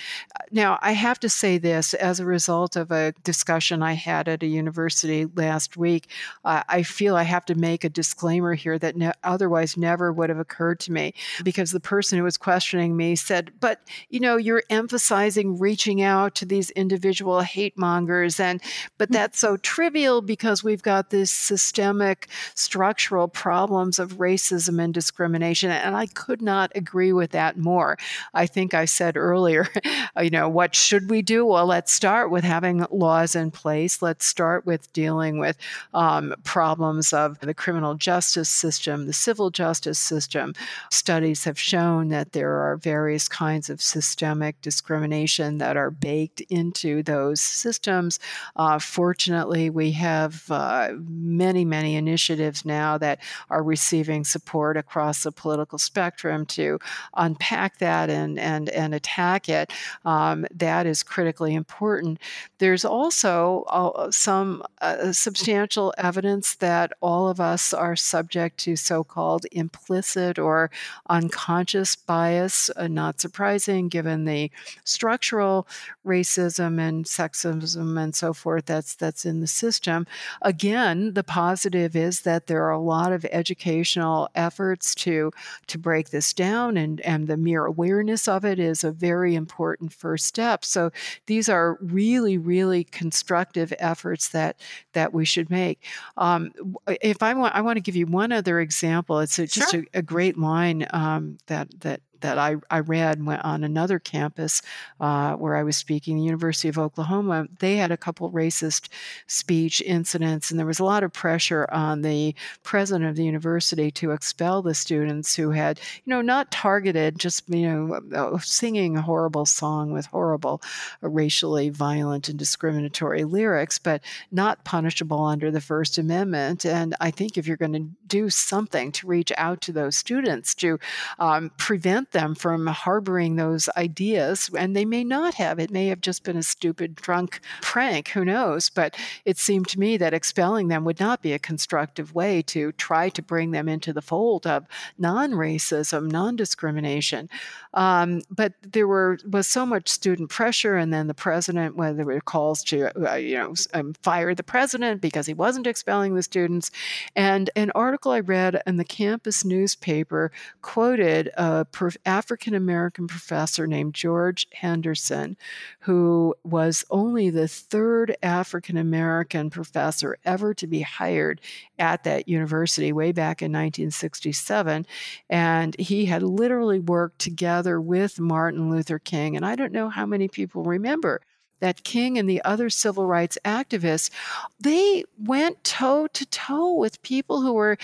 Now, 0.50 0.78
I 0.82 0.92
have 0.92 1.18
to 1.20 1.28
say 1.28 1.58
this 1.58 1.94
as 1.94 2.20
a 2.20 2.24
result 2.24 2.76
of 2.76 2.90
a 2.90 3.12
discussion 3.24 3.82
I 3.82 3.94
had 3.94 4.28
at 4.28 4.42
a 4.42 4.46
university 4.46 5.26
last 5.34 5.76
week. 5.76 6.08
Uh, 6.44 6.62
I 6.68 6.82
feel 6.82 7.16
I 7.16 7.22
have 7.22 7.44
to 7.46 7.54
make 7.54 7.84
a 7.84 7.88
disclaimer 7.88 8.54
here 8.54 8.78
that 8.78 8.96
ne- 8.96 9.12
otherwise 9.22 9.76
never 9.76 10.12
would 10.12 10.28
have 10.28 10.38
occurred 10.38 10.80
to 10.80 10.92
me 10.92 11.14
because 11.44 11.70
the 11.70 11.80
person 11.80 12.18
who 12.18 12.24
was 12.24 12.36
questioning 12.36 12.96
me 12.96 13.16
said, 13.16 13.52
"But 13.60 13.80
you 14.08 14.20
know, 14.20 14.36
you're 14.36 14.62
emphasizing 14.70 15.58
reaching 15.58 16.02
out 16.02 16.34
to 16.36 16.46
these 16.46 16.70
individual 16.70 17.40
hate 17.40 17.78
mongers, 17.78 18.40
and 18.40 18.60
but 18.98 19.08
mm. 19.08 19.14
that's 19.14 19.38
so 19.38 19.56
trivial 19.56 20.22
because 20.22 20.62
we've 20.62 20.82
got 20.82 21.10
this 21.10 21.30
systemic 21.30 22.28
structural 22.54 23.28
problems 23.28 23.98
of 23.98 24.18
racism 24.18 24.82
and 24.82 24.92
discrimination." 24.92 25.70
And 25.70 25.96
I 25.96 26.06
could 26.06 26.42
not 26.42 26.72
agree 26.74 27.12
with 27.12 27.30
that 27.32 27.56
more. 27.56 27.96
I 28.34 28.46
think 28.46 28.74
I 28.74 28.84
said 28.84 29.16
earlier, 29.16 29.68
you 30.20 30.30
know, 30.30 30.48
what 30.48 30.74
should 30.74 31.10
we 31.10 31.22
do? 31.22 31.44
Well, 31.44 31.66
let's 31.66 31.92
start 31.92 32.30
with 32.30 32.44
having 32.44 32.86
laws 32.90 33.34
in 33.34 33.50
place. 33.50 34.02
Let's 34.02 34.24
start 34.24 34.66
with 34.66 34.92
dealing 34.92 35.38
with 35.38 35.56
um, 35.94 36.34
problems 36.44 37.12
of 37.12 37.38
the 37.40 37.54
criminal 37.54 37.94
justice 37.94 38.48
system, 38.48 39.06
the 39.06 39.12
civil 39.12 39.50
justice 39.50 39.98
system. 39.98 40.54
Studies 40.90 41.44
have 41.44 41.58
shown 41.58 42.08
that 42.08 42.32
there 42.32 42.52
are 42.52 42.76
various 42.76 43.28
kinds 43.28 43.70
of 43.70 43.80
systemic 43.80 44.60
discrimination 44.60 45.58
that 45.58 45.76
are 45.76 45.90
baked 45.90 46.40
into 46.42 47.02
those 47.02 47.40
systems. 47.40 48.18
Uh, 48.56 48.78
fortunately, 48.78 49.70
we 49.70 49.92
have 49.92 50.50
uh, 50.50 50.90
many, 50.98 51.64
many 51.64 51.96
initiatives 51.96 52.41
now 52.64 52.98
that 52.98 53.18
are 53.50 53.62
receiving 53.62 54.24
support 54.24 54.76
across 54.76 55.22
the 55.22 55.32
political 55.32 55.78
spectrum 55.78 56.44
to 56.46 56.78
unpack 57.14 57.78
that 57.78 58.10
and 58.10 58.38
and 58.38 58.68
and 58.70 58.94
attack 58.94 59.48
it. 59.48 59.72
Um, 60.04 60.46
that 60.54 60.86
is 60.86 61.02
critically 61.02 61.54
important. 61.54 62.18
There's 62.58 62.84
also 62.84 63.64
uh, 63.68 64.10
some 64.10 64.62
uh, 64.80 65.12
substantial 65.12 65.94
evidence 65.98 66.56
that 66.56 66.92
all 67.00 67.28
of 67.28 67.40
us 67.40 67.72
are 67.72 67.96
subject 67.96 68.58
to 68.64 68.76
so-called 68.76 69.46
implicit 69.52 70.38
or 70.38 70.70
unconscious 71.08 71.96
bias. 71.96 72.70
Uh, 72.76 72.88
not 72.88 73.20
surprising, 73.20 73.88
given 73.88 74.24
the 74.24 74.50
structural 74.84 75.66
racism 76.04 76.80
and 76.80 77.04
sexism 77.04 78.02
and 78.02 78.14
so 78.14 78.32
forth 78.32 78.66
that's 78.66 78.94
that's 78.94 79.24
in 79.24 79.40
the 79.40 79.46
system. 79.46 80.06
Again, 80.40 81.14
the 81.14 81.24
positive 81.24 81.94
is 81.94 82.22
that 82.22 82.31
there 82.46 82.64
are 82.64 82.70
a 82.70 82.78
lot 82.78 83.12
of 83.12 83.24
educational 83.26 84.28
efforts 84.34 84.94
to 84.94 85.30
to 85.66 85.78
break 85.78 86.10
this 86.10 86.32
down 86.32 86.76
and 86.76 87.00
and 87.02 87.28
the 87.28 87.36
mere 87.36 87.64
awareness 87.64 88.28
of 88.28 88.44
it 88.44 88.58
is 88.58 88.84
a 88.84 88.92
very 88.92 89.34
important 89.34 89.92
first 89.92 90.26
step. 90.26 90.64
So 90.64 90.90
these 91.26 91.48
are 91.48 91.78
really 91.80 92.38
really 92.38 92.84
constructive 92.84 93.72
efforts 93.78 94.28
that 94.28 94.60
that 94.92 95.12
we 95.12 95.24
should 95.24 95.50
make. 95.50 95.84
Um, 96.16 96.52
if 97.00 97.22
I 97.22 97.34
want, 97.34 97.54
I 97.54 97.60
want 97.60 97.76
to 97.76 97.80
give 97.80 97.96
you 97.96 98.06
one 98.06 98.32
other 98.32 98.60
example. 98.60 99.20
It's 99.20 99.38
a, 99.38 99.46
just 99.46 99.74
a, 99.74 99.84
a, 99.94 100.02
great 100.02 100.38
line 100.38 100.86
um, 100.90 101.38
that 101.46 101.68
that 101.80 102.00
that 102.22 102.38
I, 102.38 102.56
I 102.70 102.80
read 102.80 103.20
on 103.26 103.64
another 103.64 103.98
campus 103.98 104.62
uh, 105.00 105.34
where 105.34 105.56
I 105.56 105.62
was 105.62 105.76
speaking, 105.76 106.16
the 106.16 106.24
University 106.24 106.68
of 106.68 106.78
Oklahoma, 106.78 107.46
they 107.58 107.76
had 107.76 107.92
a 107.92 107.96
couple 107.96 108.30
racist 108.30 108.88
speech 109.26 109.82
incidents, 109.82 110.50
and 110.50 110.58
there 110.58 110.66
was 110.66 110.80
a 110.80 110.84
lot 110.84 111.04
of 111.04 111.12
pressure 111.12 111.68
on 111.70 112.02
the 112.02 112.34
president 112.62 113.10
of 113.10 113.16
the 113.16 113.24
university 113.24 113.90
to 113.90 114.12
expel 114.12 114.62
the 114.62 114.74
students 114.74 115.36
who 115.36 115.50
had, 115.50 115.78
you 116.04 116.10
know, 116.10 116.22
not 116.22 116.50
targeted, 116.50 117.18
just, 117.18 117.48
you 117.48 117.68
know, 117.68 118.00
uh, 118.14 118.38
singing 118.38 118.96
a 118.96 119.02
horrible 119.02 119.44
song 119.44 119.92
with 119.92 120.06
horrible, 120.06 120.62
uh, 121.02 121.08
racially 121.08 121.68
violent 121.68 122.28
and 122.28 122.38
discriminatory 122.38 123.24
lyrics, 123.24 123.78
but 123.78 124.00
not 124.30 124.64
punishable 124.64 125.24
under 125.24 125.50
the 125.50 125.60
First 125.60 125.98
Amendment. 125.98 126.64
And 126.64 126.94
I 127.00 127.10
think 127.10 127.36
if 127.36 127.46
you're 127.46 127.56
going 127.56 127.72
to 127.72 127.88
do 128.06 128.30
something 128.30 128.92
to 128.92 129.06
reach 129.06 129.32
out 129.36 129.60
to 129.62 129.72
those 129.72 129.96
students 129.96 130.54
to 130.56 130.78
um, 131.18 131.50
prevent 131.56 132.11
them 132.12 132.34
from 132.34 132.66
harboring 132.66 133.36
those 133.36 133.68
ideas. 133.76 134.50
And 134.56 134.76
they 134.76 134.84
may 134.84 135.04
not 135.04 135.34
have. 135.34 135.58
It 135.58 135.70
may 135.70 135.88
have 135.88 136.00
just 136.00 136.24
been 136.24 136.36
a 136.36 136.42
stupid, 136.42 136.94
drunk 136.94 137.40
prank. 137.60 138.08
Who 138.08 138.24
knows? 138.24 138.70
But 138.70 138.96
it 139.24 139.38
seemed 139.38 139.68
to 139.68 139.80
me 139.80 139.96
that 139.96 140.14
expelling 140.14 140.68
them 140.68 140.84
would 140.84 141.00
not 141.00 141.22
be 141.22 141.32
a 141.32 141.38
constructive 141.38 142.14
way 142.14 142.42
to 142.42 142.72
try 142.72 143.08
to 143.10 143.22
bring 143.22 143.50
them 143.50 143.68
into 143.68 143.92
the 143.92 144.02
fold 144.02 144.46
of 144.46 144.66
non 144.98 145.32
racism, 145.32 146.10
non 146.10 146.36
discrimination. 146.36 147.28
Um, 147.74 148.22
but 148.30 148.52
there 148.62 148.86
were 148.86 149.18
was 149.28 149.46
so 149.46 149.64
much 149.64 149.88
student 149.88 150.30
pressure, 150.30 150.76
and 150.76 150.92
then 150.92 151.06
the 151.06 151.14
president, 151.14 151.76
whether 151.76 151.96
there 151.96 152.06
were 152.06 152.20
calls 152.20 152.62
to 152.64 153.10
uh, 153.10 153.14
you 153.14 153.36
know 153.36 153.54
um, 153.74 153.94
fire 154.02 154.34
the 154.34 154.42
president 154.42 155.00
because 155.00 155.26
he 155.26 155.34
wasn't 155.34 155.66
expelling 155.66 156.14
the 156.14 156.22
students, 156.22 156.70
and 157.16 157.50
an 157.56 157.70
article 157.74 158.12
I 158.12 158.20
read 158.20 158.62
in 158.66 158.76
the 158.76 158.84
campus 158.84 159.44
newspaper 159.44 160.30
quoted 160.60 161.30
a 161.36 161.64
African 162.04 162.54
American 162.54 163.06
professor 163.06 163.66
named 163.66 163.94
George 163.94 164.46
Henderson, 164.52 165.36
who 165.80 166.34
was 166.44 166.84
only 166.90 167.30
the 167.30 167.48
third 167.48 168.16
African 168.22 168.76
American 168.76 169.50
professor 169.50 170.18
ever 170.24 170.54
to 170.54 170.66
be 170.66 170.80
hired 170.80 171.40
at 171.78 172.04
that 172.04 172.28
university 172.28 172.92
way 172.92 173.12
back 173.12 173.42
in 173.42 173.52
1967. 173.52 174.86
And 175.28 175.76
he 175.78 176.06
had 176.06 176.22
literally 176.22 176.80
worked 176.80 177.18
together 177.18 177.80
with 177.80 178.20
Martin 178.20 178.70
Luther 178.70 178.98
King. 178.98 179.36
And 179.36 179.44
I 179.44 179.56
don't 179.56 179.72
know 179.72 179.88
how 179.88 180.06
many 180.06 180.28
people 180.28 180.62
remember 180.62 181.20
that 181.62 181.84
King 181.84 182.18
and 182.18 182.28
the 182.28 182.42
other 182.42 182.68
civil 182.68 183.06
rights 183.06 183.38
activists, 183.44 184.10
they 184.58 185.04
went 185.16 185.62
toe 185.62 186.08
to 186.08 186.26
toe 186.26 186.72
with 186.72 187.00
people 187.02 187.40
who 187.40 187.52
were 187.52 187.78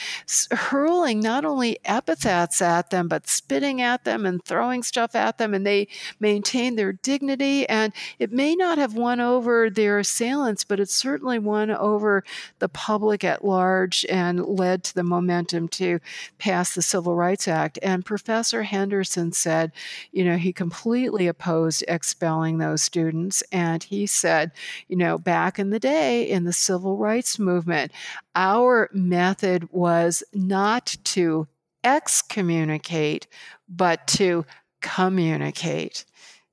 hurling 0.50 1.20
not 1.20 1.44
only 1.44 1.78
epithets 1.84 2.60
at 2.60 2.90
them, 2.90 3.06
but 3.06 3.28
spitting 3.28 3.80
at 3.80 4.02
them 4.02 4.26
and 4.26 4.44
throwing 4.44 4.82
stuff 4.82 5.14
at 5.14 5.38
them. 5.38 5.54
And 5.54 5.64
they 5.64 5.86
maintained 6.18 6.76
their 6.76 6.92
dignity. 6.92 7.68
And 7.68 7.92
it 8.18 8.32
may 8.32 8.56
not 8.56 8.78
have 8.78 8.94
won 8.94 9.20
over 9.20 9.70
their 9.70 10.00
assailants, 10.00 10.64
but 10.64 10.80
it 10.80 10.90
certainly 10.90 11.38
won 11.38 11.70
over 11.70 12.24
the 12.58 12.68
public 12.68 13.22
at 13.22 13.44
large 13.44 14.04
and 14.06 14.44
led 14.44 14.82
to 14.84 14.94
the 14.94 15.04
momentum 15.04 15.68
to 15.68 16.00
pass 16.38 16.74
the 16.74 16.82
Civil 16.82 17.14
Rights 17.14 17.46
Act. 17.46 17.78
And 17.80 18.04
Professor 18.04 18.64
Henderson 18.64 19.30
said, 19.30 19.70
you 20.10 20.24
know, 20.24 20.36
he 20.36 20.52
completely 20.52 21.28
opposed 21.28 21.84
expelling 21.86 22.58
those 22.58 22.82
students. 22.82 23.44
And 23.52 23.67
and 23.74 23.82
he 23.82 24.06
said, 24.06 24.52
you 24.88 24.96
know, 24.96 25.18
back 25.18 25.58
in 25.58 25.70
the 25.70 25.78
day 25.78 26.28
in 26.28 26.44
the 26.44 26.52
civil 26.52 26.96
rights 26.96 27.38
movement, 27.38 27.92
our 28.34 28.88
method 28.92 29.68
was 29.72 30.22
not 30.32 30.96
to 31.04 31.46
excommunicate, 31.84 33.26
but 33.68 34.06
to 34.08 34.44
communicate. 34.80 36.04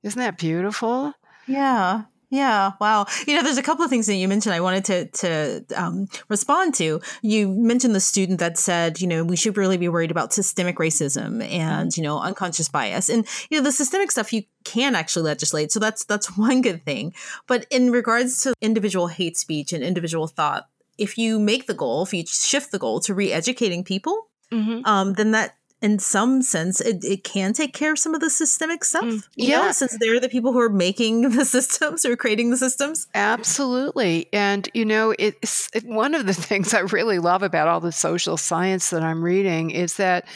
Isn't 0.02 0.20
that 0.20 0.38
beautiful? 0.38 1.12
Yeah. 1.46 2.02
Yeah, 2.28 2.72
wow. 2.80 3.06
You 3.26 3.36
know, 3.36 3.42
there's 3.44 3.58
a 3.58 3.62
couple 3.62 3.84
of 3.84 3.90
things 3.90 4.06
that 4.06 4.16
you 4.16 4.26
mentioned 4.26 4.54
I 4.54 4.60
wanted 4.60 4.84
to 4.86 5.06
to 5.06 5.64
um, 5.76 6.08
respond 6.28 6.74
to. 6.74 7.00
You 7.22 7.48
mentioned 7.48 7.94
the 7.94 8.00
student 8.00 8.40
that 8.40 8.58
said, 8.58 9.00
you 9.00 9.06
know, 9.06 9.22
we 9.22 9.36
should 9.36 9.56
really 9.56 9.76
be 9.76 9.88
worried 9.88 10.10
about 10.10 10.32
systemic 10.32 10.76
racism 10.76 11.40
and 11.48 11.96
you 11.96 12.02
know 12.02 12.18
unconscious 12.18 12.68
bias, 12.68 13.08
and 13.08 13.26
you 13.48 13.58
know 13.58 13.62
the 13.62 13.70
systemic 13.70 14.10
stuff 14.10 14.32
you 14.32 14.42
can 14.64 14.96
actually 14.96 15.22
legislate. 15.22 15.70
So 15.70 15.78
that's 15.78 16.04
that's 16.04 16.36
one 16.36 16.62
good 16.62 16.84
thing. 16.84 17.14
But 17.46 17.66
in 17.70 17.92
regards 17.92 18.42
to 18.42 18.54
individual 18.60 19.06
hate 19.06 19.36
speech 19.36 19.72
and 19.72 19.84
individual 19.84 20.26
thought, 20.26 20.68
if 20.98 21.16
you 21.16 21.38
make 21.38 21.66
the 21.66 21.74
goal, 21.74 22.02
if 22.02 22.12
you 22.12 22.26
shift 22.26 22.72
the 22.72 22.78
goal 22.78 22.98
to 23.00 23.14
re-educating 23.14 23.84
people, 23.84 24.28
mm-hmm. 24.52 24.84
um, 24.84 25.12
then 25.12 25.30
that 25.30 25.56
in 25.82 25.98
some 25.98 26.40
sense, 26.40 26.80
it, 26.80 27.04
it 27.04 27.22
can 27.22 27.52
take 27.52 27.74
care 27.74 27.92
of 27.92 27.98
some 27.98 28.14
of 28.14 28.20
the 28.20 28.30
systemic 28.30 28.82
stuff. 28.84 29.04
Mm, 29.04 29.28
yeah. 29.36 29.56
Know, 29.58 29.72
since 29.72 29.96
they're 29.98 30.18
the 30.18 30.28
people 30.28 30.52
who 30.52 30.60
are 30.60 30.70
making 30.70 31.30
the 31.36 31.44
systems 31.44 32.04
or 32.04 32.16
creating 32.16 32.50
the 32.50 32.56
systems. 32.56 33.06
Absolutely. 33.14 34.28
And, 34.32 34.68
you 34.72 34.84
know, 34.84 35.14
it's 35.18 35.68
it, 35.74 35.84
one 35.84 36.14
of 36.14 36.26
the 36.26 36.34
things 36.34 36.72
I 36.72 36.80
really 36.80 37.18
love 37.18 37.42
about 37.42 37.68
all 37.68 37.80
the 37.80 37.92
social 37.92 38.36
science 38.36 38.90
that 38.90 39.02
I'm 39.02 39.22
reading 39.22 39.70
is 39.70 39.96
that 39.96 40.26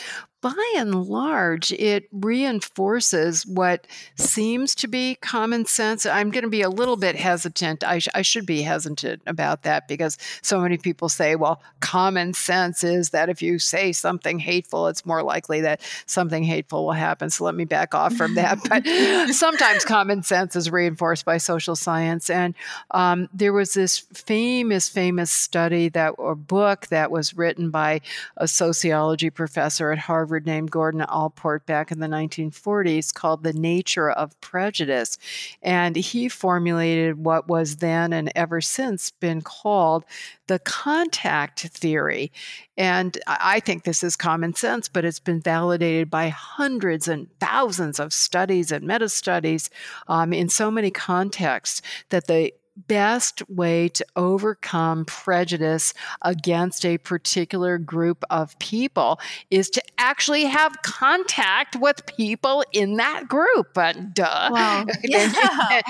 by 0.41 0.73
and 0.77 1.05
large, 1.05 1.71
it 1.73 2.09
reinforces 2.13 3.45
what 3.45 3.87
seems 4.17 4.75
to 4.77 4.89
be 4.89 5.17
common 5.17 5.67
sense. 5.67 6.07
I'm 6.07 6.31
going 6.31 6.45
to 6.45 6.51
be 6.51 6.63
a 6.63 6.71
little 6.71 6.97
bit 6.97 7.15
hesitant. 7.15 7.85
I, 7.85 7.99
sh- 7.99 8.09
I, 8.15 8.23
should 8.23 8.47
be 8.47 8.63
hesitant 8.63 9.23
about 9.27 9.65
that 9.65 9.87
because 9.87 10.17
so 10.41 10.61
many 10.61 10.79
people 10.79 11.11
say, 11.11 11.37
well, 11.37 11.61
common 11.81 12.33
sense 12.33 12.83
is 12.83 13.11
that 13.11 13.29
if 13.29 13.43
you 13.43 13.59
say 13.59 13.93
something 13.93 14.39
hateful, 14.39 14.87
it's 14.87 15.05
more 15.05 15.23
likely 15.23 15.61
that 15.61 15.83
something 16.07 16.43
hateful 16.43 16.87
will 16.87 16.93
happen. 16.93 17.29
So 17.29 17.45
let 17.45 17.55
me 17.55 17.67
back 17.67 17.95
off 17.95 18.15
from 18.15 18.35
that. 18.35 18.59
But 18.71 18.87
sometimes 19.35 19.85
common 19.85 20.23
sense 20.23 20.55
is 20.55 20.71
reinforced 20.71 21.25
by 21.25 21.39
social 21.39 21.75
science. 21.75 22.31
And 22.31 22.55
um, 22.93 23.29
there 23.35 23.53
was 23.53 23.75
this 23.75 23.99
famous, 23.99 24.89
famous 24.89 25.31
study 25.31 25.89
that 25.91 26.11
or 26.19 26.37
book 26.37 26.87
that 26.89 27.11
was 27.11 27.35
written 27.35 27.71
by 27.71 28.01
a 28.37 28.47
sociology 28.47 29.29
professor 29.29 29.91
at 29.91 29.99
Harvard 29.99 30.30
Harvard 30.31 30.47
named 30.47 30.71
Gordon 30.71 31.03
Allport 31.03 31.67
back 31.67 31.91
in 31.91 31.99
the 31.99 32.07
1940s 32.07 33.13
called 33.13 33.43
The 33.43 33.53
Nature 33.53 34.13
of 34.13 34.41
Prejudice. 34.41 35.19
And 35.61 35.97
he 35.97 36.29
formulated 36.29 37.25
what 37.25 37.49
was 37.49 37.79
then 37.79 38.13
and 38.13 38.31
ever 38.37 38.61
since 38.61 39.11
been 39.11 39.43
called 39.43 40.05
the 40.47 40.61
contact 40.61 41.63
theory. 41.63 42.31
And 42.77 43.19
I 43.27 43.59
think 43.59 43.83
this 43.83 44.05
is 44.05 44.15
common 44.15 44.55
sense, 44.55 44.89
but 44.89 45.05
it's 45.05 45.19
been 45.19 45.41
validated 45.41 46.11
by 46.11 46.29
hundreds 46.29 47.09
and 47.09 47.27
thousands 47.41 47.99
of 47.99 48.13
studies 48.13 48.71
and 48.71 48.87
meta 48.87 49.09
studies 49.09 49.69
um, 50.07 50.33
in 50.33 50.49
so 50.49 50.71
many 50.71 50.93
contexts 50.93 51.83
that 52.11 52.29
the 52.29 52.53
best 52.87 53.49
way 53.49 53.89
to 53.89 54.05
overcome 54.17 55.05
prejudice 55.05 55.95
against 56.23 56.85
a 56.85 56.99
particular 56.99 57.79
group 57.79 58.25
of 58.31 58.59
people 58.59 59.21
is 59.51 59.71
to 59.71 59.83
actually 59.99 60.45
have 60.45 60.81
contact 60.83 61.77
with 61.77 62.05
people 62.07 62.65
in 62.73 62.97
that 62.97 63.29
group. 63.29 63.75
But 63.75 64.15
duh. 64.15 64.49
Wow. 64.53 64.87
Yeah. 65.03 65.81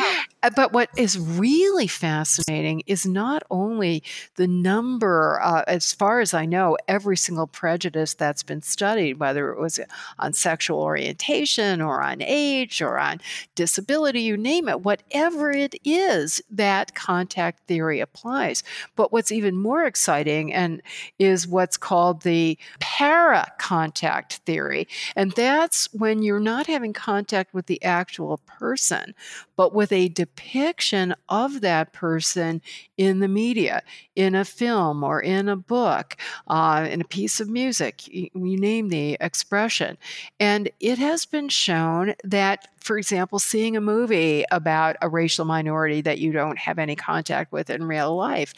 but 0.56 0.72
what 0.72 0.88
is 0.96 1.18
really 1.18 1.86
fascinating 1.86 2.82
is 2.86 3.04
not 3.04 3.42
only 3.50 4.02
the 4.36 4.46
number, 4.46 5.40
uh, 5.42 5.64
as 5.66 5.92
far 5.92 6.20
as 6.20 6.32
I 6.32 6.46
know, 6.46 6.78
every 6.88 7.16
single 7.16 7.46
prejudice 7.46 8.14
that's 8.14 8.42
been 8.42 8.62
studied, 8.62 9.18
whether 9.18 9.50
it 9.52 9.60
was 9.60 9.78
on 10.18 10.32
sexual 10.32 10.80
orientation 10.80 11.82
or 11.82 12.00
on 12.02 12.22
age 12.22 12.80
or 12.80 12.98
on 12.98 13.20
disability, 13.54 14.22
you 14.22 14.36
name 14.36 14.68
it, 14.68 14.82
whatever 14.82 15.50
it 15.50 15.74
is 15.84 16.40
that 16.50 16.79
that 16.80 16.94
contact 16.94 17.66
theory 17.66 18.00
applies. 18.00 18.62
But 18.96 19.12
what's 19.12 19.30
even 19.30 19.54
more 19.54 19.84
exciting 19.84 20.52
and 20.52 20.80
is 21.18 21.46
what's 21.46 21.76
called 21.76 22.22
the 22.22 22.56
para 22.78 23.52
contact 23.58 24.34
theory. 24.46 24.88
And 25.14 25.32
that's 25.32 25.92
when 25.92 26.22
you're 26.22 26.40
not 26.40 26.66
having 26.66 26.94
contact 26.94 27.52
with 27.52 27.66
the 27.66 27.82
actual 27.84 28.38
person, 28.46 29.14
but 29.60 29.74
with 29.74 29.92
a 29.92 30.08
depiction 30.08 31.14
of 31.28 31.60
that 31.60 31.92
person 31.92 32.62
in 32.96 33.18
the 33.20 33.28
media, 33.28 33.82
in 34.16 34.34
a 34.34 34.42
film 34.42 35.04
or 35.04 35.20
in 35.20 35.50
a 35.50 35.56
book, 35.56 36.16
uh, 36.46 36.88
in 36.90 37.02
a 37.02 37.04
piece 37.04 37.40
of 37.40 37.50
music, 37.50 38.08
you, 38.08 38.30
you 38.32 38.56
name 38.56 38.88
the 38.88 39.18
expression. 39.20 39.98
And 40.38 40.70
it 40.80 40.96
has 40.96 41.26
been 41.26 41.50
shown 41.50 42.14
that 42.24 42.68
for 42.80 42.96
example, 42.96 43.38
seeing 43.38 43.76
a 43.76 43.80
movie 43.82 44.42
about 44.50 44.96
a 45.02 45.08
racial 45.10 45.44
minority 45.44 46.00
that 46.00 46.18
you 46.18 46.32
don't 46.32 46.58
have 46.58 46.78
any 46.78 46.96
contact 46.96 47.52
with 47.52 47.68
in 47.68 47.84
real 47.84 48.16
life 48.16 48.54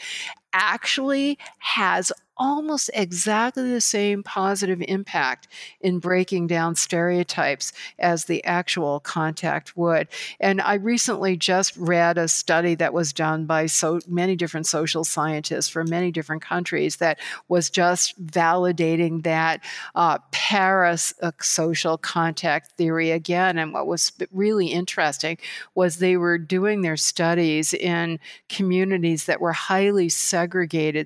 actually 0.53 1.39
has 1.59 2.13
almost 2.43 2.91
exactly 2.95 3.71
the 3.71 3.81
same 3.81 4.23
positive 4.23 4.83
impact 4.89 5.47
in 5.81 5.99
breaking 5.99 6.47
down 6.47 6.75
stereotypes 6.75 7.73
as 7.99 8.25
the 8.25 8.43
actual 8.45 9.01
contact 9.01 9.77
would. 9.77 10.09
And 10.41 10.61
I 10.61 10.75
recently 10.75 11.37
just 11.37 11.77
read 11.77 12.19
a 12.19 12.27
study 12.27 12.75
that 12.77 12.93
was 12.93 13.13
done 13.13 13.47
by 13.47 13.67
so 13.67 14.01
many 14.09 14.35
different 14.35 14.67
social 14.67 15.05
scientists 15.05 15.69
from 15.69 15.91
many 15.91 16.11
different 16.11 16.43
countries 16.43 16.97
that 16.97 17.21
was 17.49 17.71
just 17.71 18.21
validating 18.27 19.23
that 19.23 19.63
uh, 19.95 20.19
parasocial 20.33 22.01
contact 22.01 22.73
theory 22.73 23.11
again. 23.11 23.59
And 23.59 23.73
what 23.73 23.87
was 23.87 24.11
really 24.33 24.69
interesting 24.69 25.39
was 25.75 25.99
they 25.99 26.17
were 26.17 26.39
doing 26.39 26.81
their 26.81 26.97
studies 26.97 27.75
in 27.75 28.19
communities 28.49 29.27
that 29.27 29.41
were 29.41 29.53
highly 29.53 30.09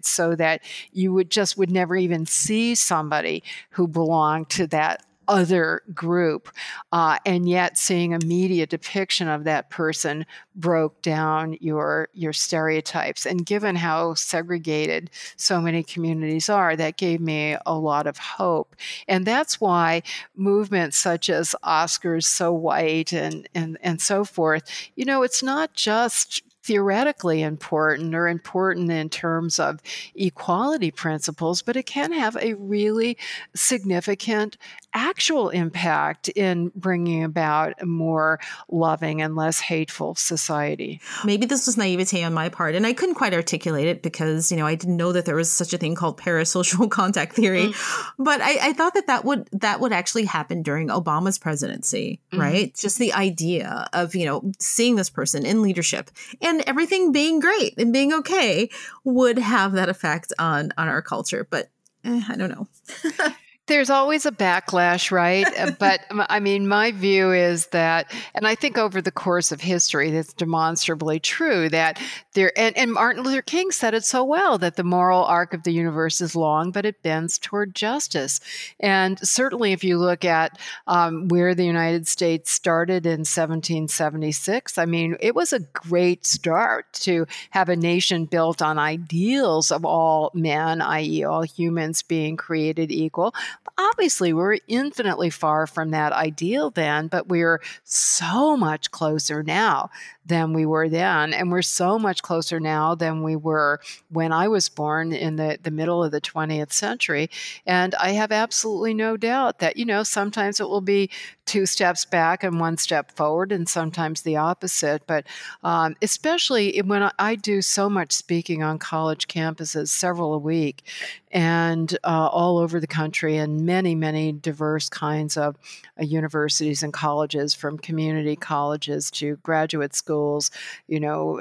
so 0.04 0.34
that 0.36 0.62
you 0.92 1.12
would 1.12 1.30
just 1.30 1.56
would 1.56 1.70
never 1.70 1.96
even 1.96 2.26
see 2.26 2.74
somebody 2.74 3.42
who 3.70 3.86
belonged 3.86 4.48
to 4.50 4.66
that 4.68 5.02
other 5.28 5.82
group. 5.94 6.50
Uh, 6.92 7.18
and 7.26 7.48
yet 7.48 7.78
seeing 7.78 8.14
a 8.14 8.18
media 8.24 8.66
depiction 8.66 9.28
of 9.28 9.44
that 9.44 9.70
person 9.70 10.26
broke 10.54 11.02
down 11.02 11.56
your 11.60 12.08
your 12.12 12.32
stereotypes. 12.32 13.26
And 13.26 13.44
given 13.44 13.76
how 13.76 14.14
segregated 14.14 15.10
so 15.36 15.60
many 15.60 15.82
communities 15.82 16.48
are, 16.48 16.76
that 16.76 16.96
gave 16.96 17.20
me 17.20 17.56
a 17.66 17.74
lot 17.76 18.06
of 18.06 18.18
hope. 18.18 18.76
And 19.08 19.26
that's 19.26 19.60
why 19.60 20.02
movements 20.34 20.96
such 20.96 21.28
as 21.30 21.54
Oscars 21.64 22.24
So 22.24 22.52
White 22.52 23.12
and 23.12 23.48
and, 23.54 23.78
and 23.82 24.00
so 24.00 24.24
forth, 24.24 24.70
you 24.94 25.04
know, 25.04 25.22
it's 25.22 25.42
not 25.42 25.74
just 25.74 26.42
theoretically 26.66 27.42
important 27.42 28.14
or 28.14 28.26
important 28.26 28.90
in 28.90 29.08
terms 29.08 29.60
of 29.60 29.80
equality 30.16 30.90
principles, 30.90 31.62
but 31.62 31.76
it 31.76 31.84
can 31.84 32.12
have 32.12 32.36
a 32.36 32.54
really 32.54 33.16
significant 33.54 34.58
actual 34.96 35.50
impact 35.50 36.28
in 36.30 36.72
bringing 36.74 37.22
about 37.22 37.74
a 37.80 37.86
more 37.86 38.40
loving 38.70 39.20
and 39.20 39.36
less 39.36 39.60
hateful 39.60 40.14
society. 40.14 41.00
Maybe 41.24 41.46
this 41.46 41.66
was 41.66 41.76
naivete 41.76 42.24
on 42.24 42.32
my 42.32 42.48
part, 42.48 42.74
and 42.74 42.86
I 42.86 42.94
couldn't 42.94 43.14
quite 43.14 43.34
articulate 43.34 43.86
it 43.86 44.02
because 44.02 44.50
you 44.50 44.56
know 44.56 44.66
I 44.66 44.74
didn't 44.74 44.96
know 44.96 45.12
that 45.12 45.26
there 45.26 45.36
was 45.36 45.52
such 45.52 45.72
a 45.74 45.78
thing 45.78 45.94
called 45.94 46.18
parasocial 46.18 46.90
contact 46.90 47.34
theory. 47.34 47.66
Mm. 47.66 48.14
But 48.18 48.40
I, 48.40 48.68
I, 48.68 48.72
thought 48.72 48.94
that 48.94 49.06
that 49.06 49.24
would 49.24 49.48
that 49.52 49.80
would 49.80 49.92
actually 49.92 50.24
happen 50.24 50.62
during 50.62 50.88
Obama's 50.88 51.38
presidency, 51.38 52.20
mm. 52.32 52.38
right? 52.38 52.74
Just 52.74 52.98
the 52.98 53.12
idea 53.12 53.88
of 53.92 54.14
you 54.14 54.24
know 54.24 54.50
seeing 54.58 54.96
this 54.96 55.10
person 55.10 55.44
in 55.44 55.62
leadership 55.62 56.10
and 56.40 56.62
everything 56.66 57.12
being 57.12 57.38
great 57.38 57.74
and 57.78 57.92
being 57.92 58.12
okay 58.14 58.70
would 59.04 59.38
have 59.38 59.72
that 59.72 59.90
effect 59.90 60.32
on 60.38 60.72
on 60.78 60.88
our 60.88 61.02
culture. 61.02 61.46
But 61.48 61.68
eh, 62.04 62.22
I 62.28 62.36
don't 62.36 62.50
know. 62.50 62.68
There's 63.66 63.90
always 63.90 64.24
a 64.26 64.30
backlash, 64.30 65.10
right? 65.10 65.46
Uh, 65.58 65.72
but 65.78 66.00
I 66.10 66.38
mean, 66.38 66.68
my 66.68 66.92
view 66.92 67.32
is 67.32 67.66
that, 67.68 68.12
and 68.34 68.46
I 68.46 68.54
think 68.54 68.78
over 68.78 69.02
the 69.02 69.10
course 69.10 69.50
of 69.50 69.60
history, 69.60 70.10
that's 70.10 70.32
demonstrably 70.32 71.18
true 71.18 71.68
that 71.70 72.00
there, 72.34 72.52
and, 72.56 72.76
and 72.76 72.92
Martin 72.92 73.24
Luther 73.24 73.42
King 73.42 73.72
said 73.72 73.94
it 73.94 74.04
so 74.04 74.22
well 74.22 74.58
that 74.58 74.76
the 74.76 74.84
moral 74.84 75.24
arc 75.24 75.52
of 75.52 75.64
the 75.64 75.72
universe 75.72 76.20
is 76.20 76.36
long, 76.36 76.70
but 76.70 76.86
it 76.86 77.02
bends 77.02 77.38
toward 77.38 77.74
justice. 77.74 78.40
And 78.78 79.18
certainly, 79.26 79.72
if 79.72 79.82
you 79.82 79.98
look 79.98 80.24
at 80.24 80.58
um, 80.86 81.28
where 81.28 81.54
the 81.54 81.64
United 81.64 82.06
States 82.06 82.50
started 82.50 83.04
in 83.04 83.20
1776, 83.20 84.78
I 84.78 84.84
mean, 84.84 85.16
it 85.20 85.34
was 85.34 85.52
a 85.52 85.60
great 85.60 86.24
start 86.24 86.92
to 86.92 87.26
have 87.50 87.68
a 87.68 87.76
nation 87.76 88.26
built 88.26 88.62
on 88.62 88.78
ideals 88.78 89.72
of 89.72 89.84
all 89.84 90.30
men, 90.34 90.80
i.e., 90.80 91.24
all 91.24 91.42
humans 91.42 92.02
being 92.02 92.36
created 92.36 92.92
equal 92.92 93.34
obviously 93.78 94.32
we're 94.32 94.58
infinitely 94.68 95.30
far 95.30 95.66
from 95.66 95.90
that 95.90 96.12
ideal 96.12 96.70
then, 96.70 97.08
but 97.08 97.28
we're 97.28 97.60
so 97.84 98.56
much 98.56 98.90
closer 98.90 99.42
now 99.42 99.90
than 100.24 100.52
we 100.52 100.66
were 100.66 100.88
then. 100.88 101.32
And 101.32 101.52
we're 101.52 101.62
so 101.62 101.98
much 101.98 102.22
closer 102.22 102.58
now 102.58 102.94
than 102.94 103.22
we 103.22 103.36
were 103.36 103.80
when 104.10 104.32
I 104.32 104.48
was 104.48 104.68
born 104.68 105.12
in 105.12 105.36
the, 105.36 105.58
the 105.62 105.70
middle 105.70 106.02
of 106.02 106.10
the 106.10 106.20
20th 106.20 106.72
century. 106.72 107.30
And 107.64 107.94
I 107.96 108.10
have 108.10 108.32
absolutely 108.32 108.94
no 108.94 109.16
doubt 109.16 109.60
that, 109.60 109.76
you 109.76 109.84
know, 109.84 110.02
sometimes 110.02 110.60
it 110.60 110.68
will 110.68 110.80
be 110.80 111.10
two 111.46 111.64
steps 111.64 112.04
back 112.04 112.42
and 112.42 112.58
one 112.58 112.76
step 112.76 113.12
forward, 113.12 113.52
and 113.52 113.68
sometimes 113.68 114.22
the 114.22 114.36
opposite. 114.36 115.06
But 115.06 115.26
um, 115.62 115.94
especially 116.02 116.82
when 116.82 117.08
I 117.18 117.36
do 117.36 117.62
so 117.62 117.88
much 117.88 118.12
speaking 118.12 118.64
on 118.64 118.78
college 118.78 119.28
campuses, 119.28 119.88
several 119.88 120.34
a 120.34 120.38
week, 120.38 120.82
and 121.30 121.96
uh, 122.02 122.28
all 122.32 122.58
over 122.58 122.80
the 122.80 122.86
country, 122.86 123.36
and 123.46 123.64
many, 123.64 123.94
many 123.94 124.32
diverse 124.32 124.88
kinds 124.88 125.36
of 125.36 125.56
uh, 126.00 126.04
universities 126.04 126.82
and 126.82 126.92
colleges, 126.92 127.54
from 127.54 127.78
community 127.78 128.36
colleges 128.36 129.10
to 129.12 129.36
graduate 129.36 129.94
schools 129.94 130.50
you 130.88 131.00
know, 131.00 131.40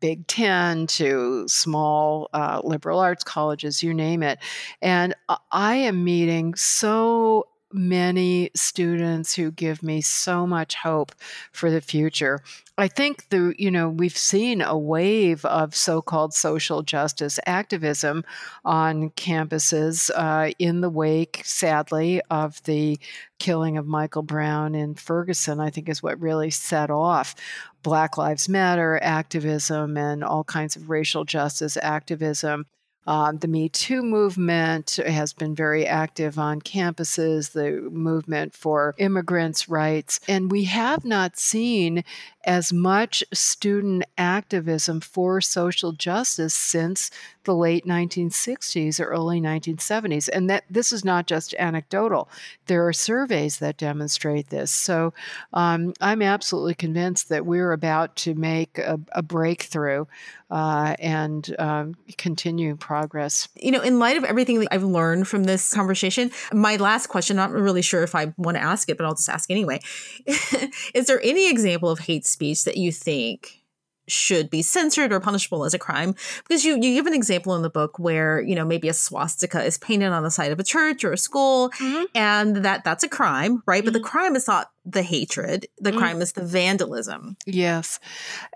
Big 0.00 0.26
Ten 0.26 0.86
to 0.88 1.46
small 1.48 2.28
uh, 2.32 2.60
liberal 2.64 2.98
arts 2.98 3.24
colleges, 3.24 3.82
you 3.82 3.94
name 3.94 4.22
it. 4.22 4.38
And 4.80 5.14
I 5.50 5.76
am 5.76 6.04
meeting 6.04 6.54
so 6.54 7.46
many 7.74 8.50
students 8.54 9.34
who 9.34 9.50
give 9.50 9.82
me 9.82 10.00
so 10.00 10.46
much 10.46 10.74
hope 10.74 11.12
for 11.52 11.70
the 11.70 11.80
future. 11.80 12.40
I 12.78 12.88
think 12.88 13.28
the 13.28 13.54
you 13.58 13.70
know 13.70 13.88
we've 13.88 14.16
seen 14.16 14.62
a 14.62 14.76
wave 14.76 15.44
of 15.44 15.74
so-called 15.74 16.32
social 16.34 16.82
justice 16.82 17.38
activism 17.46 18.24
on 18.64 19.10
campuses 19.10 20.10
uh, 20.14 20.52
in 20.58 20.80
the 20.80 20.90
wake, 20.90 21.42
sadly, 21.44 22.22
of 22.30 22.62
the 22.64 22.98
killing 23.38 23.76
of 23.76 23.86
Michael 23.86 24.22
Brown 24.22 24.74
in 24.74 24.94
Ferguson. 24.94 25.60
I 25.60 25.70
think 25.70 25.88
is 25.88 26.02
what 26.02 26.20
really 26.20 26.50
set 26.50 26.90
off 26.90 27.34
Black 27.82 28.16
Lives 28.16 28.48
Matter 28.48 28.98
activism 29.02 29.96
and 29.96 30.24
all 30.24 30.44
kinds 30.44 30.76
of 30.76 30.88
racial 30.88 31.24
justice 31.24 31.76
activism. 31.82 32.66
Um, 33.06 33.38
the 33.38 33.48
Me 33.48 33.68
Too 33.68 34.02
movement 34.02 34.96
has 35.04 35.32
been 35.32 35.54
very 35.54 35.86
active 35.86 36.38
on 36.38 36.60
campuses, 36.60 37.52
the 37.52 37.88
movement 37.90 38.54
for 38.54 38.94
immigrants' 38.98 39.68
rights. 39.68 40.20
And 40.28 40.50
we 40.50 40.64
have 40.64 41.04
not 41.04 41.38
seen 41.38 42.04
as 42.44 42.72
much 42.72 43.24
student 43.32 44.04
activism 44.18 45.00
for 45.00 45.40
social 45.40 45.92
justice 45.92 46.54
since 46.54 47.10
the 47.44 47.54
late 47.54 47.84
1960s 47.84 49.00
or 49.00 49.04
early 49.04 49.40
1970s 49.40 50.28
and 50.32 50.48
that 50.48 50.64
this 50.70 50.92
is 50.92 51.04
not 51.04 51.26
just 51.26 51.54
anecdotal. 51.58 52.28
There 52.66 52.86
are 52.86 52.92
surveys 52.92 53.58
that 53.58 53.76
demonstrate 53.76 54.50
this. 54.50 54.70
So 54.70 55.12
um, 55.52 55.92
i'm 56.00 56.22
absolutely 56.22 56.74
convinced 56.74 57.28
that 57.28 57.46
we're 57.46 57.72
about 57.72 58.14
to 58.16 58.34
make 58.34 58.78
a, 58.78 58.98
a 59.12 59.22
breakthrough 59.22 60.04
uh, 60.50 60.94
and 60.98 61.56
um, 61.58 61.94
continue 62.18 62.76
progress. 62.76 63.48
You 63.56 63.72
know 63.72 63.80
in 63.80 63.98
light 63.98 64.16
of 64.16 64.24
everything 64.24 64.60
that 64.60 64.68
i've 64.70 64.84
learned 64.84 65.26
from 65.26 65.44
this 65.44 65.72
conversation 65.74 66.30
my 66.52 66.76
last 66.76 67.06
question 67.06 67.38
i'm 67.38 67.52
not 67.52 67.60
really 67.60 67.82
sure 67.82 68.02
if 68.02 68.14
i 68.14 68.32
want 68.36 68.56
to 68.56 68.62
ask 68.62 68.88
it 68.88 68.96
but 68.96 69.06
i'll 69.06 69.14
just 69.14 69.28
ask 69.28 69.50
anyway. 69.50 69.80
Is 70.94 71.06
there 71.06 71.20
any 71.22 71.50
example 71.50 71.88
of 71.90 72.00
hate 72.00 72.26
speech 72.32 72.64
that 72.64 72.76
you 72.76 72.90
think 72.90 73.62
should 74.08 74.50
be 74.50 74.62
censored 74.62 75.12
or 75.12 75.20
punishable 75.20 75.64
as 75.64 75.74
a 75.74 75.78
crime 75.78 76.14
because 76.46 76.64
you 76.64 76.74
you 76.74 76.94
give 76.94 77.06
an 77.06 77.14
example 77.14 77.54
in 77.54 77.62
the 77.62 77.70
book 77.70 77.98
where 77.98 78.40
you 78.40 78.54
know 78.54 78.64
maybe 78.64 78.88
a 78.88 78.94
swastika 78.94 79.62
is 79.62 79.78
painted 79.78 80.08
on 80.08 80.24
the 80.24 80.30
side 80.30 80.50
of 80.50 80.58
a 80.58 80.64
church 80.64 81.04
or 81.04 81.12
a 81.12 81.16
school 81.16 81.70
mm-hmm. 81.78 82.04
and 82.14 82.56
that 82.56 82.82
that's 82.82 83.04
a 83.04 83.08
crime 83.08 83.62
right 83.64 83.78
mm-hmm. 83.78 83.86
but 83.86 83.92
the 83.92 84.00
mm-hmm. 84.00 84.08
crime 84.08 84.36
is 84.36 84.48
not 84.48 84.70
the 84.84 85.02
hatred. 85.02 85.66
The 85.78 85.92
mm. 85.92 85.98
crime 85.98 86.20
is 86.20 86.32
the 86.32 86.44
vandalism. 86.44 87.36
Yes. 87.46 88.00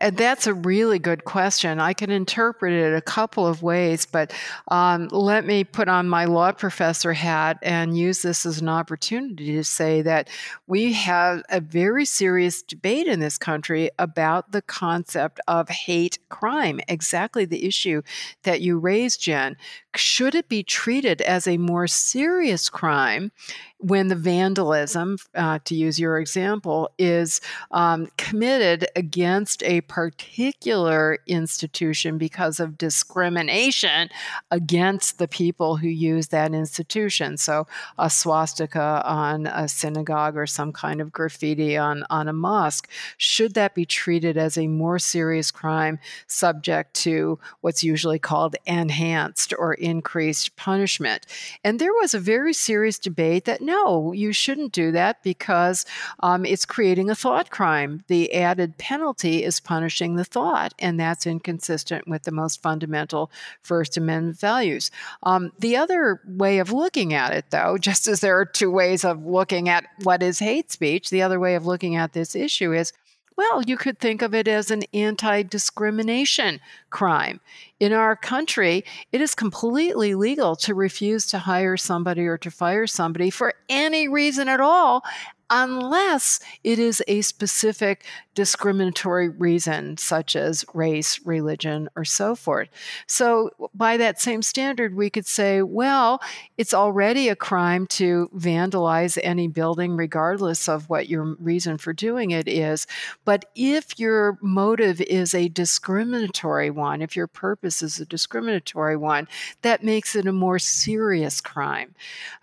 And 0.00 0.16
that's 0.16 0.46
a 0.46 0.54
really 0.54 0.98
good 0.98 1.24
question. 1.24 1.78
I 1.78 1.92
can 1.92 2.10
interpret 2.10 2.72
it 2.72 2.96
a 2.96 3.00
couple 3.00 3.46
of 3.46 3.62
ways, 3.62 4.06
but 4.06 4.32
um, 4.68 5.08
let 5.12 5.46
me 5.46 5.62
put 5.62 5.88
on 5.88 6.08
my 6.08 6.24
law 6.24 6.50
professor 6.52 7.12
hat 7.12 7.58
and 7.62 7.96
use 7.96 8.22
this 8.22 8.44
as 8.44 8.60
an 8.60 8.68
opportunity 8.68 9.52
to 9.52 9.64
say 9.64 10.02
that 10.02 10.28
we 10.66 10.92
have 10.94 11.42
a 11.48 11.60
very 11.60 12.04
serious 12.04 12.62
debate 12.62 13.06
in 13.06 13.20
this 13.20 13.38
country 13.38 13.90
about 13.98 14.50
the 14.50 14.62
concept 14.62 15.40
of 15.46 15.68
hate 15.68 16.18
crime, 16.28 16.80
exactly 16.88 17.44
the 17.44 17.64
issue 17.64 18.02
that 18.42 18.60
you 18.60 18.78
raised, 18.78 19.20
Jen. 19.20 19.56
Should 19.94 20.34
it 20.34 20.48
be 20.48 20.62
treated 20.62 21.22
as 21.22 21.46
a 21.46 21.56
more 21.56 21.86
serious 21.86 22.68
crime 22.68 23.30
when 23.78 24.08
the 24.08 24.16
vandalism, 24.16 25.18
uh, 25.34 25.58
to 25.64 25.74
use 25.74 25.98
your 25.98 26.18
example, 26.18 26.90
is 26.98 27.40
um, 27.70 28.08
committed 28.16 28.86
against 28.96 29.62
a 29.64 29.82
particular 29.82 31.18
institution 31.26 32.16
because 32.16 32.58
of 32.58 32.78
discrimination 32.78 34.08
against 34.50 35.18
the 35.18 35.28
people 35.28 35.76
who 35.76 35.88
use 35.88 36.28
that 36.28 36.54
institution. 36.54 37.36
So, 37.36 37.66
a 37.98 38.08
swastika 38.08 39.02
on 39.04 39.46
a 39.46 39.68
synagogue 39.68 40.36
or 40.36 40.46
some 40.46 40.72
kind 40.72 41.00
of 41.00 41.12
graffiti 41.12 41.76
on, 41.76 42.04
on 42.08 42.28
a 42.28 42.32
mosque, 42.32 42.88
should 43.18 43.54
that 43.54 43.74
be 43.74 43.84
treated 43.84 44.38
as 44.38 44.56
a 44.56 44.68
more 44.68 44.98
serious 44.98 45.50
crime 45.50 45.98
subject 46.26 46.94
to 46.94 47.38
what's 47.60 47.84
usually 47.84 48.18
called 48.18 48.56
enhanced 48.64 49.52
or 49.58 49.74
increased 49.74 50.56
punishment? 50.56 51.26
And 51.62 51.78
there 51.78 51.92
was 51.92 52.14
a 52.14 52.20
very 52.20 52.54
serious 52.54 52.98
debate 52.98 53.44
that 53.44 53.60
no, 53.66 54.12
you 54.12 54.32
shouldn't 54.32 54.72
do 54.72 54.92
that 54.92 55.22
because 55.22 55.84
um, 56.20 56.46
it's 56.46 56.64
creating 56.64 57.10
a 57.10 57.14
thought 57.14 57.50
crime. 57.50 58.04
The 58.06 58.32
added 58.32 58.78
penalty 58.78 59.44
is 59.44 59.60
punishing 59.60 60.16
the 60.16 60.24
thought, 60.24 60.72
and 60.78 60.98
that's 60.98 61.26
inconsistent 61.26 62.08
with 62.08 62.22
the 62.22 62.30
most 62.32 62.62
fundamental 62.62 63.30
First 63.62 63.96
Amendment 63.96 64.38
values. 64.38 64.90
Um, 65.24 65.52
the 65.58 65.76
other 65.76 66.20
way 66.26 66.58
of 66.58 66.72
looking 66.72 67.12
at 67.12 67.32
it, 67.32 67.50
though, 67.50 67.76
just 67.80 68.06
as 68.06 68.20
there 68.20 68.38
are 68.38 68.46
two 68.46 68.70
ways 68.70 69.04
of 69.04 69.26
looking 69.26 69.68
at 69.68 69.84
what 70.02 70.22
is 70.22 70.38
hate 70.38 70.72
speech, 70.72 71.10
the 71.10 71.22
other 71.22 71.40
way 71.40 71.54
of 71.56 71.66
looking 71.66 71.96
at 71.96 72.12
this 72.12 72.34
issue 72.34 72.72
is 72.72 72.92
well, 73.36 73.62
you 73.62 73.76
could 73.76 73.98
think 73.98 74.22
of 74.22 74.34
it 74.34 74.48
as 74.48 74.70
an 74.70 74.82
anti 74.94 75.42
discrimination 75.42 76.60
crime. 76.90 77.40
In 77.78 77.92
our 77.92 78.16
country, 78.16 78.84
it 79.12 79.20
is 79.20 79.34
completely 79.34 80.14
legal 80.14 80.56
to 80.56 80.74
refuse 80.74 81.26
to 81.26 81.38
hire 81.38 81.76
somebody 81.76 82.26
or 82.26 82.38
to 82.38 82.50
fire 82.50 82.86
somebody 82.86 83.28
for 83.28 83.52
any 83.68 84.08
reason 84.08 84.48
at 84.48 84.60
all 84.60 85.04
unless 85.50 86.40
it 86.64 86.78
is 86.78 87.02
a 87.06 87.20
specific 87.22 88.04
discriminatory 88.34 89.28
reason, 89.28 89.96
such 89.96 90.36
as 90.36 90.64
race, 90.74 91.20
religion, 91.24 91.88
or 91.96 92.04
so 92.04 92.34
forth. 92.34 92.68
So, 93.06 93.50
by 93.74 93.96
that 93.96 94.20
same 94.20 94.42
standard, 94.42 94.94
we 94.94 95.08
could 95.08 95.26
say, 95.26 95.62
well, 95.62 96.20
it's 96.58 96.74
already 96.74 97.28
a 97.28 97.36
crime 97.36 97.86
to 97.88 98.30
vandalize 98.36 99.18
any 99.22 99.48
building, 99.48 99.96
regardless 99.96 100.68
of 100.68 100.88
what 100.88 101.08
your 101.08 101.36
reason 101.40 101.78
for 101.78 101.92
doing 101.92 102.30
it 102.30 102.46
is. 102.46 102.86
But 103.24 103.46
if 103.54 103.98
your 103.98 104.38
motive 104.42 105.00
is 105.00 105.34
a 105.34 105.48
discriminatory 105.48 106.70
one, 106.70 107.00
if 107.02 107.16
your 107.16 107.26
purpose 107.26 107.82
is 107.82 107.98
a 107.98 108.06
discriminatory 108.06 108.96
one, 108.96 109.28
that 109.62 109.82
makes 109.82 110.14
it 110.14 110.26
a 110.26 110.32
more 110.32 110.58
serious 110.58 111.40
crime. 111.40 111.94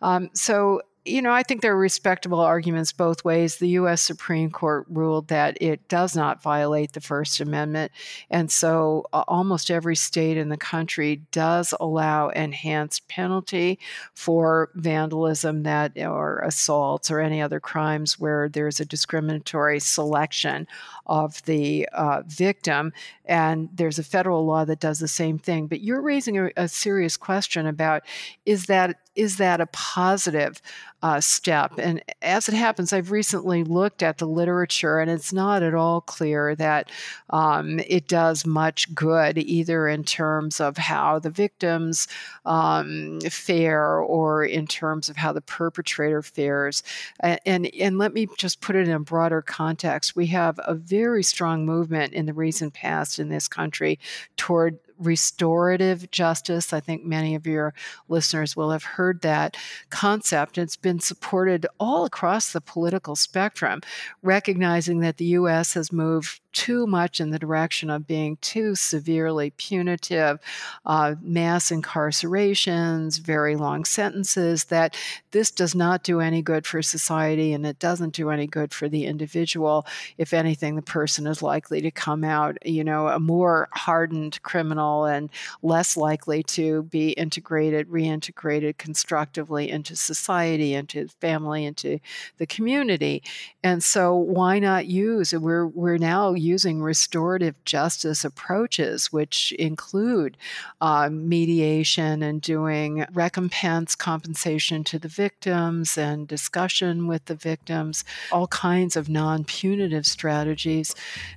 Um, 0.02 0.30
so, 0.34 0.82
you 1.06 1.22
know, 1.22 1.32
I 1.32 1.44
think 1.44 1.62
there 1.62 1.74
are 1.74 1.78
respectable 1.78 2.40
arguments 2.40 2.94
both 2.94 3.26
ways. 3.26 3.58
The 3.58 3.70
U.S. 3.70 4.02
Supreme 4.02 4.50
Court 4.50 4.86
ruled 4.90 5.28
that 5.28 5.58
it 5.62 5.88
does 5.90 6.16
not 6.16 6.42
violate 6.42 6.94
the 6.94 7.02
First 7.02 7.42
Amendment. 7.42 7.92
And 8.30 8.50
so 8.50 9.06
uh, 9.12 9.24
almost 9.28 9.70
every 9.70 9.98
state 9.98 10.38
in 10.38 10.48
the 10.48 10.58
country 10.58 11.22
does 11.32 11.74
allow 11.80 12.30
enhanced 12.30 13.08
penalty 13.10 13.80
for 14.14 14.70
vandalism 14.76 15.64
that 15.64 15.98
or 15.98 16.40
assaults 16.40 17.12
or 17.12 17.20
any 17.20 17.42
other 17.42 17.60
crimes 17.60 18.18
where 18.18 18.48
there's 18.48 18.80
a 18.80 18.86
discriminatory 18.86 19.82
selection 19.82 20.68
of 21.06 21.44
the 21.44 21.88
uh, 21.92 22.22
victim. 22.28 22.94
And 23.26 23.68
there's 23.74 24.00
a 24.00 24.04
federal 24.04 24.46
law 24.46 24.64
that 24.64 24.80
does 24.80 25.00
the 25.00 25.08
same 25.10 25.38
thing. 25.38 25.68
But 25.68 25.82
you're 25.82 26.02
raising 26.02 26.38
a, 26.38 26.52
a 26.56 26.68
serious 26.70 27.18
question 27.18 27.68
about 27.68 28.04
is 28.46 28.68
that 28.68 28.96
is 29.16 29.38
that 29.38 29.62
a 29.62 29.68
positive 29.68 30.62
uh, 31.04 31.20
step? 31.20 31.74
And 31.78 32.02
as 32.22 32.48
it 32.48 32.56
happens, 32.56 32.94
I've 32.94 33.12
recently 33.12 33.64
looked 33.66 34.02
at 34.02 34.18
the 34.20 34.26
literature, 34.26 35.00
and 35.00 35.12
it's 35.12 35.34
not 35.34 35.62
at 35.62 35.76
all 35.76 36.00
clear 36.00 36.56
that 36.56 36.90
um, 37.30 37.80
it 37.80 38.08
does 38.08 38.46
much 38.46 38.96
good, 38.96 39.38
either 39.38 39.88
in 39.90 40.06
terms 40.06 40.62
of 40.62 40.78
how 40.78 41.20
the 41.20 41.30
victims 41.30 42.08
um, 42.46 43.20
fare 43.30 44.00
or 44.00 44.46
in 44.46 44.66
terms 44.66 45.10
of 45.10 45.18
how 45.18 45.34
the 45.34 45.42
perpetrator 45.42 46.22
fares. 46.22 46.84
And, 47.20 47.40
and, 47.46 47.70
and 47.80 47.98
let 47.98 48.14
me 48.14 48.30
just 48.38 48.62
put 48.62 48.78
it 48.78 48.88
in 48.88 48.94
a 48.94 49.00
broader 49.00 49.42
context. 49.42 50.16
We 50.16 50.28
have 50.28 50.58
a 50.64 50.74
very 50.74 51.24
strong 51.24 51.66
movement 51.66 52.14
in 52.14 52.28
the 52.28 52.34
recent 52.34 52.74
past 52.74 53.20
in 53.20 53.28
this 53.28 53.50
country 53.50 54.00
toward 54.38 54.80
restorative 55.06 56.10
justice. 56.12 56.74
I 56.74 56.80
think 56.80 57.04
many 57.04 57.36
of 57.36 57.48
your 57.48 57.74
listeners 58.08 58.56
will 58.56 58.72
have 58.72 58.84
heard 58.84 59.22
that 59.22 59.58
concept. 59.90 60.58
It's 60.58 60.76
been 60.76 61.00
supported 61.00 61.66
all 61.80 62.06
across 62.06 62.52
the 62.52 62.62
political 62.62 63.16
spectrum, 63.16 63.82
recognizing 64.22 65.00
that 65.00 65.18
the 65.18 65.26
U.S. 65.26 65.74
has 65.74 65.92
moved 65.92 66.42
too 66.54 66.88
much 66.88 67.20
in 67.20 67.32
the 67.32 67.40
direction 67.40 67.90
of 67.90 68.08
being 68.08 68.38
too 68.38 68.76
severely 68.76 69.52
punitive, 69.52 70.40
uh, 70.86 71.16
mass 71.22 71.72
incarcerations, 71.72 73.20
very 73.20 73.56
long 73.56 73.84
sentences, 73.84 74.66
that 74.66 74.96
this 75.32 75.52
does 75.52 75.76
not 75.76 76.04
do 76.04 76.20
any 76.20 76.42
good 76.42 76.66
for 76.66 76.82
society 76.82 77.54
and 77.54 77.66
it 77.66 77.80
doesn't 77.80 78.14
do 78.14 78.30
any 78.30 78.48
good 78.48 78.74
for 78.74 78.88
the 78.88 79.06
individual. 79.06 79.86
If 80.18 80.34
anything, 80.34 80.76
the 80.76 80.82
person 80.82 81.28
is 81.28 81.42
likely 81.42 81.82
to 81.82 81.92
come 81.92 82.24
out, 82.24 82.58
you 82.66 82.84
know, 82.84 83.08
a 83.08 83.20
more 83.20 83.68
hardened 83.72 84.42
criminal 84.44 85.06
and 85.06 85.30
less 85.62 85.98
likely 85.98 86.44
to 86.44 86.84
be 86.84 87.10
integrated, 87.12 87.90
reintegrated 87.90 88.78
constructively 88.78 89.70
into 89.70 89.96
society, 89.96 90.74
into 90.74 91.08
family, 91.20 91.66
into 91.66 92.00
the 92.38 92.46
community. 92.46 93.24
And 93.64 93.84
so 93.84 94.16
why 94.16 94.60
not 94.60 94.86
use, 94.86 95.34
we're, 95.34 95.68
we're 95.68 95.98
now 95.98 96.34
using 96.44 96.82
restorative 96.82 97.56
justice 97.66 98.24
approaches, 98.26 99.12
which 99.12 99.52
include 99.54 100.38
uh, 100.82 101.10
mediation 101.10 102.22
and 102.22 102.42
doing 102.42 103.06
recompense 103.14 103.96
compensation 103.96 104.84
to 104.84 105.00
the 105.00 105.08
victims 105.08 105.98
and 105.98 106.28
discussion 106.28 107.08
with 107.08 107.26
the 107.26 107.36
victims, 107.36 108.04
all 108.32 108.48
kinds 108.48 108.96
of 108.96 109.10
non 109.10 109.44
punitive 109.44 110.06
strategies. 110.06 110.94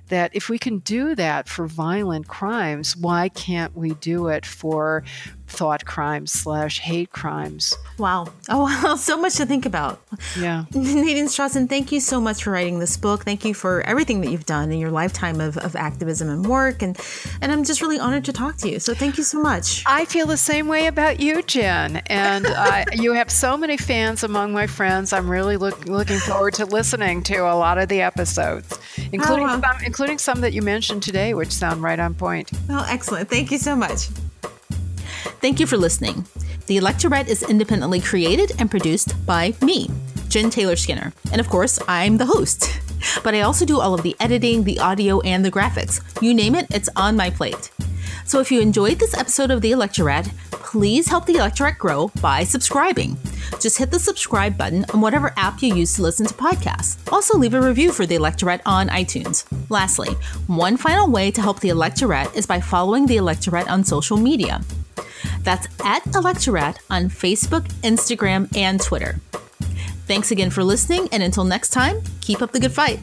That 0.09 0.35
if 0.35 0.49
we 0.49 0.59
can 0.59 0.79
do 0.79 1.15
that 1.15 1.47
for 1.47 1.67
violent 1.67 2.27
crimes, 2.27 2.95
why 2.95 3.29
can't 3.29 3.75
we 3.75 3.93
do 3.95 4.27
it 4.27 4.45
for 4.45 5.03
thought 5.47 5.85
crimes 5.85 6.31
slash 6.31 6.79
hate 6.79 7.11
crimes. 7.11 7.75
Wow. 7.97 8.27
Oh, 8.49 8.63
wow. 8.83 8.95
So 8.95 9.17
much 9.17 9.35
to 9.35 9.45
think 9.45 9.65
about. 9.65 10.01
Yeah. 10.39 10.65
Nadine 10.73 11.25
Strossen, 11.25 11.67
thank 11.67 11.91
you 11.91 11.99
so 11.99 12.19
much 12.19 12.43
for 12.43 12.51
writing 12.51 12.79
this 12.79 12.97
book. 12.97 13.23
Thank 13.23 13.45
you 13.45 13.53
for 13.53 13.81
everything 13.81 14.21
that 14.21 14.29
you've 14.29 14.45
done 14.45 14.71
in 14.71 14.79
your 14.79 14.91
lifetime 14.91 15.41
of, 15.41 15.57
of 15.57 15.75
activism 15.75 16.29
and 16.29 16.45
work. 16.45 16.81
And, 16.81 16.99
and 17.41 17.51
I'm 17.51 17.63
just 17.63 17.81
really 17.81 17.99
honored 17.99 18.25
to 18.25 18.33
talk 18.33 18.57
to 18.57 18.69
you. 18.69 18.79
So 18.79 18.93
thank 18.93 19.17
you 19.17 19.23
so 19.23 19.41
much. 19.41 19.83
I 19.85 20.05
feel 20.05 20.27
the 20.27 20.37
same 20.37 20.67
way 20.67 20.87
about 20.87 21.19
you, 21.19 21.41
Jen. 21.43 21.97
And 22.07 22.45
uh, 22.45 22.85
you 22.93 23.13
have 23.13 23.31
so 23.31 23.57
many 23.57 23.77
fans 23.77 24.23
among 24.23 24.53
my 24.53 24.67
friends. 24.67 25.13
I'm 25.13 25.29
really 25.29 25.57
look, 25.57 25.85
looking 25.85 26.19
forward 26.19 26.53
to 26.55 26.65
listening 26.65 27.23
to 27.23 27.37
a 27.39 27.55
lot 27.55 27.77
of 27.77 27.89
the 27.89 28.01
episodes, 28.01 28.77
including, 29.11 29.47
oh, 29.47 29.61
some, 29.61 29.77
including 29.83 30.17
some 30.17 30.41
that 30.41 30.53
you 30.53 30.61
mentioned 30.61 31.03
today, 31.03 31.33
which 31.33 31.51
sound 31.51 31.81
right 31.81 31.99
on 31.99 32.13
point. 32.13 32.51
Oh, 32.69 32.85
excellent. 32.89 33.29
Thank 33.29 33.51
you 33.51 33.57
so 33.57 33.75
much. 33.75 34.09
Thank 35.41 35.59
you 35.59 35.67
for 35.67 35.77
listening. 35.77 36.25
The 36.67 36.77
Electorette 36.77 37.27
is 37.27 37.43
independently 37.43 38.01
created 38.01 38.51
and 38.59 38.69
produced 38.69 39.25
by 39.25 39.53
me, 39.61 39.89
Jen 40.27 40.49
Taylor 40.49 40.75
Skinner. 40.75 41.13
And 41.31 41.39
of 41.39 41.49
course, 41.49 41.79
I'm 41.87 42.17
the 42.17 42.25
host. 42.25 42.79
But 43.23 43.35
I 43.35 43.41
also 43.41 43.63
do 43.63 43.79
all 43.79 43.93
of 43.93 44.01
the 44.01 44.15
editing, 44.19 44.63
the 44.63 44.79
audio, 44.79 45.21
and 45.21 45.45
the 45.45 45.51
graphics. 45.51 46.01
You 46.19 46.33
name 46.33 46.55
it, 46.55 46.65
it's 46.71 46.89
on 46.95 47.15
my 47.15 47.29
plate. 47.29 47.69
So 48.25 48.39
if 48.39 48.51
you 48.51 48.59
enjoyed 48.59 48.99
this 48.99 49.15
episode 49.15 49.51
of 49.51 49.61
The 49.61 49.71
Electorette, 49.71 50.29
please 50.51 51.07
help 51.07 51.25
The 51.25 51.35
Electorette 51.35 51.77
grow 51.77 52.09
by 52.21 52.43
subscribing. 52.43 53.17
Just 53.59 53.77
hit 53.77 53.91
the 53.91 53.99
subscribe 53.99 54.57
button 54.57 54.83
on 54.93 54.99
whatever 54.99 55.33
app 55.37 55.61
you 55.61 55.73
use 55.73 55.95
to 55.95 56.01
listen 56.01 56.25
to 56.25 56.33
podcasts. 56.33 56.97
Also, 57.11 57.37
leave 57.37 57.53
a 57.53 57.61
review 57.61 57.91
for 57.93 58.05
The 58.05 58.15
Electorette 58.15 58.61
on 58.65 58.89
iTunes. 58.89 59.45
Lastly, 59.69 60.09
one 60.47 60.75
final 60.75 61.09
way 61.09 61.31
to 61.31 61.41
help 61.41 61.61
The 61.61 61.69
Electorette 61.69 62.35
is 62.35 62.45
by 62.45 62.59
following 62.59 63.05
The 63.05 63.17
Electorette 63.17 63.69
on 63.69 63.83
social 63.83 64.17
media. 64.17 64.61
That's 65.41 65.67
at 65.83 66.03
Electorette 66.05 66.77
on 66.89 67.09
Facebook, 67.09 67.67
Instagram, 67.81 68.55
and 68.55 68.81
Twitter. 68.81 69.19
Thanks 70.07 70.31
again 70.31 70.49
for 70.49 70.63
listening, 70.63 71.09
and 71.11 71.21
until 71.21 71.43
next 71.43 71.69
time, 71.69 72.01
keep 72.21 72.41
up 72.41 72.51
the 72.51 72.59
good 72.59 72.71
fight. 72.71 72.99